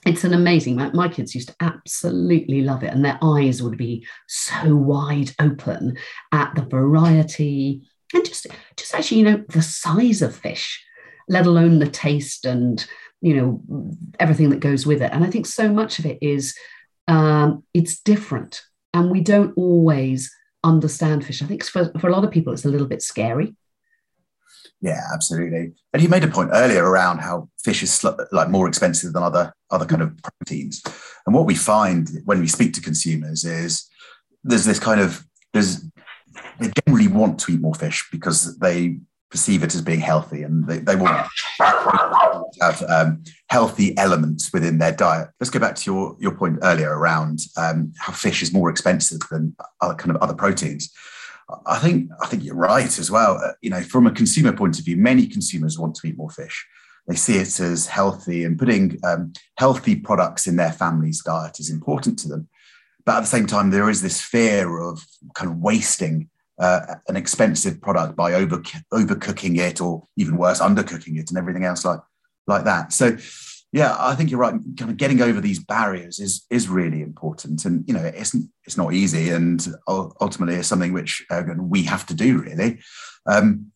It's 0.05 0.23
an 0.23 0.33
amazing. 0.33 0.75
My, 0.75 0.91
my 0.91 1.07
kids 1.07 1.35
used 1.35 1.49
to 1.49 1.55
absolutely 1.59 2.61
love 2.61 2.83
it, 2.83 2.91
and 2.91 3.05
their 3.05 3.19
eyes 3.21 3.61
would 3.61 3.77
be 3.77 4.07
so 4.27 4.75
wide 4.75 5.31
open 5.39 5.97
at 6.31 6.53
the 6.55 6.63
variety 6.63 7.83
and 8.13 8.25
just, 8.25 8.47
just 8.77 8.95
actually, 8.95 9.19
you 9.19 9.25
know, 9.25 9.43
the 9.49 9.61
size 9.61 10.21
of 10.21 10.35
fish, 10.35 10.83
let 11.27 11.45
alone 11.45 11.79
the 11.79 11.87
taste 11.87 12.45
and 12.45 12.85
you 13.21 13.35
know 13.35 13.95
everything 14.19 14.49
that 14.49 14.59
goes 14.59 14.85
with 14.85 15.01
it. 15.01 15.11
And 15.11 15.23
i 15.23 15.29
think 15.29 15.45
so 15.45 15.69
much 15.69 15.99
of 15.99 16.05
it 16.05 16.17
is 16.21 16.55
um, 17.07 17.63
it's 17.73 17.99
different. 17.99 18.61
And 18.93 19.11
we 19.11 19.21
don't 19.21 19.53
always 19.57 20.33
understand 20.63 21.25
fish. 21.25 21.43
I 21.43 21.45
think 21.45 21.63
for, 21.63 21.91
for 21.99 22.07
a 22.07 22.11
lot 22.11 22.23
of 22.23 22.31
people 22.31 22.53
it's 22.53 22.65
a 22.65 22.69
little 22.69 22.87
bit 22.87 23.01
scary. 23.01 23.55
Yeah 24.81 25.01
absolutely. 25.13 25.73
And 25.93 26.01
you 26.01 26.09
made 26.09 26.23
a 26.23 26.27
point 26.27 26.51
earlier 26.53 26.83
around 26.83 27.19
how 27.19 27.49
fish 27.63 27.83
is 27.83 27.93
sl- 27.93 28.09
like 28.31 28.49
more 28.49 28.67
expensive 28.67 29.13
than 29.13 29.23
other 29.23 29.53
other 29.71 29.85
kind 29.85 30.01
of 30.01 30.13
proteins. 30.21 30.81
And 31.25 31.35
what 31.35 31.45
we 31.45 31.55
find 31.55 32.09
when 32.25 32.39
we 32.39 32.47
speak 32.47 32.73
to 32.73 32.81
consumers 32.81 33.43
is 33.43 33.87
there's 34.43 34.65
this 34.65 34.79
kind 34.79 35.01
of 35.01 35.25
there's 35.53 35.83
they 36.59 36.71
generally 36.85 37.07
want 37.07 37.39
to 37.39 37.53
eat 37.53 37.61
more 37.61 37.75
fish 37.75 38.07
because 38.11 38.57
they 38.59 38.99
perceive 39.29 39.63
it 39.63 39.75
as 39.75 39.81
being 39.81 39.99
healthy 39.99 40.43
and 40.43 40.67
they, 40.67 40.79
they 40.79 40.95
want 40.95 41.27
have 42.61 42.81
um, 42.83 43.23
healthy 43.49 43.97
elements 43.97 44.51
within 44.53 44.77
their 44.77 44.91
diet. 44.91 45.29
Let's 45.39 45.49
go 45.49 45.59
back 45.59 45.75
to 45.75 45.91
your, 45.91 46.17
your 46.19 46.35
point 46.35 46.59
earlier 46.63 46.97
around 46.97 47.39
um, 47.57 47.93
how 47.99 48.13
fish 48.13 48.41
is 48.41 48.53
more 48.53 48.69
expensive 48.69 49.19
than 49.31 49.55
other 49.81 49.95
kind 49.95 50.15
of 50.15 50.21
other 50.21 50.33
proteins. 50.33 50.91
I 51.67 51.77
think 51.77 52.09
I 52.21 52.27
think 52.27 52.43
you're 52.43 52.55
right 52.55 52.99
as 52.99 53.11
well. 53.11 53.39
Uh, 53.43 53.51
you 53.61 53.69
know, 53.69 53.81
from 53.81 54.07
a 54.07 54.11
consumer 54.11 54.51
point 54.51 54.79
of 54.79 54.85
view, 54.85 54.97
many 54.97 55.27
consumers 55.27 55.77
want 55.77 55.95
to 55.95 56.07
eat 56.07 56.17
more 56.17 56.31
fish. 56.31 56.65
They 57.07 57.15
see 57.15 57.37
it 57.37 57.59
as 57.59 57.85
healthy, 57.85 58.43
and 58.43 58.57
putting 58.57 58.99
um, 59.03 59.33
healthy 59.57 59.95
products 59.95 60.47
in 60.47 60.55
their 60.55 60.71
family's 60.71 61.21
diet 61.21 61.59
is 61.59 61.69
important 61.69 62.17
to 62.19 62.27
them. 62.27 62.47
But 63.05 63.17
at 63.17 63.19
the 63.21 63.27
same 63.27 63.45
time, 63.45 63.69
there 63.69 63.91
is 63.91 64.01
this 64.01 64.21
fear 64.21 64.79
of 64.79 65.05
kind 65.35 65.51
of 65.51 65.57
wasting 65.57 66.29
uh, 66.57 66.95
an 67.07 67.15
expensive 67.15 67.79
product 67.79 68.15
by 68.15 68.33
over 68.33 68.57
overcooking 68.91 69.59
it, 69.59 69.79
or 69.79 70.07
even 70.17 70.37
worse, 70.37 70.59
undercooking 70.59 71.19
it, 71.19 71.29
and 71.29 71.37
everything 71.37 71.63
else 71.63 71.85
like 71.85 71.99
like 72.47 72.65
that. 72.65 72.93
So 72.93 73.17
yeah, 73.75 73.93
I 73.99 74.15
think 74.15 74.31
you're 74.31 74.39
right. 74.39 74.53
Kind 74.77 74.89
of 74.89 74.95
getting 74.95 75.21
over 75.21 75.41
these 75.41 75.59
barriers 75.59 76.19
is 76.19 76.45
is 76.49 76.69
really 76.69 77.01
important, 77.01 77.65
and 77.65 77.83
you 77.85 77.93
know, 77.93 78.05
it's 78.05 78.33
it's 78.63 78.77
not 78.77 78.93
easy, 78.93 79.31
and 79.31 79.67
ultimately, 79.87 80.55
it's 80.55 80.69
something 80.69 80.93
which 80.93 81.25
uh, 81.29 81.43
we 81.57 81.83
have 81.83 82.05
to 82.05 82.13
do 82.13 82.41
really. 82.41 82.79
Um, 83.25 83.73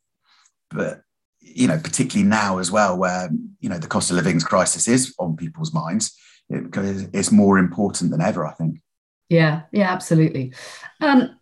but 0.70 1.02
you 1.42 1.68
know, 1.68 1.78
particularly 1.78 2.30
now 2.30 2.60
as 2.60 2.72
well, 2.72 2.98
where 2.98 3.30
you 3.60 3.68
know 3.68 3.78
the 3.78 3.88
cost 3.88 4.10
of 4.10 4.16
living 4.16 4.40
crisis 4.40 4.88
is 4.88 5.14
on 5.20 5.36
people's 5.36 5.74
minds, 5.74 6.18
it, 6.50 6.74
it's 7.12 7.32
more 7.34 7.58
important 7.58 8.12
than 8.12 8.22
ever. 8.22 8.48
I 8.48 8.54
think. 8.54 8.80
Yeah, 9.28 9.64
yeah, 9.74 9.92
absolutely. 9.92 10.54
Um, 11.02 11.38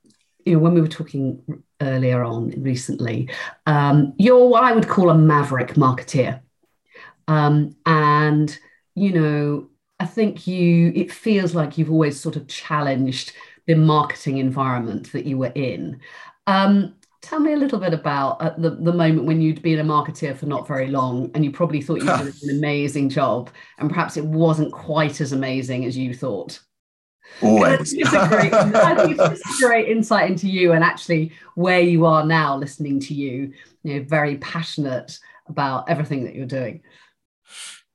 you 0.46 0.54
know, 0.54 0.60
when 0.60 0.74
we 0.74 0.82
were 0.82 0.88
talking 0.88 1.64
earlier 1.80 2.24
on 2.24 2.50
recently, 2.62 3.30
um, 3.68 4.14
you're 4.18 4.48
what 4.48 4.64
I 4.64 4.72
would 4.72 4.88
call 4.88 5.12
a 5.12 5.18
maverick 5.18 5.76
marketeer. 5.76 6.42
Um, 7.28 7.76
and, 7.86 8.58
you 8.96 9.14
know, 9.14 9.70
I 10.00 10.06
think 10.06 10.48
you, 10.48 10.92
it 10.96 11.12
feels 11.12 11.56
like 11.56 11.78
you've 11.78 11.92
always 11.92 12.20
sort 12.20 12.36
of 12.36 12.48
challenged 12.48 13.34
the 13.66 13.76
marketing 13.76 14.38
environment 14.38 15.12
that 15.12 15.26
you 15.26 15.38
were 15.38 15.52
in. 15.56 16.00
Um, 16.46 16.96
tell 17.22 17.40
me 17.40 17.54
a 17.54 17.58
little 17.58 17.80
bit 17.80 17.94
about 17.94 18.42
uh, 18.42 18.54
the, 18.58 18.70
the 18.70 18.94
moment 18.94 19.26
when 19.26 19.42
you'd 19.42 19.62
been 19.62 19.80
a 19.80 19.84
marketeer 19.84 20.36
for 20.36 20.46
not 20.46 20.68
very 20.68 20.88
long 20.88 21.30
and 21.34 21.44
you 21.44 21.52
probably 21.52 21.82
thought 21.82 22.02
you 22.02 22.06
did 22.06 22.34
an 22.44 22.58
amazing 22.58 23.10
job 23.10 23.50
and 23.80 23.90
perhaps 23.90 24.18
it 24.18 24.26
wasn't 24.26 24.72
quite 24.72 25.20
as 25.20 25.34
amazing 25.34 25.86
as 25.86 25.98
you 25.98 26.14
thought. 26.14 26.60
Always. 27.42 27.94
it's 27.94 28.14
a 28.14 28.28
great, 28.30 28.54
I 28.54 28.96
think 28.96 29.20
it's 29.20 29.62
a 29.62 29.66
great 29.66 29.90
insight 29.90 30.32
into 30.32 30.48
you 30.48 30.72
and 30.72 30.84
actually 30.84 31.34
where 31.56 31.82
you 31.82 32.06
are 32.06 32.26
now 32.26 32.56
listening 32.56 33.02
to 33.02 33.14
you, 33.14 33.52
you 33.84 33.96
know, 33.96 34.06
very 34.08 34.38
passionate 34.38 35.20
about 35.48 35.90
everything 35.90 36.24
that 36.24 36.36
you're 36.36 36.46
doing. 36.46 36.82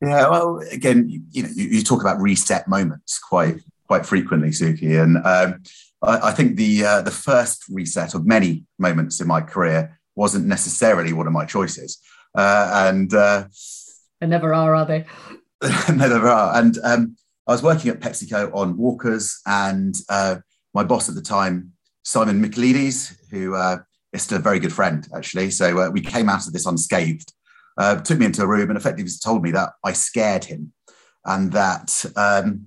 Yeah, 0.01 0.29
well, 0.29 0.61
again, 0.71 1.09
you, 1.09 1.23
you 1.31 1.43
know, 1.45 1.49
you, 1.55 1.69
you, 1.69 1.83
talk 1.83 2.01
about 2.01 2.21
reset 2.21 2.67
moments 2.67 3.21
quite 3.21 3.61
quite 3.87 4.05
frequently, 4.05 4.49
Suki, 4.49 5.01
and 5.01 5.19
um, 5.19 5.63
I, 6.03 6.29
I, 6.29 6.33
think 6.33 6.57
the 6.57 6.85
uh, 6.85 7.03
the 7.03 7.13
first 7.13 7.65
reset 7.69 8.15
of 8.15 8.27
many 8.27 8.65
moments 8.81 9.21
in 9.21 9.29
my 9.29 9.41
career 9.41 10.01
wasn't 10.17 10.47
necessarily 10.47 11.13
one 11.13 11.29
of 11.29 11.33
my 11.33 11.45
choices, 11.45 11.99
uh, 12.37 12.89
and 12.89 13.15
uh, 13.15 13.45
they 14.21 14.27
never 14.27 14.53
are, 14.53 14.75
are 14.75 14.87
they? 14.87 15.05
never 15.95 16.29
are. 16.29 16.59
And 16.59 16.79
um, 16.83 17.17
I 17.47 17.53
was 17.53 17.63
working 17.63 17.91
at 17.91 18.01
PepsiCo 18.01 18.55
on 18.55 18.77
Walkers, 18.77 19.41
and 19.47 19.95
uh, 20.09 20.37
my 20.75 20.85
boss 20.85 21.09
at 21.09 21.15
the 21.15 21.23
time, 21.23 21.73
Simon 22.03 22.43
Michaelides, 22.43 23.17
who 23.31 23.55
uh, 23.55 23.79
is 24.13 24.23
still 24.23 24.39
a 24.39 24.43
very 24.43 24.59
good 24.59 24.73
friend, 24.73 25.07
actually. 25.15 25.51
So 25.51 25.79
uh, 25.81 25.91
we 25.91 26.01
came 26.01 26.29
out 26.29 26.47
of 26.47 26.53
this 26.53 26.67
unscathed 26.67 27.33
uh, 27.79 27.97
took 27.97 28.19
me 28.19 28.27
into 28.27 28.43
a 28.43 28.47
room 28.47 28.71
and 28.71 28.77
effectively 28.77 29.11
told 29.23 29.43
me 29.43 29.51
that 29.53 29.71
I 29.85 29.93
scared 29.93 30.45
him, 30.45 30.73
and 31.25 31.53
that 31.53 32.05
um, 32.17 32.67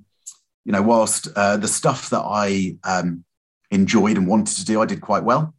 you 0.65 0.71
know, 0.71 0.81
whilst 0.81 1.27
uh, 1.35 1.57
the 1.57 1.67
stuff 1.67 2.09
that 2.09 2.23
I 2.25 2.77
um, 2.83 3.23
enjoyed 3.71 4.17
and 4.17 4.27
wanted 4.27 4.57
to 4.57 4.65
do, 4.65 4.81
I 4.81 4.85
did 4.85 5.01
quite 5.01 5.23
well. 5.23 5.53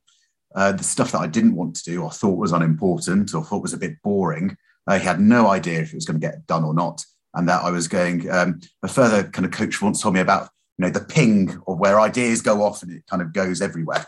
Uh, 0.55 0.73
the 0.73 0.85
stuff 0.85 1.13
that 1.13 1.21
I 1.21 1.27
didn't 1.27 1.55
want 1.55 1.77
to 1.77 1.85
do 1.85 2.03
or 2.03 2.11
thought 2.11 2.39
was 2.39 2.53
unimportant 2.53 3.35
or 3.35 3.45
thought 3.45 3.63
was 3.63 3.75
a 3.75 3.79
bit 3.79 4.01
boring, 4.03 4.57
I 4.87 4.99
had 4.99 5.21
no 5.21 5.49
idea 5.49 5.81
if 5.81 5.93
it 5.93 5.97
was 5.97 6.07
going 6.07 6.21
to 6.21 6.27
get 6.27 6.47
done 6.47 6.65
or 6.65 6.75
not, 6.75 7.05
and 7.35 7.49
that 7.49 7.63
I 7.63 7.71
was 7.71 7.89
going. 7.89 8.29
Um, 8.31 8.61
a 8.83 8.89
further 8.89 9.25
kind 9.25 9.45
of 9.45 9.53
coach 9.53 9.81
once 9.81 10.03
told 10.03 10.15
me 10.15 10.21
about 10.21 10.49
you 10.79 10.85
know 10.85 10.91
the 10.91 11.05
ping 11.05 11.51
of 11.67 11.79
where 11.79 12.01
ideas 12.01 12.43
go 12.43 12.63
off 12.63 12.83
and 12.83 12.93
it 12.93 13.05
kind 13.09 13.23
of 13.23 13.33
goes 13.33 13.61
everywhere. 13.61 14.07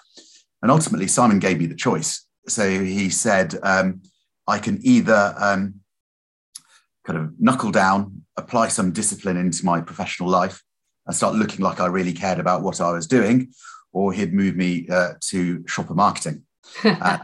And 0.62 0.70
ultimately, 0.70 1.06
Simon 1.06 1.38
gave 1.38 1.58
me 1.58 1.66
the 1.66 1.74
choice. 1.74 2.26
So 2.48 2.68
he 2.68 3.10
said, 3.10 3.54
um, 3.62 4.02
I 4.48 4.58
can 4.58 4.80
either 4.82 5.34
um, 5.38 5.74
kind 7.04 7.18
of 7.18 7.38
knuckle 7.38 7.70
down, 7.70 8.24
apply 8.36 8.68
some 8.68 8.92
discipline 8.92 9.36
into 9.36 9.64
my 9.64 9.80
professional 9.80 10.28
life, 10.28 10.62
and 11.06 11.14
start 11.14 11.34
looking 11.34 11.64
like 11.64 11.80
I 11.80 11.86
really 11.86 12.14
cared 12.14 12.40
about 12.40 12.62
what 12.62 12.80
I 12.80 12.90
was 12.90 13.06
doing, 13.06 13.52
or 13.92 14.12
he'd 14.12 14.32
move 14.32 14.56
me 14.56 14.88
uh, 14.88 15.12
to 15.28 15.64
shopper 15.68 15.94
marketing. 15.94 16.42
I 16.84 17.20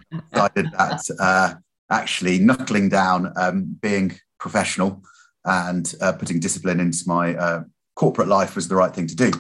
did 0.55 0.67
that 0.73 1.03
uh, 1.19 1.55
actually 1.91 2.39
knuckling 2.39 2.91
down, 2.91 3.33
um, 3.37 3.79
being 3.81 4.19
professional, 4.39 5.03
and 5.47 5.95
uh, 6.03 6.13
putting 6.13 6.41
discipline 6.41 6.79
into 6.79 7.05
my 7.07 7.35
uh, 7.35 7.65
corporate 7.97 8.29
life 8.29 8.55
was 8.55 8.69
the 8.69 8.77
right 8.77 8.95
thing 8.95 9.07
to 9.07 9.17
do. 9.17 9.33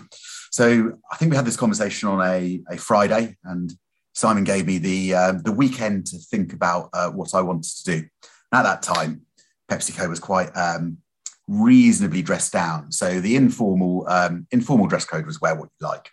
So 0.50 0.92
I 1.10 1.16
think 1.16 1.30
we 1.30 1.36
had 1.36 1.46
this 1.46 1.56
conversation 1.56 2.08
on 2.08 2.26
a, 2.26 2.62
a 2.70 2.78
Friday, 2.78 3.36
and 3.44 3.72
Simon 4.14 4.44
gave 4.44 4.66
me 4.66 4.78
the 4.78 5.14
uh, 5.14 5.32
the 5.32 5.52
weekend 5.52 6.06
to 6.06 6.18
think 6.18 6.52
about 6.52 6.88
uh, 6.92 7.10
what 7.10 7.34
I 7.34 7.40
wanted 7.40 7.64
to 7.64 7.84
do. 7.84 8.08
at 8.52 8.62
that 8.62 8.82
time, 8.82 9.22
PepsiCo 9.70 10.08
was 10.08 10.20
quite 10.20 10.50
um, 10.56 10.98
reasonably 11.48 12.22
dressed 12.22 12.52
down, 12.52 12.92
so 12.92 13.20
the 13.20 13.36
informal 13.36 14.06
um, 14.08 14.46
informal 14.50 14.86
dress 14.86 15.04
code 15.04 15.26
was 15.26 15.40
wear 15.40 15.54
what 15.54 15.68
you 15.80 15.86
like. 15.86 16.10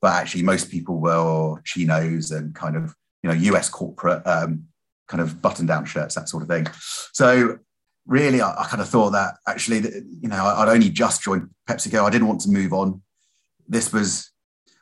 But 0.00 0.14
actually, 0.14 0.42
most 0.42 0.70
people 0.70 0.98
wore 1.00 1.60
chinos 1.64 2.30
and 2.30 2.54
kind 2.54 2.76
of 2.76 2.94
you 3.22 3.28
know 3.30 3.36
US 3.52 3.68
corporate 3.68 4.26
um, 4.26 4.64
kind 5.06 5.20
of 5.20 5.42
button 5.42 5.66
down 5.66 5.84
shirts, 5.84 6.14
that 6.14 6.28
sort 6.28 6.42
of 6.42 6.48
thing. 6.48 6.66
So 7.12 7.58
really, 8.06 8.40
I, 8.40 8.62
I 8.62 8.64
kind 8.64 8.80
of 8.80 8.88
thought 8.88 9.10
that 9.10 9.36
actually, 9.46 9.80
you 9.80 10.28
know, 10.28 10.44
I'd 10.44 10.68
only 10.68 10.90
just 10.90 11.22
joined 11.22 11.50
PepsiCo. 11.68 12.04
I 12.04 12.10
didn't 12.10 12.28
want 12.28 12.40
to 12.42 12.50
move 12.50 12.72
on. 12.72 13.02
This 13.68 13.92
was 13.92 14.30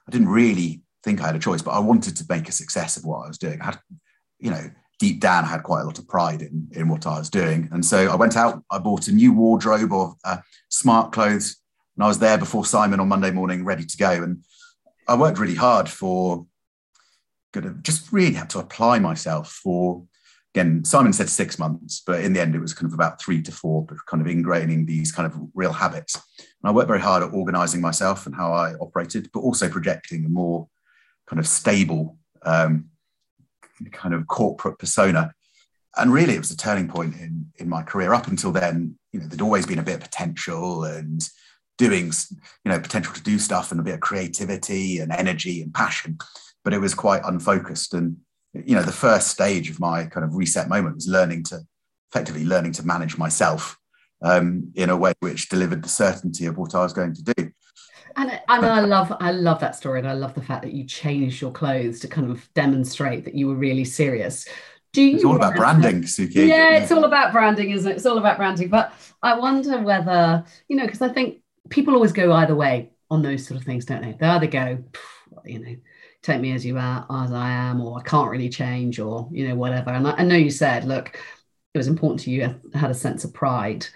I 0.06 0.10
didn't 0.10 0.28
really 0.28 0.81
think 1.02 1.20
I 1.20 1.26
had 1.26 1.36
a 1.36 1.40
choice, 1.40 1.62
but 1.62 1.72
I 1.72 1.80
wanted 1.80 2.16
to 2.16 2.26
make 2.28 2.48
a 2.48 2.52
success 2.52 2.96
of 2.96 3.04
what 3.04 3.24
I 3.24 3.28
was 3.28 3.38
doing. 3.38 3.60
I 3.60 3.66
had, 3.66 3.78
you 4.38 4.50
know, 4.50 4.70
deep 4.98 5.20
down, 5.20 5.44
I 5.44 5.48
had 5.48 5.64
quite 5.64 5.82
a 5.82 5.84
lot 5.84 5.98
of 5.98 6.06
pride 6.06 6.42
in, 6.42 6.68
in 6.72 6.88
what 6.88 7.06
I 7.06 7.18
was 7.18 7.28
doing. 7.28 7.68
And 7.72 7.84
so 7.84 8.10
I 8.10 8.14
went 8.14 8.36
out, 8.36 8.62
I 8.70 8.78
bought 8.78 9.08
a 9.08 9.12
new 9.12 9.32
wardrobe 9.32 9.92
of 9.92 10.14
uh, 10.24 10.38
smart 10.68 11.12
clothes, 11.12 11.56
and 11.96 12.04
I 12.04 12.06
was 12.06 12.20
there 12.20 12.38
before 12.38 12.64
Simon 12.64 13.00
on 13.00 13.08
Monday 13.08 13.32
morning, 13.32 13.64
ready 13.64 13.84
to 13.84 13.96
go. 13.96 14.10
And 14.22 14.44
I 15.08 15.16
worked 15.16 15.38
really 15.38 15.56
hard 15.56 15.88
for, 15.88 16.46
of 17.54 17.82
just 17.82 18.12
really 18.12 18.34
had 18.34 18.48
to 18.50 18.60
apply 18.60 19.00
myself 19.00 19.50
for, 19.50 20.04
again, 20.54 20.84
Simon 20.84 21.12
said 21.12 21.28
six 21.28 21.58
months, 21.58 22.02
but 22.06 22.20
in 22.20 22.32
the 22.32 22.40
end, 22.40 22.54
it 22.54 22.60
was 22.60 22.72
kind 22.72 22.86
of 22.86 22.94
about 22.94 23.20
three 23.20 23.42
to 23.42 23.52
four, 23.52 23.84
but 23.84 23.98
kind 24.06 24.20
of 24.20 24.32
ingraining 24.32 24.86
these 24.86 25.10
kind 25.10 25.26
of 25.26 25.36
real 25.54 25.72
habits. 25.72 26.14
And 26.38 26.70
I 26.70 26.70
worked 26.70 26.88
very 26.88 27.00
hard 27.00 27.24
at 27.24 27.34
organizing 27.34 27.80
myself 27.80 28.24
and 28.24 28.34
how 28.34 28.52
I 28.52 28.74
operated, 28.74 29.30
but 29.34 29.40
also 29.40 29.68
projecting 29.68 30.24
a 30.24 30.28
more 30.28 30.68
kind 31.26 31.40
of 31.40 31.46
stable 31.46 32.18
um, 32.44 32.86
kind 33.92 34.14
of 34.14 34.26
corporate 34.26 34.78
persona. 34.78 35.32
And 35.96 36.12
really, 36.12 36.34
it 36.34 36.38
was 36.38 36.50
a 36.50 36.56
turning 36.56 36.88
point 36.88 37.14
in 37.14 37.52
in 37.56 37.68
my 37.68 37.82
career. 37.82 38.14
Up 38.14 38.26
until 38.26 38.52
then, 38.52 38.98
you 39.12 39.20
know, 39.20 39.26
there'd 39.26 39.42
always 39.42 39.66
been 39.66 39.78
a 39.78 39.82
bit 39.82 39.96
of 39.96 40.00
potential 40.00 40.84
and 40.84 41.22
doing, 41.78 42.12
you 42.64 42.70
know, 42.70 42.78
potential 42.78 43.12
to 43.14 43.22
do 43.22 43.38
stuff 43.38 43.70
and 43.70 43.80
a 43.80 43.82
bit 43.82 43.94
of 43.94 44.00
creativity 44.00 44.98
and 44.98 45.12
energy 45.12 45.62
and 45.62 45.74
passion, 45.74 46.18
but 46.64 46.72
it 46.72 46.80
was 46.80 46.94
quite 46.94 47.22
unfocused. 47.24 47.94
And 47.94 48.16
you 48.54 48.74
know, 48.74 48.82
the 48.82 48.92
first 48.92 49.28
stage 49.28 49.70
of 49.70 49.80
my 49.80 50.04
kind 50.04 50.24
of 50.24 50.34
reset 50.34 50.68
moment 50.68 50.94
was 50.94 51.08
learning 51.08 51.44
to 51.44 51.60
effectively 52.10 52.44
learning 52.44 52.72
to 52.72 52.86
manage 52.86 53.16
myself 53.16 53.78
um, 54.22 54.70
in 54.74 54.90
a 54.90 54.96
way 54.96 55.12
which 55.20 55.48
delivered 55.48 55.82
the 55.82 55.88
certainty 55.88 56.46
of 56.46 56.58
what 56.58 56.74
I 56.74 56.82
was 56.82 56.92
going 56.92 57.14
to 57.14 57.22
do. 57.22 57.51
And, 58.16 58.30
and 58.30 58.66
I 58.66 58.80
love 58.80 59.12
I 59.20 59.32
love 59.32 59.60
that 59.60 59.76
story, 59.76 59.98
and 59.98 60.08
I 60.08 60.12
love 60.12 60.34
the 60.34 60.42
fact 60.42 60.62
that 60.62 60.72
you 60.72 60.84
changed 60.84 61.40
your 61.40 61.52
clothes 61.52 62.00
to 62.00 62.08
kind 62.08 62.30
of 62.30 62.48
demonstrate 62.54 63.24
that 63.24 63.34
you 63.34 63.48
were 63.48 63.54
really 63.54 63.84
serious. 63.84 64.46
Do 64.92 65.02
you? 65.02 65.16
It's 65.16 65.24
all 65.24 65.36
about 65.36 65.56
branding, 65.56 66.02
Suki. 66.02 66.46
Yeah, 66.46 66.76
it's 66.76 66.92
all 66.92 67.04
about 67.04 67.32
branding, 67.32 67.70
isn't 67.70 67.90
it? 67.90 67.96
It's 67.96 68.06
all 68.06 68.18
about 68.18 68.36
branding. 68.36 68.68
But 68.68 68.92
I 69.22 69.38
wonder 69.38 69.78
whether 69.80 70.44
you 70.68 70.76
know, 70.76 70.84
because 70.84 71.02
I 71.02 71.08
think 71.08 71.40
people 71.70 71.94
always 71.94 72.12
go 72.12 72.32
either 72.32 72.54
way 72.54 72.90
on 73.10 73.22
those 73.22 73.46
sort 73.46 73.58
of 73.60 73.66
things, 73.66 73.84
don't 73.84 74.02
they? 74.02 74.12
They 74.12 74.26
either 74.26 74.46
go, 74.46 74.84
you 75.44 75.58
know, 75.58 75.76
take 76.22 76.40
me 76.40 76.52
as 76.52 76.64
you 76.64 76.78
are, 76.78 77.06
as 77.10 77.32
I 77.32 77.50
am, 77.50 77.80
or 77.80 77.98
I 77.98 78.02
can't 78.02 78.30
really 78.30 78.48
change, 78.48 78.98
or 78.98 79.28
you 79.32 79.48
know, 79.48 79.54
whatever. 79.54 79.90
And 79.90 80.06
I, 80.06 80.12
I 80.12 80.24
know 80.24 80.36
you 80.36 80.50
said, 80.50 80.84
look, 80.84 81.18
it 81.74 81.78
was 81.78 81.88
important 81.88 82.20
to 82.20 82.30
you, 82.30 82.60
I 82.74 82.78
had 82.78 82.90
a 82.90 82.94
sense 82.94 83.24
of 83.24 83.32
pride. 83.32 83.86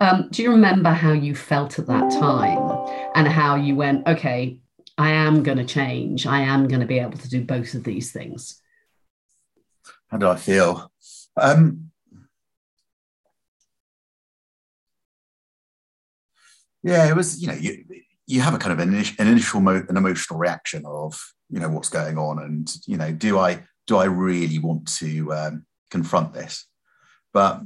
Um, 0.00 0.28
do 0.30 0.42
you 0.42 0.50
remember 0.50 0.90
how 0.90 1.12
you 1.12 1.34
felt 1.34 1.78
at 1.78 1.86
that 1.86 2.10
time 2.12 2.88
and 3.14 3.28
how 3.28 3.56
you 3.56 3.76
went, 3.76 4.06
okay, 4.06 4.58
I 4.96 5.10
am 5.10 5.42
going 5.42 5.58
to 5.58 5.64
change. 5.64 6.26
I 6.26 6.40
am 6.40 6.68
going 6.68 6.80
to 6.80 6.86
be 6.86 6.98
able 6.98 7.18
to 7.18 7.28
do 7.28 7.44
both 7.44 7.74
of 7.74 7.84
these 7.84 8.10
things? 8.10 8.60
How 10.08 10.16
do 10.16 10.28
I 10.28 10.36
feel? 10.36 10.90
Um, 11.36 11.90
yeah, 16.82 17.08
it 17.08 17.14
was, 17.14 17.40
you 17.40 17.48
know, 17.48 17.54
you, 17.54 17.84
you 18.26 18.40
have 18.40 18.54
a 18.54 18.58
kind 18.58 18.72
of 18.72 18.78
an, 18.78 18.94
an 19.18 19.26
initial 19.26 19.60
mo- 19.60 19.84
an 19.88 19.96
emotional 19.96 20.38
reaction 20.38 20.84
of 20.86 21.20
you 21.50 21.58
know 21.58 21.68
what's 21.68 21.88
going 21.88 22.16
on 22.16 22.38
and 22.38 22.72
you 22.86 22.96
know 22.96 23.12
do 23.12 23.38
i 23.38 23.60
do 23.88 23.96
i 23.96 24.04
really 24.04 24.58
want 24.58 24.86
to 24.86 25.32
um, 25.32 25.66
confront 25.90 26.32
this 26.32 26.66
but 27.32 27.60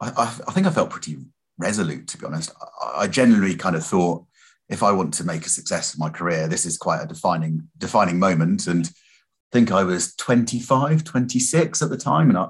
I, 0.00 0.22
I, 0.48 0.52
think 0.52 0.66
i 0.66 0.70
felt 0.70 0.90
pretty 0.90 1.18
resolute 1.58 2.08
to 2.08 2.18
be 2.18 2.26
honest. 2.26 2.52
I, 2.80 3.02
I 3.02 3.06
genuinely 3.06 3.54
kind 3.54 3.76
of 3.76 3.84
thought 3.84 4.24
if 4.68 4.82
i 4.82 4.92
want 4.92 5.12
to 5.14 5.24
make 5.24 5.44
a 5.44 5.50
success 5.50 5.92
of 5.92 6.00
my 6.00 6.08
career 6.08 6.46
this 6.46 6.64
is 6.64 6.78
quite 6.78 7.02
a 7.02 7.06
defining 7.06 7.68
defining 7.78 8.18
moment. 8.18 8.66
And 8.66 8.86
I 8.86 9.52
think 9.52 9.72
i 9.72 9.84
was 9.84 10.14
25 10.16 11.04
26 11.04 11.82
at 11.82 11.90
the 11.90 11.96
time. 11.96 12.30
And 12.30 12.38
i, 12.38 12.48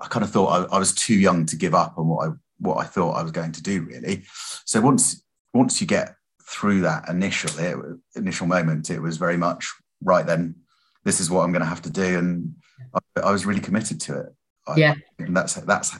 I 0.00 0.06
kind 0.08 0.24
of 0.24 0.30
thought 0.30 0.70
I, 0.70 0.76
I 0.76 0.78
was 0.78 0.94
too 0.94 1.14
young 1.14 1.46
to 1.46 1.56
give 1.56 1.74
up 1.74 1.98
on 1.98 2.08
what 2.08 2.28
i 2.28 2.32
what 2.58 2.78
i 2.78 2.84
thought 2.84 3.12
i 3.12 3.22
was 3.22 3.32
going 3.32 3.52
to 3.52 3.62
do 3.62 3.82
really. 3.82 4.24
So 4.64 4.80
once 4.80 5.22
once 5.52 5.80
you 5.80 5.86
get 5.86 6.14
through 6.48 6.82
that 6.82 7.08
initial 7.08 7.50
it, 7.58 7.76
initial 8.14 8.46
moment, 8.46 8.90
it 8.90 9.00
was 9.00 9.16
very 9.16 9.36
much 9.36 9.72
right 10.02 10.26
then. 10.26 10.54
This 11.04 11.20
is 11.20 11.30
what 11.30 11.42
I'm 11.42 11.52
going 11.52 11.62
to 11.62 11.68
have 11.68 11.82
to 11.82 11.90
do, 11.90 12.18
and 12.18 12.54
I, 12.94 13.20
I 13.28 13.32
was 13.32 13.46
really 13.46 13.60
committed 13.60 14.00
to 14.02 14.20
it. 14.20 14.26
I, 14.66 14.76
yeah, 14.76 14.94
and 15.18 15.36
that's 15.36 15.54
that's 15.54 15.96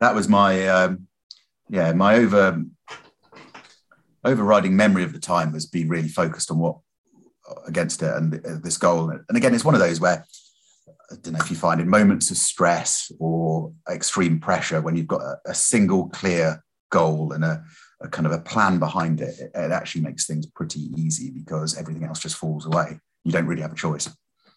that 0.00 0.14
was 0.14 0.28
my 0.28 0.66
um, 0.68 1.06
yeah 1.68 1.92
my 1.92 2.16
over 2.16 2.62
overriding 4.24 4.76
memory 4.76 5.04
of 5.04 5.12
the 5.12 5.20
time 5.20 5.52
was 5.52 5.66
being 5.66 5.88
really 5.88 6.08
focused 6.08 6.50
on 6.50 6.58
what 6.58 6.78
against 7.66 8.02
it 8.02 8.14
and 8.14 8.32
this 8.62 8.76
goal. 8.76 9.10
And 9.10 9.36
again, 9.36 9.54
it's 9.54 9.64
one 9.64 9.74
of 9.74 9.80
those 9.80 10.00
where 10.00 10.24
I 11.10 11.14
don't 11.22 11.34
know 11.34 11.40
if 11.40 11.50
you 11.50 11.56
find 11.56 11.80
in 11.80 11.88
moments 11.88 12.30
of 12.30 12.36
stress 12.36 13.12
or 13.20 13.72
extreme 13.88 14.40
pressure 14.40 14.80
when 14.80 14.96
you've 14.96 15.06
got 15.06 15.20
a, 15.20 15.36
a 15.46 15.54
single 15.54 16.08
clear 16.08 16.64
goal 16.90 17.32
and 17.32 17.44
a, 17.44 17.62
a 18.00 18.08
kind 18.08 18.26
of 18.26 18.32
a 18.32 18.40
plan 18.40 18.78
behind 18.78 19.20
it, 19.20 19.38
it, 19.38 19.50
it 19.54 19.70
actually 19.70 20.00
makes 20.00 20.26
things 20.26 20.46
pretty 20.46 20.90
easy 21.00 21.30
because 21.30 21.76
everything 21.76 22.04
else 22.04 22.20
just 22.20 22.36
falls 22.36 22.66
away. 22.66 22.98
You 23.24 23.32
don't 23.32 23.46
really 23.46 23.62
have 23.62 23.72
a 23.72 23.76
choice. 23.76 24.08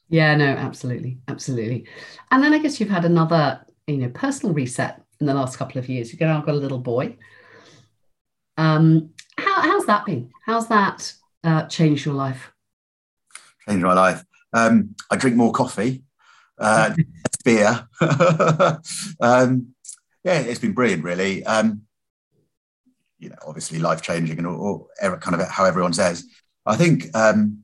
Yeah, 0.09 0.35
no, 0.35 0.45
absolutely, 0.45 1.19
absolutely. 1.27 1.85
And 2.31 2.43
then 2.43 2.53
I 2.53 2.57
guess 2.57 2.79
you've 2.79 2.89
had 2.89 3.05
another, 3.05 3.63
you 3.85 3.97
know, 3.97 4.09
personal 4.09 4.55
reset 4.55 5.03
in 5.19 5.25
the 5.25 5.33
last 5.33 5.57
couple 5.57 5.79
of 5.79 5.89
years. 5.89 6.11
You've 6.11 6.21
now 6.21 6.41
got 6.41 6.55
a 6.55 6.57
little 6.57 6.79
boy. 6.79 7.17
Um, 8.57 9.11
how, 9.37 9.61
how's 9.61 9.85
that 9.85 10.05
been? 10.05 10.31
How's 10.45 10.67
that 10.67 11.13
uh, 11.43 11.63
changed 11.63 12.05
your 12.05 12.15
life? 12.15 12.51
Changed 13.67 13.83
my 13.83 13.93
life. 13.93 14.23
Um, 14.53 14.95
I 15.11 15.15
drink 15.15 15.35
more 15.35 15.51
coffee, 15.51 16.03
uh, 16.57 16.93
beer. 17.45 17.87
um, 19.21 19.73
yeah, 20.23 20.39
it's 20.39 20.59
been 20.59 20.73
brilliant, 20.73 21.03
really. 21.03 21.45
Um, 21.45 21.83
you 23.17 23.29
know, 23.29 23.37
obviously 23.45 23.79
life 23.79 24.01
changing 24.01 24.37
and 24.37 24.47
all, 24.47 24.89
or, 25.01 25.17
kind 25.17 25.39
of 25.39 25.47
how 25.49 25.65
everyone 25.65 25.93
says. 25.93 26.25
I 26.65 26.75
think 26.75 27.15
um, 27.15 27.63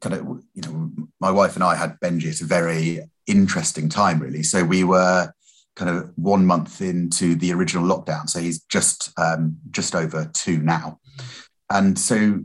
kind 0.00 0.14
of 0.14 0.42
you 0.54 0.62
know 0.62 0.90
my 1.20 1.30
wife 1.30 1.54
and 1.54 1.64
I 1.64 1.74
had 1.74 1.98
Benji 2.00 2.30
at 2.30 2.40
a 2.40 2.44
very 2.44 3.00
interesting 3.26 3.88
time 3.88 4.20
really. 4.20 4.42
So 4.42 4.64
we 4.64 4.84
were 4.84 5.32
kind 5.76 5.90
of 5.90 6.12
one 6.16 6.46
month 6.46 6.80
into 6.80 7.34
the 7.34 7.52
original 7.52 7.84
lockdown. 7.84 8.28
So 8.28 8.40
he's 8.40 8.62
just 8.64 9.10
um, 9.18 9.56
just 9.70 9.94
over 9.94 10.30
two 10.32 10.58
now, 10.58 11.00
and 11.70 11.98
so 11.98 12.40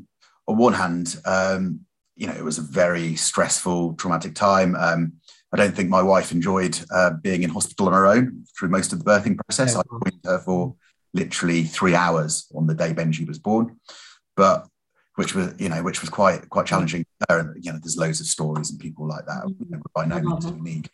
on 0.48 0.58
one 0.58 0.74
hand, 0.74 1.16
um, 1.26 1.82
you 2.16 2.28
know, 2.28 2.34
it 2.34 2.44
was 2.44 2.58
a 2.58 2.64
very 2.64 3.16
stressful, 3.16 3.94
traumatic 3.94 4.36
time. 4.36 4.76
Um, 4.76 5.14
I 5.54 5.58
don't 5.58 5.76
think 5.76 5.90
my 5.90 6.02
wife 6.02 6.32
enjoyed 6.32 6.80
uh, 6.94 7.12
being 7.22 7.44
in 7.44 7.50
hospital 7.50 7.88
on 7.88 7.94
her 7.94 8.08
own 8.08 8.46
through 8.58 8.70
most 8.70 8.94
of 8.94 9.00
the 9.00 9.06
birthing 9.06 9.38
process. 9.38 9.76
I 9.76 9.82
joined 9.90 10.22
her 10.26 10.40
for 10.40 10.76
literally 11.14 11.64
three 11.64 11.96
hours 11.96 12.48
on 12.56 12.68
the 12.68 12.76
day 12.76 12.94
Benji 12.94 13.28
was 13.28 13.40
born, 13.40 13.80
but 14.36 14.68
which 15.16 15.34
was 15.36 15.54
you 15.58 15.70
know 15.70 15.82
which 15.84 16.02
was 16.02 16.10
quite 16.10 16.50
quite 16.50 16.66
challenging. 16.66 17.06
And 17.30 17.64
you 17.64 17.72
know, 17.72 17.80
there's 17.80 17.98
loads 17.98 18.20
of 18.20 18.28
stories 18.28 18.70
and 18.70 18.80
people 18.80 19.08
like 19.08 19.26
that. 19.26 19.44
You 19.48 19.66
know, 19.70 19.82
by 19.96 20.06
no 20.06 20.20
means 20.20 20.46
unique. 20.46 20.90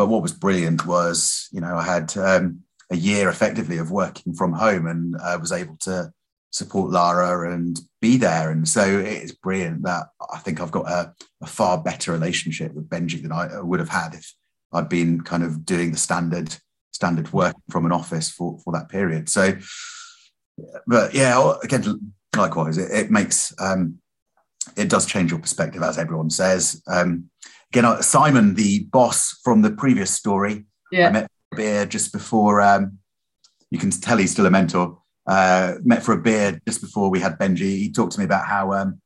But 0.00 0.08
what 0.08 0.22
was 0.22 0.32
brilliant 0.32 0.86
was 0.86 1.46
you 1.52 1.60
know 1.60 1.76
I 1.76 1.82
had 1.82 2.16
um, 2.16 2.60
a 2.90 2.96
year 2.96 3.28
effectively 3.28 3.76
of 3.76 3.90
working 3.90 4.32
from 4.32 4.54
home 4.54 4.86
and 4.86 5.14
I 5.22 5.36
was 5.36 5.52
able 5.52 5.76
to 5.80 6.10
support 6.50 6.90
Lara 6.90 7.52
and 7.52 7.78
be 8.00 8.16
there. 8.16 8.50
And 8.50 8.66
so 8.66 8.80
it's 8.80 9.32
brilliant 9.32 9.82
that 9.82 10.06
I 10.32 10.38
think 10.38 10.58
I've 10.58 10.70
got 10.70 10.88
a, 10.88 11.12
a, 11.42 11.46
far 11.46 11.76
better 11.82 12.12
relationship 12.12 12.72
with 12.72 12.88
Benji 12.88 13.20
than 13.20 13.30
I 13.30 13.60
would 13.60 13.78
have 13.78 13.90
had 13.90 14.14
if 14.14 14.32
I'd 14.72 14.88
been 14.88 15.20
kind 15.20 15.42
of 15.42 15.66
doing 15.66 15.90
the 15.90 15.98
standard 15.98 16.56
standard 16.92 17.30
work 17.30 17.56
from 17.68 17.84
an 17.84 17.92
office 17.92 18.30
for, 18.30 18.58
for 18.64 18.72
that 18.72 18.88
period. 18.88 19.28
So, 19.28 19.52
but 20.86 21.12
yeah, 21.12 21.56
again, 21.62 22.14
likewise, 22.34 22.78
it, 22.78 22.90
it 22.90 23.10
makes, 23.10 23.52
um, 23.60 23.98
it 24.78 24.88
does 24.88 25.04
change 25.04 25.30
your 25.30 25.40
perspective, 25.40 25.82
as 25.82 25.98
everyone 25.98 26.30
says. 26.30 26.82
Um, 26.86 27.28
again, 27.72 27.84
uh, 27.84 28.02
Simon, 28.02 28.54
the 28.54 28.84
boss 28.84 29.38
from 29.44 29.62
the 29.62 29.70
previous 29.70 30.10
story, 30.10 30.64
yeah. 30.90 31.08
I 31.08 31.12
met 31.12 31.30
for 31.30 31.54
a 31.54 31.56
beer 31.56 31.86
just 31.86 32.12
before, 32.12 32.60
um, 32.60 32.98
you 33.70 33.78
can 33.78 33.90
tell 33.90 34.18
he's 34.18 34.32
still 34.32 34.46
a 34.46 34.50
mentor, 34.50 34.98
uh, 35.26 35.74
met 35.84 36.02
for 36.02 36.12
a 36.12 36.20
beer 36.20 36.60
just 36.66 36.80
before 36.80 37.10
we 37.10 37.20
had 37.20 37.38
Benji. 37.38 37.78
He 37.78 37.92
talked 37.92 38.12
to 38.12 38.18
me 38.18 38.24
about 38.24 38.46
how 38.46 38.72
um, 38.72 39.00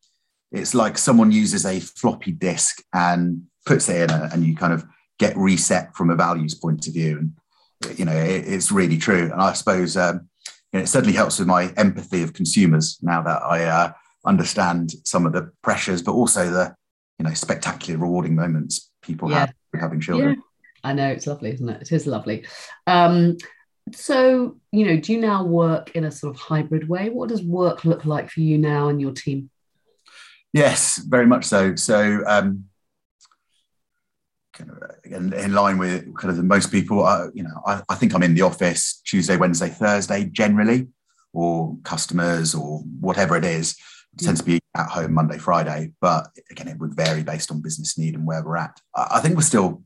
it's 0.50 0.74
like 0.74 0.96
someone 0.96 1.30
uses 1.30 1.66
a 1.66 1.80
floppy 1.80 2.32
disk 2.32 2.82
and 2.94 3.42
puts 3.66 3.88
it 3.88 4.02
in 4.02 4.10
a, 4.10 4.30
and 4.32 4.44
you 4.44 4.56
kind 4.56 4.72
of 4.72 4.84
get 5.18 5.36
reset 5.36 5.94
from 5.94 6.10
a 6.10 6.16
values 6.16 6.54
point 6.54 6.86
of 6.86 6.94
view. 6.94 7.18
And 7.18 7.98
you 7.98 8.04
know, 8.06 8.16
it, 8.16 8.46
it's 8.46 8.72
really 8.72 8.96
true. 8.96 9.30
And 9.30 9.42
I 9.42 9.52
suppose 9.52 9.96
um, 9.96 10.28
you 10.72 10.78
know, 10.78 10.84
it 10.84 10.88
certainly 10.88 11.14
helps 11.14 11.38
with 11.38 11.48
my 11.48 11.72
empathy 11.76 12.22
of 12.22 12.32
consumers 12.32 12.98
now 13.02 13.22
that 13.22 13.42
I 13.42 13.64
uh, 13.64 13.92
understand 14.24 14.92
some 15.04 15.26
of 15.26 15.32
the 15.32 15.50
pressures, 15.62 16.00
but 16.02 16.12
also 16.12 16.50
the 16.50 16.74
you 17.18 17.24
know 17.24 17.34
spectacular, 17.34 17.98
rewarding 17.98 18.34
moments 18.34 18.90
people 19.02 19.30
yeah. 19.30 19.40
have 19.40 19.54
having 19.80 20.00
children. 20.00 20.34
Yeah. 20.34 20.40
I 20.82 20.92
know 20.92 21.08
it's 21.08 21.26
lovely, 21.26 21.52
isn't 21.52 21.68
it? 21.68 21.82
It 21.82 21.92
is 21.92 22.06
lovely. 22.06 22.46
Um, 22.86 23.38
so, 23.92 24.56
you 24.70 24.86
know, 24.86 24.98
do 24.98 25.12
you 25.12 25.20
now 25.20 25.44
work 25.44 25.94
in 25.94 26.04
a 26.04 26.10
sort 26.10 26.34
of 26.34 26.40
hybrid 26.40 26.88
way? 26.88 27.10
What 27.10 27.28
does 27.28 27.42
work 27.42 27.84
look 27.84 28.04
like 28.04 28.30
for 28.30 28.40
you 28.40 28.58
now 28.58 28.88
and 28.88 29.00
your 29.00 29.12
team? 29.12 29.50
Yes, 30.52 30.98
very 30.98 31.26
much 31.26 31.44
so. 31.44 31.74
So, 31.74 32.22
um, 32.26 32.66
kind 34.52 34.70
of 34.70 34.78
in, 35.04 35.32
in 35.32 35.52
line 35.52 35.78
with 35.78 36.14
kind 36.16 36.30
of 36.30 36.36
the 36.36 36.42
most 36.42 36.70
people. 36.70 37.04
Uh, 37.04 37.28
you 37.34 37.42
know, 37.42 37.62
I, 37.66 37.82
I, 37.88 37.94
think 37.96 38.14
I'm 38.14 38.22
in 38.22 38.34
the 38.34 38.42
office 38.42 39.00
Tuesday, 39.04 39.36
Wednesday, 39.36 39.68
Thursday 39.68 40.26
generally, 40.26 40.88
or 41.32 41.76
customers 41.82 42.54
or 42.54 42.80
whatever 43.00 43.36
it 43.36 43.44
is. 43.44 43.76
It 44.12 44.24
tends 44.24 44.40
to 44.40 44.46
be 44.46 44.60
at 44.76 44.88
home 44.88 45.12
Monday, 45.12 45.38
Friday, 45.38 45.92
but 46.00 46.28
again, 46.50 46.68
it 46.68 46.78
would 46.78 46.94
vary 46.94 47.22
based 47.22 47.50
on 47.50 47.62
business 47.62 47.96
need 47.96 48.14
and 48.14 48.26
where 48.26 48.42
we're 48.44 48.56
at. 48.56 48.80
I, 48.94 49.20
think 49.20 49.36
we're 49.36 49.42
still 49.42 49.82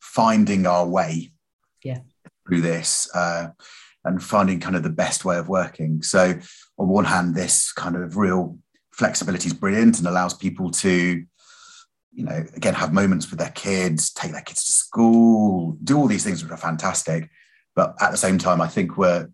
finding 0.00 0.66
our 0.66 0.86
way 0.86 1.32
yeah. 1.82 2.00
through 2.46 2.60
this 2.60 3.08
uh, 3.14 3.48
and 4.04 4.22
finding 4.22 4.60
kind 4.60 4.76
of 4.76 4.82
the 4.82 4.90
best 4.90 5.24
way 5.24 5.38
of 5.38 5.48
working. 5.48 6.02
So, 6.02 6.34
on 6.78 6.88
one 6.88 7.06
hand, 7.06 7.34
this 7.34 7.72
kind 7.72 7.96
of 7.96 8.16
real 8.16 8.58
flexibility 8.92 9.46
is 9.46 9.54
brilliant 9.54 9.98
and 9.98 10.06
allows 10.06 10.34
people 10.34 10.70
to 10.70 11.24
you 12.14 12.24
know, 12.24 12.44
again, 12.54 12.74
have 12.74 12.92
moments 12.92 13.30
with 13.30 13.38
their 13.38 13.50
kids, 13.50 14.12
take 14.12 14.32
their 14.32 14.42
kids 14.42 14.64
to 14.66 14.72
school, 14.72 15.78
do 15.82 15.96
all 15.96 16.06
these 16.06 16.24
things 16.24 16.42
which 16.42 16.52
are 16.52 16.58
fantastic. 16.58 17.30
But 17.74 17.94
at 18.00 18.10
the 18.10 18.18
same 18.18 18.38
time, 18.38 18.60
I 18.60 18.68
think 18.68 18.98
we're, 18.98 19.30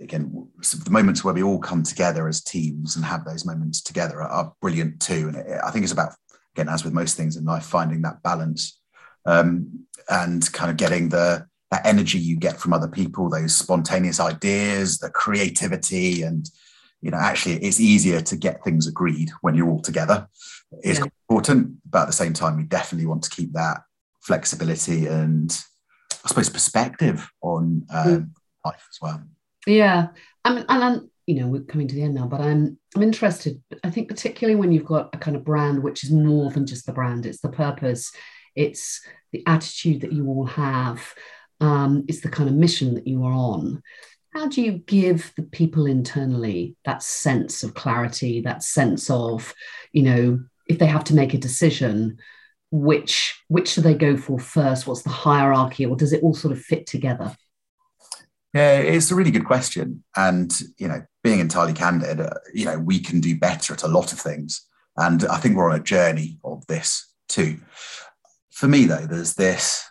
again, 0.00 0.48
the 0.84 0.90
moments 0.90 1.24
where 1.24 1.34
we 1.34 1.42
all 1.42 1.58
come 1.58 1.82
together 1.82 2.28
as 2.28 2.42
teams 2.42 2.96
and 2.96 3.04
have 3.04 3.24
those 3.24 3.44
moments 3.44 3.80
together 3.82 4.22
are, 4.22 4.28
are 4.28 4.52
brilliant 4.60 5.00
too. 5.00 5.28
And 5.28 5.36
it, 5.36 5.60
I 5.64 5.70
think 5.70 5.84
it's 5.84 5.92
about, 5.92 6.12
again, 6.54 6.68
as 6.68 6.84
with 6.84 6.92
most 6.92 7.16
things 7.16 7.36
in 7.36 7.44
life, 7.44 7.64
finding 7.64 8.02
that 8.02 8.22
balance 8.22 8.80
um, 9.26 9.86
and 10.08 10.50
kind 10.52 10.70
of 10.70 10.76
getting 10.76 11.08
the, 11.08 11.46
that 11.70 11.86
energy 11.86 12.18
you 12.18 12.36
get 12.36 12.58
from 12.58 12.72
other 12.72 12.88
people, 12.88 13.30
those 13.30 13.54
spontaneous 13.54 14.20
ideas, 14.20 14.98
the 14.98 15.10
creativity, 15.10 16.22
and 16.22 16.48
you 17.00 17.10
know, 17.10 17.18
actually, 17.18 17.56
it's 17.56 17.80
easier 17.80 18.20
to 18.20 18.36
get 18.36 18.62
things 18.62 18.86
agreed 18.86 19.30
when 19.40 19.56
you're 19.56 19.68
all 19.68 19.80
together 19.80 20.28
it's 20.82 20.98
yeah. 20.98 21.06
important. 21.28 21.76
But 21.88 22.02
at 22.02 22.06
the 22.06 22.12
same 22.12 22.32
time, 22.32 22.56
we 22.56 22.64
definitely 22.64 23.06
want 23.06 23.22
to 23.24 23.30
keep 23.30 23.52
that 23.52 23.82
flexibility 24.20 25.06
and 25.06 25.50
I 26.24 26.28
suppose 26.28 26.48
perspective 26.48 27.28
on 27.40 27.84
um, 27.92 28.06
mm. 28.06 28.28
life 28.64 28.86
as 28.88 28.98
well. 29.00 29.22
Yeah, 29.66 30.08
I 30.44 30.54
mean, 30.54 30.64
and 30.68 30.84
I'm, 30.84 31.10
you 31.26 31.40
know, 31.40 31.46
we're 31.46 31.62
coming 31.62 31.88
to 31.88 31.94
the 31.94 32.02
end 32.02 32.14
now, 32.14 32.26
but 32.26 32.40
I'm 32.40 32.78
I'm 32.96 33.02
interested. 33.02 33.62
I 33.84 33.90
think 33.90 34.08
particularly 34.08 34.56
when 34.56 34.72
you've 34.72 34.84
got 34.84 35.14
a 35.14 35.18
kind 35.18 35.36
of 35.36 35.44
brand 35.44 35.82
which 35.82 36.04
is 36.04 36.10
more 36.10 36.50
than 36.50 36.66
just 36.66 36.86
the 36.86 36.92
brand; 36.92 37.26
it's 37.26 37.40
the 37.40 37.48
purpose, 37.50 38.12
it's 38.56 39.00
the 39.32 39.42
attitude 39.46 40.02
that 40.02 40.12
you 40.12 40.26
all 40.26 40.46
have, 40.46 41.14
um, 41.60 42.04
it's 42.08 42.20
the 42.20 42.28
kind 42.28 42.48
of 42.48 42.54
mission 42.56 42.94
that 42.94 43.06
you 43.06 43.24
are 43.24 43.32
on. 43.32 43.82
How 44.34 44.48
do 44.48 44.62
you 44.62 44.72
give 44.72 45.32
the 45.36 45.42
people 45.42 45.86
internally 45.86 46.76
that 46.84 47.02
sense 47.02 47.62
of 47.62 47.74
clarity, 47.74 48.40
that 48.42 48.62
sense 48.62 49.10
of, 49.10 49.54
you 49.92 50.02
know, 50.02 50.40
if 50.68 50.78
they 50.78 50.86
have 50.86 51.04
to 51.04 51.14
make 51.14 51.34
a 51.34 51.38
decision 51.38 52.18
which 52.70 53.42
which 53.48 53.74
do 53.74 53.82
they 53.82 53.94
go 53.94 54.16
for 54.16 54.38
first 54.38 54.86
what's 54.86 55.02
the 55.02 55.10
hierarchy 55.10 55.84
or 55.84 55.94
does 55.94 56.14
it 56.14 56.22
all 56.22 56.32
sort 56.32 56.52
of 56.52 56.60
fit 56.60 56.86
together 56.86 57.30
Yeah, 58.52 58.78
it's 58.78 59.10
a 59.10 59.14
really 59.14 59.30
good 59.30 59.46
question. 59.46 60.04
And, 60.16 60.52
you 60.78 60.88
know, 60.88 61.02
being 61.24 61.40
entirely 61.40 61.72
candid, 61.72 62.20
uh, 62.20 62.34
you 62.52 62.66
know, 62.66 62.78
we 62.78 62.98
can 62.98 63.20
do 63.20 63.38
better 63.38 63.72
at 63.72 63.82
a 63.82 63.88
lot 63.88 64.12
of 64.12 64.20
things. 64.20 64.66
And 64.96 65.24
I 65.24 65.38
think 65.38 65.56
we're 65.56 65.70
on 65.70 65.80
a 65.80 65.82
journey 65.82 66.38
of 66.44 66.66
this 66.66 67.12
too. 67.28 67.60
For 68.50 68.68
me, 68.68 68.84
though, 68.84 69.06
there's 69.06 69.34
this 69.34 69.88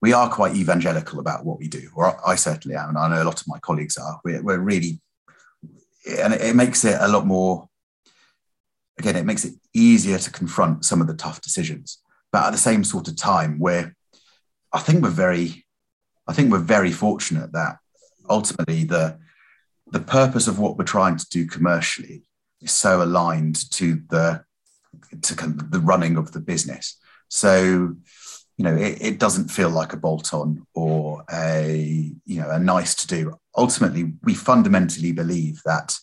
we 0.00 0.12
are 0.12 0.30
quite 0.30 0.54
evangelical 0.54 1.18
about 1.18 1.44
what 1.44 1.58
we 1.58 1.68
do, 1.68 1.90
or 1.94 2.16
I 2.26 2.36
certainly 2.36 2.76
am, 2.76 2.90
and 2.90 2.98
I 2.98 3.08
know 3.08 3.22
a 3.22 3.24
lot 3.24 3.40
of 3.40 3.48
my 3.48 3.58
colleagues 3.58 3.96
are. 3.96 4.20
We're, 4.24 4.42
we're 4.42 4.58
really, 4.58 5.00
and 6.06 6.32
it, 6.32 6.40
it 6.40 6.56
makes 6.56 6.84
it 6.84 6.96
a 7.00 7.08
lot 7.08 7.26
more. 7.26 7.68
Again, 8.98 9.16
it 9.16 9.26
makes 9.26 9.44
it 9.44 9.54
easier 9.74 10.18
to 10.18 10.30
confront 10.30 10.84
some 10.84 11.00
of 11.00 11.06
the 11.06 11.14
tough 11.14 11.40
decisions, 11.40 11.98
but 12.32 12.44
at 12.44 12.50
the 12.50 12.58
same 12.58 12.84
sort 12.84 13.08
of 13.08 13.16
time, 13.16 13.58
we're 13.58 13.94
I 14.72 14.80
think 14.80 15.02
we're 15.02 15.10
very, 15.10 15.64
I 16.28 16.32
think 16.32 16.52
we're 16.52 16.58
very 16.58 16.92
fortunate 16.92 17.52
that 17.52 17.78
ultimately 18.28 18.84
the 18.84 19.18
the 19.90 20.00
purpose 20.00 20.46
of 20.46 20.58
what 20.58 20.76
we're 20.76 20.84
trying 20.84 21.16
to 21.16 21.26
do 21.30 21.46
commercially 21.46 22.22
is 22.60 22.72
so 22.72 23.02
aligned 23.02 23.70
to 23.70 24.02
the 24.10 24.44
to 25.22 25.34
kind 25.34 25.60
of 25.60 25.70
the 25.70 25.80
running 25.80 26.16
of 26.16 26.32
the 26.32 26.40
business. 26.40 26.98
So 27.28 27.96
you 28.58 28.64
know, 28.64 28.74
it, 28.74 28.98
it 29.00 29.18
doesn't 29.20 29.48
feel 29.48 29.70
like 29.70 29.92
a 29.92 29.96
bolt 29.96 30.34
on 30.34 30.66
or 30.74 31.24
a, 31.32 32.12
you 32.26 32.40
know, 32.40 32.50
a 32.50 32.58
nice 32.58 32.94
to 32.96 33.06
do. 33.06 33.38
Ultimately, 33.56 34.14
we 34.24 34.34
fundamentally 34.34 35.12
believe 35.12 35.62
that 35.64 35.96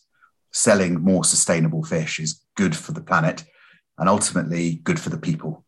selling 0.53 1.01
more 1.01 1.25
sustainable 1.25 1.83
fish 1.83 2.17
is 2.17 2.41
good 2.55 2.73
for 2.73 2.93
the 2.93 3.01
planet 3.01 3.43
and 3.97 4.07
ultimately 4.07 4.75
good 4.85 5.01
for 5.01 5.09
the 5.09 5.17
people. 5.17 5.64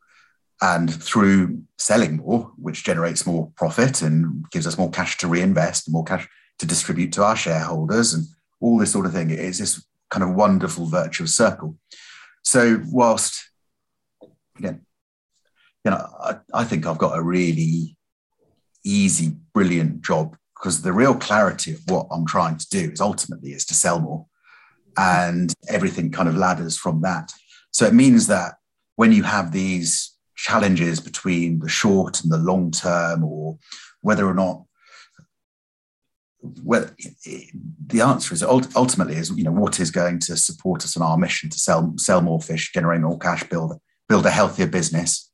And 0.62 0.91
through 0.91 1.62
selling 1.78 2.18
more, 2.18 2.51
which 2.58 2.84
generates 2.84 3.26
more 3.26 3.51
profit 3.55 4.01
and 4.01 4.49
gives 4.49 4.66
us 4.66 4.78
more 4.78 4.89
cash 4.89 5.18
to 5.20 5.28
reinvest, 5.28 5.91
more 5.91 6.03
cash 6.03 6.28
to 6.60 6.66
distribute 6.66 7.12
to 7.14 7.24
our 7.24 7.36
shareholders, 7.36 8.14
and 8.14 8.26
all 8.60 8.78
this 8.78 8.91
sort 8.91 9.05
of 9.05 9.14
thing, 9.14 9.30
it 9.30 9.39
is 9.39 9.60
this 9.60 9.86
kind 10.10 10.24
of 10.24 10.34
wonderful 10.34 10.88
virtuous 10.88 11.36
circle. 11.36 11.78
So, 12.43 12.82
whilst 12.86 13.51
again, 14.58 14.86
you 15.86 15.91
know, 15.91 16.08
I, 16.20 16.38
I 16.53 16.64
think 16.64 16.86
I've 16.86 16.97
got 16.97 17.18
a 17.18 17.22
really 17.22 17.95
easy, 18.84 19.36
brilliant 19.53 20.01
job 20.01 20.36
because 20.58 20.82
the 20.82 20.93
real 20.93 21.14
clarity 21.14 21.74
of 21.74 21.82
what 21.88 22.08
I'm 22.12 22.26
trying 22.26 22.58
to 22.58 22.70
do 22.70 22.91
is 22.91 23.01
ultimately 23.01 23.51
is 23.51 23.66
to 23.66 23.76
sell 23.76 23.99
more, 23.99 24.26
and 24.97 25.53
everything 25.68 26.12
kind 26.12 26.28
of 26.28 26.36
ladders 26.36 26.78
from 26.78 27.01
that. 27.01 27.32
So 27.72 27.86
it 27.86 27.93
means 27.93 28.26
that 28.28 28.55
when 28.95 29.12
you 29.12 29.24
have 29.24 29.51
these 29.51 30.16
challenges 30.38 31.00
between 31.00 31.60
the 31.60 31.70
short 31.70 32.22
and 32.24 32.32
the 32.32 32.38
long 32.38 32.72
term, 32.72 33.24
or 33.24 33.58
whether 34.02 34.26
or 34.26 34.34
not 34.34 34.64
well, 36.64 36.90
the 37.88 38.02
answer 38.02 38.34
is 38.34 38.44
ultimately 38.44 39.16
is 39.16 39.32
you 39.32 39.44
know 39.44 39.52
what 39.52 39.80
is 39.80 39.92
going 39.92 40.20
to 40.20 40.38
support 40.38 40.84
us 40.86 40.96
in 40.96 41.02
our 41.02 41.18
mission 41.18 41.50
to 41.50 41.60
sell 41.60 41.94
sell 41.98 42.22
more 42.22 42.40
fish, 42.40 42.72
generate 42.72 43.02
more 43.02 43.18
cash, 43.18 43.44
build 43.44 43.74
build 44.08 44.26
a 44.26 44.30
healthier 44.30 44.68
business, 44.68 45.30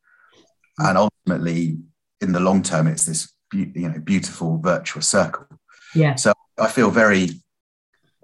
mm. 0.79 0.89
and 0.89 0.97
ultimately 0.97 1.77
in 2.21 2.31
the 2.31 2.39
long 2.39 2.63
term 2.63 2.87
it's 2.87 3.05
this 3.05 3.31
you 3.53 3.89
know 3.89 3.99
beautiful 3.99 4.57
virtuous 4.59 5.07
circle. 5.07 5.45
Yeah. 5.93 6.15
So 6.15 6.33
i 6.57 6.67
feel 6.67 6.89
very 6.89 7.29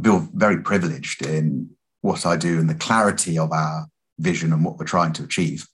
feel 0.03 0.27
very 0.33 0.61
privileged 0.61 1.25
in 1.25 1.69
what 2.01 2.25
i 2.25 2.37
do 2.37 2.59
and 2.59 2.69
the 2.69 2.75
clarity 2.75 3.37
of 3.37 3.51
our 3.51 3.87
vision 4.19 4.53
and 4.53 4.63
what 4.63 4.77
we're 4.77 4.85
trying 4.85 5.13
to 5.13 5.23
achieve 5.23 5.67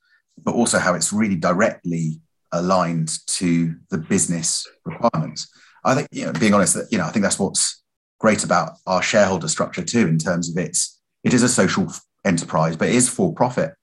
but 0.43 0.53
also 0.53 0.79
how 0.79 0.93
it's 0.93 1.13
really 1.13 1.35
directly 1.35 2.19
aligned 2.51 3.17
to 3.27 3.75
the 3.89 3.97
business 3.97 4.67
requirements. 4.85 5.47
I 5.83 5.95
think 5.95 6.07
you 6.11 6.25
know 6.25 6.33
being 6.33 6.53
honest 6.53 6.73
that 6.73 6.91
you 6.91 6.97
know 6.97 7.05
i 7.05 7.11
think 7.11 7.21
that's 7.23 7.37
what's 7.37 7.83
great 8.19 8.43
about 8.43 8.77
our 8.87 9.03
shareholder 9.03 9.47
structure 9.47 9.83
too 9.83 10.07
in 10.07 10.17
terms 10.17 10.49
of 10.49 10.57
its 10.57 10.99
it 11.23 11.33
is 11.33 11.43
a 11.43 11.49
social 11.49 11.91
enterprise 12.23 12.75
but 12.75 12.89
it 12.89 12.95
is 12.95 13.09
for 13.09 13.33
profit. 13.33 13.73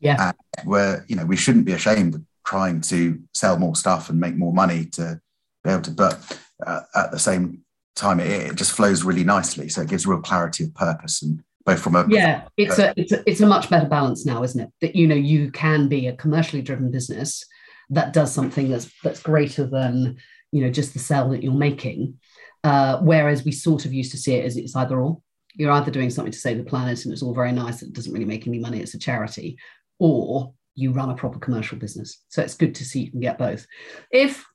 Yeah. 0.00 0.32
And 0.58 0.68
where 0.68 1.04
you 1.08 1.16
know 1.16 1.26
we 1.26 1.36
shouldn't 1.36 1.66
be 1.66 1.72
ashamed 1.72 2.14
of 2.14 2.22
trying 2.44 2.80
to 2.80 3.20
sell 3.34 3.58
more 3.58 3.76
stuff 3.76 4.10
and 4.10 4.18
make 4.18 4.36
more 4.36 4.52
money 4.52 4.86
to 4.86 5.20
be 5.62 5.70
able 5.70 5.82
to, 5.82 5.90
but 5.90 6.40
uh, 6.66 6.80
at 6.94 7.10
the 7.10 7.18
same 7.18 7.62
time, 7.94 8.20
it, 8.20 8.50
it, 8.50 8.56
just 8.56 8.72
flows 8.72 9.04
really 9.04 9.24
nicely. 9.24 9.68
So 9.68 9.82
it 9.82 9.88
gives 9.88 10.06
real 10.06 10.20
clarity 10.20 10.64
of 10.64 10.74
purpose 10.74 11.22
and 11.22 11.42
both 11.64 11.80
from 11.80 11.96
a 11.96 12.06
yeah, 12.08 12.48
it's 12.56 12.78
a 12.78 12.92
it's 12.96 13.12
a 13.12 13.22
it's 13.28 13.40
a 13.40 13.46
much 13.46 13.70
better 13.70 13.88
balance 13.88 14.26
now, 14.26 14.42
isn't 14.42 14.60
it? 14.60 14.70
That 14.80 14.96
you 14.96 15.06
know 15.06 15.14
you 15.14 15.50
can 15.50 15.88
be 15.88 16.06
a 16.06 16.16
commercially 16.16 16.62
driven 16.62 16.90
business 16.90 17.44
that 17.90 18.12
does 18.12 18.32
something 18.32 18.70
that's 18.70 18.90
that's 19.02 19.22
greater 19.22 19.66
than 19.66 20.16
you 20.50 20.62
know 20.62 20.70
just 20.70 20.92
the 20.92 20.98
sell 20.98 21.30
that 21.30 21.42
you're 21.42 21.52
making. 21.52 22.18
Uh, 22.64 23.00
whereas 23.00 23.44
we 23.44 23.52
sort 23.52 23.84
of 23.84 23.92
used 23.92 24.12
to 24.12 24.16
see 24.16 24.34
it 24.34 24.44
as 24.44 24.56
it's 24.56 24.76
either 24.76 25.00
or. 25.00 25.20
You're 25.54 25.72
either 25.72 25.90
doing 25.90 26.08
something 26.08 26.32
to 26.32 26.38
save 26.38 26.56
the 26.56 26.64
planet 26.64 27.04
and 27.04 27.12
it's 27.12 27.22
all 27.22 27.34
very 27.34 27.52
nice, 27.52 27.82
it 27.82 27.92
doesn't 27.92 28.12
really 28.12 28.24
make 28.24 28.46
any 28.46 28.58
money, 28.58 28.80
it's 28.80 28.94
a 28.94 28.98
charity, 28.98 29.58
or 29.98 30.54
you 30.74 30.92
run 30.92 31.10
a 31.10 31.14
proper 31.14 31.38
commercial 31.38 31.76
business. 31.76 32.24
So 32.28 32.40
it's 32.40 32.54
good 32.54 32.74
to 32.76 32.86
see 32.86 33.00
you 33.00 33.10
can 33.10 33.20
get 33.20 33.36
both. 33.36 33.66
If 34.10 34.46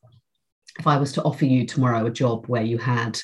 if 0.80 0.88
I 0.88 0.98
was 0.98 1.12
to 1.14 1.24
offer 1.24 1.46
you 1.46 1.66
tomorrow 1.66 2.06
a 2.06 2.12
job 2.12 2.48
where 2.48 2.64
you 2.64 2.78
had 2.78 3.20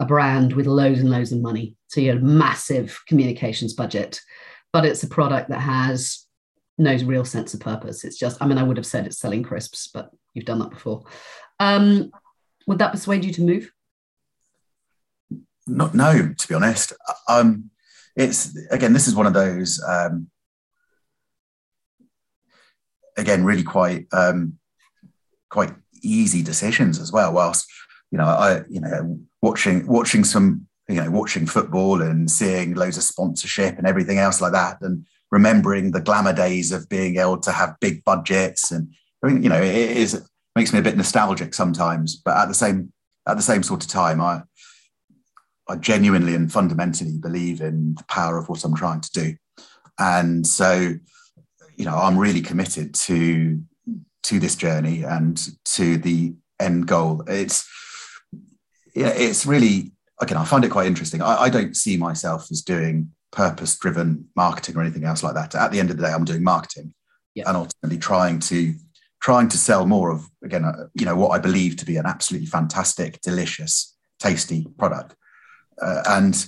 a 0.00 0.06
brand 0.06 0.52
with 0.52 0.66
loads 0.66 1.00
and 1.00 1.10
loads 1.10 1.32
of 1.32 1.40
money, 1.40 1.76
so 1.88 2.00
you 2.00 2.10
had 2.10 2.18
a 2.18 2.24
massive 2.24 3.00
communications 3.06 3.74
budget, 3.74 4.20
but 4.72 4.84
it's 4.84 5.02
a 5.02 5.08
product 5.08 5.50
that 5.50 5.60
has 5.60 6.26
no 6.76 6.96
real 6.98 7.24
sense 7.24 7.54
of 7.54 7.60
purpose. 7.60 8.04
It's 8.04 8.18
just, 8.18 8.40
I 8.40 8.46
mean, 8.46 8.58
I 8.58 8.62
would 8.62 8.76
have 8.76 8.86
said 8.86 9.06
it's 9.06 9.18
selling 9.18 9.42
crisps, 9.42 9.88
but 9.92 10.10
you've 10.34 10.44
done 10.44 10.60
that 10.60 10.70
before. 10.70 11.04
Um, 11.58 12.12
would 12.66 12.78
that 12.78 12.92
persuade 12.92 13.24
you 13.24 13.32
to 13.32 13.42
move? 13.42 13.72
Not, 15.66 15.94
no, 15.94 16.32
to 16.32 16.48
be 16.48 16.54
honest. 16.54 16.92
Um, 17.28 17.70
it's 18.14 18.56
again, 18.70 18.92
this 18.92 19.06
is 19.06 19.14
one 19.14 19.26
of 19.26 19.34
those 19.34 19.82
um, 19.86 20.30
again, 23.18 23.44
really 23.44 23.64
quite 23.64 24.06
um, 24.12 24.58
quite 25.50 25.74
easy 26.02 26.42
decisions 26.42 26.98
as 26.98 27.12
well. 27.12 27.32
Whilst 27.34 27.66
you 28.10 28.16
know, 28.16 28.24
I 28.24 28.62
you 28.70 28.80
know 28.80 29.20
watching 29.42 29.86
watching 29.86 30.24
some 30.24 30.66
you 30.88 30.96
know 30.96 31.10
watching 31.10 31.46
football 31.46 32.02
and 32.02 32.30
seeing 32.30 32.74
loads 32.74 32.96
of 32.96 33.02
sponsorship 33.02 33.78
and 33.78 33.86
everything 33.86 34.18
else 34.18 34.40
like 34.40 34.52
that, 34.52 34.80
and 34.80 35.06
remembering 35.30 35.90
the 35.90 36.00
glamour 36.00 36.32
days 36.32 36.72
of 36.72 36.88
being 36.88 37.16
able 37.16 37.38
to 37.38 37.52
have 37.52 37.76
big 37.80 38.02
budgets 38.04 38.70
and 38.70 38.92
I 39.22 39.28
mean, 39.28 39.42
you 39.42 39.48
know, 39.48 39.60
it 39.60 39.74
is 39.74 40.14
it 40.14 40.22
makes 40.54 40.72
me 40.72 40.78
a 40.78 40.82
bit 40.82 40.96
nostalgic 40.96 41.54
sometimes, 41.54 42.16
but 42.16 42.36
at 42.36 42.48
the 42.48 42.54
same 42.54 42.92
at 43.26 43.36
the 43.36 43.42
same 43.42 43.62
sort 43.62 43.82
of 43.82 43.90
time, 43.90 44.20
I 44.20 44.42
I 45.68 45.76
genuinely 45.76 46.34
and 46.34 46.50
fundamentally 46.50 47.18
believe 47.18 47.60
in 47.60 47.94
the 47.96 48.04
power 48.04 48.38
of 48.38 48.48
what 48.48 48.64
I'm 48.64 48.74
trying 48.74 49.00
to 49.00 49.10
do, 49.10 49.36
and 49.98 50.46
so 50.46 50.94
you 51.76 51.84
know, 51.84 51.96
I'm 51.96 52.18
really 52.18 52.40
committed 52.40 52.94
to 52.94 53.60
to 54.24 54.38
this 54.38 54.56
journey 54.56 55.04
and 55.04 55.48
to 55.64 55.96
the 55.96 56.34
end 56.60 56.86
goal. 56.86 57.22
It's 57.26 57.68
yeah, 58.98 59.08
it's 59.08 59.46
really 59.46 59.92
again, 60.20 60.36
I 60.36 60.44
find 60.44 60.64
it 60.64 60.70
quite 60.70 60.86
interesting. 60.86 61.22
I, 61.22 61.42
I 61.42 61.48
don't 61.48 61.76
see 61.76 61.96
myself 61.96 62.50
as 62.50 62.62
doing 62.62 63.12
purpose-driven 63.30 64.28
marketing 64.34 64.76
or 64.76 64.80
anything 64.80 65.04
else 65.04 65.22
like 65.22 65.34
that. 65.34 65.54
At 65.54 65.70
the 65.70 65.80
end 65.80 65.90
of 65.90 65.96
the 65.96 66.02
day, 66.02 66.12
I'm 66.12 66.24
doing 66.24 66.42
marketing 66.42 66.94
yeah. 67.34 67.44
and 67.46 67.56
ultimately 67.56 67.98
trying 67.98 68.40
to 68.40 68.74
trying 69.20 69.48
to 69.48 69.58
sell 69.58 69.84
more 69.84 70.10
of 70.10 70.24
again, 70.44 70.64
uh, 70.64 70.86
you 70.94 71.04
know, 71.04 71.16
what 71.16 71.30
I 71.30 71.38
believe 71.38 71.76
to 71.76 71.86
be 71.86 71.96
an 71.96 72.06
absolutely 72.06 72.46
fantastic, 72.46 73.20
delicious, 73.20 73.96
tasty 74.18 74.66
product, 74.78 75.14
uh, 75.80 76.02
and 76.08 76.46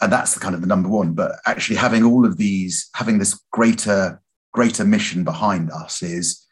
and 0.00 0.12
that's 0.12 0.34
the 0.34 0.40
kind 0.40 0.54
of 0.54 0.60
the 0.60 0.66
number 0.66 0.88
one. 0.88 1.14
But 1.14 1.36
actually, 1.46 1.76
having 1.76 2.04
all 2.04 2.26
of 2.26 2.36
these, 2.36 2.88
having 2.94 3.18
this 3.18 3.40
greater 3.52 4.20
greater 4.52 4.84
mission 4.84 5.24
behind 5.24 5.70
us 5.70 6.02
is 6.02 6.43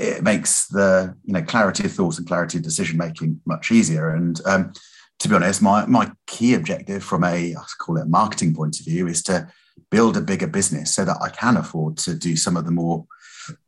it 0.00 0.22
makes 0.22 0.66
the 0.68 1.14
you 1.24 1.34
know 1.34 1.42
clarity 1.42 1.84
of 1.84 1.92
thoughts 1.92 2.18
and 2.18 2.26
clarity 2.26 2.58
of 2.58 2.64
decision 2.64 2.96
making 2.96 3.40
much 3.46 3.70
easier. 3.70 4.10
And 4.10 4.40
um, 4.46 4.72
to 5.18 5.28
be 5.28 5.34
honest, 5.34 5.62
my 5.62 5.86
my 5.86 6.10
key 6.26 6.54
objective 6.54 7.04
from 7.04 7.24
a 7.24 7.54
I 7.54 7.64
call 7.78 7.98
it 7.98 8.06
a 8.06 8.06
marketing 8.06 8.54
point 8.54 8.80
of 8.80 8.86
view 8.86 9.06
is 9.06 9.22
to 9.24 9.48
build 9.90 10.16
a 10.16 10.22
bigger 10.22 10.46
business 10.46 10.94
so 10.94 11.04
that 11.04 11.18
I 11.20 11.28
can 11.28 11.56
afford 11.56 11.96
to 11.98 12.14
do 12.14 12.36
some 12.36 12.56
of 12.56 12.64
the 12.64 12.70
more 12.70 13.06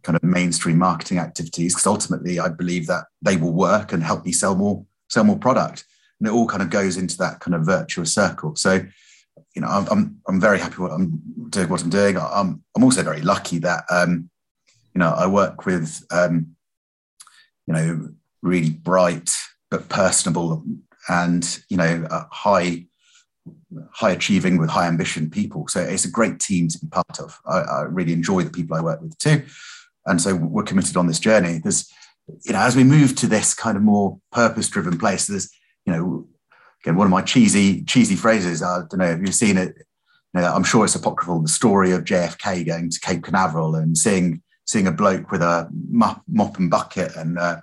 kind 0.03 0.17
of 0.17 0.23
mainstream 0.23 0.79
marketing 0.79 1.19
activities 1.19 1.75
because 1.75 1.87
ultimately 1.87 2.39
I 2.39 2.49
believe 2.49 2.87
that 2.87 3.05
they 3.21 3.37
will 3.37 3.53
work 3.53 3.93
and 3.93 4.03
help 4.03 4.25
me 4.25 4.33
sell 4.33 4.55
more 4.55 4.85
sell 5.09 5.25
more 5.25 5.39
product 5.39 5.85
and 6.21 6.29
it 6.29 6.33
all 6.33 6.47
kind 6.47 6.63
of 6.63 6.71
goes 6.71 6.97
into 6.97 7.17
that 7.19 7.41
kind 7.41 7.55
of 7.55 7.67
virtuous 7.67 8.15
circle 8.15 8.55
so 8.55 8.83
you 9.55 9.63
know, 9.63 9.69
I'm, 9.69 9.87
I'm, 9.91 10.21
I'm 10.29 10.41
very 10.41 10.59
happy 10.59 10.77
what 10.77 10.93
I'm 10.93 11.21
doing, 11.51 11.69
what 11.69 11.83
I'm 11.83 11.91
doing. 11.91 12.17
I'm, 12.17 12.63
I'm 12.75 12.85
also 12.85 13.03
very 13.03 13.21
lucky 13.21 13.59
that, 13.59 13.85
um, 13.91 14.31
you 14.95 14.99
know, 14.99 15.11
I 15.11 15.27
work 15.27 15.67
with, 15.67 16.05
um, 16.11 16.55
you 17.67 17.75
know, 17.75 18.09
really 18.43 18.71
bright 18.71 19.31
but 19.71 19.89
personable 19.89 20.65
and, 21.09 21.61
you 21.69 21.77
know, 21.77 22.07
uh, 22.11 22.25
high, 22.31 22.87
high 23.91 24.11
achieving 24.11 24.59
with 24.59 24.71
high 24.71 24.87
ambition 24.87 25.31
people. 25.31 25.67
So 25.69 25.81
it's 25.81 26.05
a 26.05 26.11
great 26.11 26.41
team 26.41 26.69
to 26.69 26.79
be 26.79 26.89
part 26.89 27.19
of. 27.19 27.41
I, 27.47 27.61
I 27.61 27.81
really 27.83 28.13
enjoy 28.13 28.43
the 28.43 28.51
people 28.51 28.77
I 28.77 28.83
work 28.83 29.01
with 29.01 29.17
too. 29.19 29.45
And 30.07 30.21
so 30.21 30.35
we're 30.35 30.65
committed 30.65 30.97
on 30.97 31.07
this 31.07 31.21
journey. 31.21 31.59
There's, 31.59 31.91
you 32.45 32.53
know, 32.53 32.61
as 32.61 32.77
we 32.77 32.85
move 32.85 33.15
to 33.17 33.27
this 33.27 33.55
kind 33.55 33.77
of 33.77 33.83
more 33.83 34.19
purpose-driven 34.33 34.99
place, 34.99 35.27
there's, 35.27 35.51
you 35.87 35.93
know, 35.93 36.27
again, 36.83 36.97
one 36.97 37.07
of 37.07 37.11
my 37.11 37.23
cheesy, 37.23 37.83
cheesy 37.85 38.17
phrases. 38.17 38.63
I 38.63 38.79
don't 38.79 38.99
know 38.99 39.07
if 39.07 39.21
you've 39.21 39.35
seen 39.35 39.57
it. 39.57 39.75
You 40.35 40.41
know, 40.41 40.53
I'm 40.53 40.65
sure 40.65 40.85
it's 40.85 40.95
apocryphal. 40.95 41.43
The 41.43 41.49
story 41.49 41.93
of 41.93 42.05
JFK 42.05 42.67
going 42.67 42.91
to 42.91 43.01
Cape 43.01 43.23
Canaveral 43.23 43.75
and 43.75 43.97
seeing 43.97 44.42
seeing 44.67 44.87
a 44.87 44.93
bloke 44.93 45.31
with 45.31 45.43
a 45.43 45.69
mop, 45.89 46.23
mop 46.29 46.59
and 46.59 46.71
bucket 46.71 47.15
and 47.17 47.39
uh, 47.39 47.61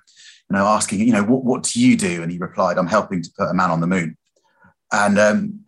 you 0.48 0.56
know 0.56 0.66
asking, 0.66 1.00
you 1.00 1.12
know, 1.12 1.24
what 1.24 1.44
what 1.44 1.62
do 1.62 1.80
you 1.80 1.96
do? 1.96 2.22
And 2.22 2.30
he 2.30 2.38
replied, 2.38 2.78
I'm 2.78 2.86
helping 2.86 3.22
to 3.22 3.30
put 3.36 3.48
a 3.48 3.54
man 3.54 3.70
on 3.70 3.80
the 3.80 3.86
moon. 3.86 4.16
And 4.92 5.18
um, 5.18 5.60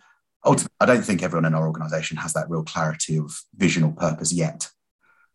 ultimately, 0.45 0.74
I 0.80 0.87
don't 0.87 1.05
think 1.05 1.22
everyone 1.22 1.45
in 1.45 1.55
our 1.55 1.66
organisation 1.66 2.16
has 2.18 2.33
that 2.33 2.51
real 2.51 2.64
clarity 2.64 3.16
of 3.16 3.33
vision 3.57 3.85
or 3.85 3.93
purpose 3.93 4.33
yet. 4.33 4.68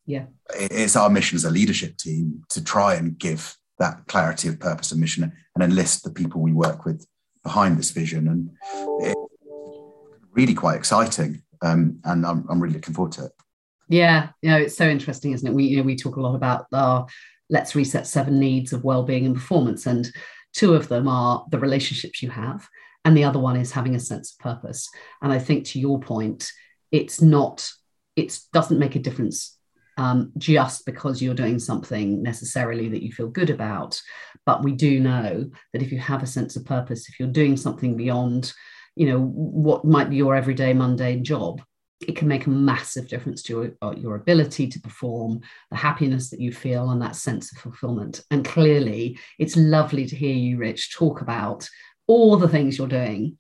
Yeah, 0.05 0.25
it's 0.53 0.95
our 0.95 1.09
mission 1.09 1.35
as 1.35 1.45
a 1.45 1.51
leadership 1.51 1.97
team 1.97 2.43
to 2.49 2.63
try 2.63 2.95
and 2.95 3.17
give 3.17 3.55
that 3.79 4.07
clarity 4.07 4.47
of 4.47 4.59
purpose 4.59 4.91
and 4.91 5.01
mission 5.01 5.31
and 5.55 5.63
enlist 5.63 6.03
the 6.03 6.11
people 6.11 6.41
we 6.41 6.53
work 6.53 6.85
with 6.85 7.05
behind 7.43 7.77
this 7.77 7.91
vision. 7.91 8.27
And 8.27 8.49
it's 9.01 9.15
really 10.31 10.53
quite 10.53 10.77
exciting. 10.77 11.41
Um, 11.61 11.99
and 12.03 12.25
I'm, 12.25 12.45
I'm 12.49 12.61
really 12.61 12.75
looking 12.75 12.93
forward 12.93 13.13
to 13.13 13.25
it. 13.25 13.31
Yeah, 13.87 14.29
you 14.41 14.49
know, 14.49 14.57
it's 14.57 14.77
so 14.77 14.87
interesting, 14.87 15.31
isn't 15.31 15.47
it? 15.47 15.53
We 15.53 15.65
you 15.65 15.77
know 15.77 15.83
we 15.83 15.95
talk 15.95 16.17
a 16.17 16.21
lot 16.21 16.35
about 16.35 16.65
our 16.73 17.07
let's 17.49 17.75
reset 17.75 18.05
seven 18.05 18.39
needs 18.39 18.73
of 18.73 18.83
well-being 18.83 19.25
and 19.25 19.35
performance, 19.35 19.85
and 19.85 20.09
two 20.53 20.73
of 20.73 20.87
them 20.87 21.07
are 21.07 21.45
the 21.51 21.59
relationships 21.59 22.21
you 22.21 22.29
have, 22.29 22.67
and 23.05 23.15
the 23.15 23.23
other 23.23 23.39
one 23.39 23.55
is 23.55 23.71
having 23.71 23.95
a 23.95 23.99
sense 23.99 24.33
of 24.33 24.39
purpose. 24.39 24.89
And 25.21 25.31
I 25.31 25.39
think 25.39 25.65
to 25.67 25.79
your 25.79 25.99
point, 25.99 26.51
it's 26.91 27.21
not 27.21 27.69
it 28.15 28.37
doesn't 28.51 28.79
make 28.79 28.95
a 28.95 28.99
difference 28.99 29.57
um, 29.97 30.31
just 30.37 30.85
because 30.85 31.21
you're 31.21 31.33
doing 31.33 31.59
something 31.59 32.21
necessarily 32.21 32.89
that 32.89 33.03
you 33.03 33.11
feel 33.11 33.27
good 33.27 33.49
about. 33.49 34.01
But 34.45 34.63
we 34.63 34.73
do 34.73 34.99
know 34.99 35.49
that 35.73 35.81
if 35.81 35.91
you 35.91 35.99
have 35.99 36.23
a 36.23 36.27
sense 36.27 36.55
of 36.55 36.65
purpose, 36.65 37.07
if 37.07 37.19
you're 37.19 37.29
doing 37.29 37.55
something 37.57 37.95
beyond, 37.95 38.53
you 38.95 39.07
know, 39.07 39.19
what 39.21 39.85
might 39.85 40.09
be 40.09 40.17
your 40.17 40.35
everyday 40.35 40.73
mundane 40.73 41.23
job, 41.23 41.61
it 42.01 42.15
can 42.15 42.27
make 42.27 42.45
a 42.45 42.51
massive 42.51 43.07
difference 43.07 43.41
to 43.43 43.53
your, 43.53 43.71
uh, 43.81 43.95
your 43.97 44.15
ability 44.15 44.67
to 44.67 44.79
perform, 44.79 45.41
the 45.71 45.77
happiness 45.77 46.29
that 46.29 46.39
you 46.39 46.51
feel, 46.51 46.91
and 46.91 47.01
that 47.01 47.15
sense 47.15 47.51
of 47.51 47.57
fulfillment. 47.57 48.23
And 48.29 48.45
clearly, 48.45 49.17
it's 49.39 49.57
lovely 49.57 50.05
to 50.05 50.15
hear 50.15 50.35
you, 50.35 50.57
Rich, 50.57 50.93
talk 50.93 51.21
about 51.21 51.67
all 52.05 52.37
the 52.37 52.49
things 52.49 52.77
you're 52.77 52.87
doing 52.87 53.37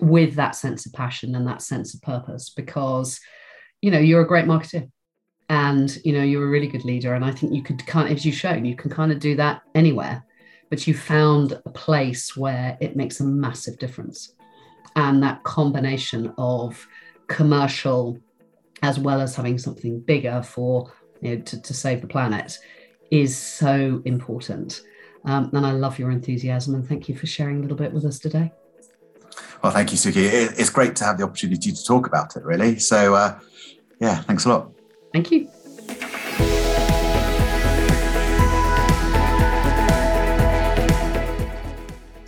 with 0.00 0.34
that 0.34 0.54
sense 0.54 0.86
of 0.86 0.92
passion 0.92 1.34
and 1.34 1.46
that 1.46 1.62
sense 1.62 1.94
of 1.94 2.02
purpose 2.02 2.50
because 2.50 3.18
you 3.80 3.90
know 3.90 3.98
you're 3.98 4.22
a 4.22 4.26
great 4.26 4.44
marketer 4.44 4.90
and 5.48 5.98
you 6.04 6.12
know 6.12 6.22
you're 6.22 6.46
a 6.46 6.50
really 6.50 6.66
good 6.66 6.84
leader 6.84 7.14
and 7.14 7.24
i 7.24 7.30
think 7.30 7.52
you 7.52 7.62
could 7.62 7.84
kind 7.86 8.10
of 8.10 8.14
as 8.14 8.24
you've 8.24 8.34
shown 8.34 8.64
you 8.64 8.76
can 8.76 8.90
kind 8.90 9.10
of 9.10 9.18
do 9.18 9.34
that 9.34 9.62
anywhere 9.74 10.22
but 10.68 10.86
you 10.86 10.92
found 10.92 11.52
a 11.64 11.70
place 11.70 12.36
where 12.36 12.76
it 12.80 12.96
makes 12.96 13.20
a 13.20 13.24
massive 13.24 13.78
difference 13.78 14.34
and 14.96 15.22
that 15.22 15.42
combination 15.44 16.32
of 16.36 16.86
commercial 17.28 18.18
as 18.82 18.98
well 18.98 19.20
as 19.20 19.34
having 19.34 19.58
something 19.58 20.00
bigger 20.00 20.42
for 20.42 20.92
you 21.20 21.36
know, 21.36 21.42
to, 21.42 21.60
to 21.60 21.74
save 21.74 22.00
the 22.00 22.06
planet 22.06 22.58
is 23.10 23.36
so 23.36 24.02
important. 24.04 24.82
Um, 25.24 25.50
and 25.52 25.66
i 25.66 25.72
love 25.72 25.98
your 25.98 26.10
enthusiasm 26.12 26.74
and 26.76 26.86
thank 26.86 27.08
you 27.08 27.16
for 27.16 27.26
sharing 27.26 27.58
a 27.58 27.62
little 27.62 27.76
bit 27.76 27.92
with 27.92 28.04
us 28.04 28.18
today. 28.18 28.52
Well 29.62 29.72
thank 29.72 29.90
you 29.90 29.98
suki. 29.98 30.30
It's 30.58 30.70
great 30.70 30.94
to 30.96 31.04
have 31.04 31.18
the 31.18 31.24
opportunity 31.24 31.72
to 31.72 31.84
talk 31.84 32.06
about 32.06 32.36
it 32.36 32.44
really. 32.44 32.78
So 32.78 33.14
uh, 33.14 33.38
yeah 34.00 34.16
thanks 34.22 34.44
a 34.44 34.50
lot. 34.50 34.70
Thank 35.12 35.32
you. 35.32 35.48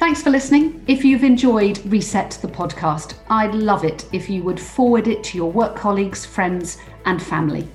Thanks 0.08 0.22
for 0.22 0.30
listening. 0.30 0.82
If 0.86 1.04
you've 1.04 1.22
enjoyed 1.22 1.84
Reset 1.84 2.38
the 2.40 2.48
podcast, 2.48 3.12
I'd 3.28 3.54
love 3.54 3.84
it 3.84 4.08
if 4.10 4.30
you 4.30 4.42
would 4.42 4.58
forward 4.58 5.06
it 5.06 5.22
to 5.24 5.36
your 5.36 5.52
work 5.52 5.76
colleagues, 5.76 6.24
friends, 6.24 6.78
and 7.04 7.22
family. 7.22 7.68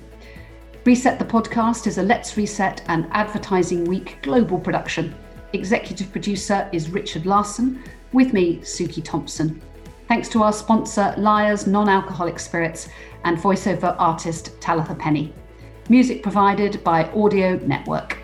Reset 0.83 1.19
the 1.19 1.25
podcast 1.25 1.85
is 1.85 1.99
a 1.99 2.01
Let's 2.01 2.35
Reset 2.35 2.81
and 2.87 3.05
Advertising 3.11 3.85
Week 3.85 4.17
global 4.23 4.59
production. 4.59 5.13
Executive 5.53 6.11
producer 6.11 6.67
is 6.73 6.89
Richard 6.89 7.27
Larson, 7.27 7.83
with 8.13 8.33
me, 8.33 8.57
Suki 8.61 9.03
Thompson. 9.03 9.61
Thanks 10.07 10.27
to 10.29 10.41
our 10.41 10.53
sponsor, 10.53 11.13
Lyre's 11.19 11.67
Non 11.67 11.87
Alcoholic 11.87 12.39
Spirits, 12.39 12.89
and 13.25 13.37
voiceover 13.37 13.95
artist 13.99 14.59
Talitha 14.59 14.95
Penny. 14.95 15.31
Music 15.87 16.23
provided 16.23 16.83
by 16.83 17.03
Audio 17.11 17.57
Network. 17.57 18.17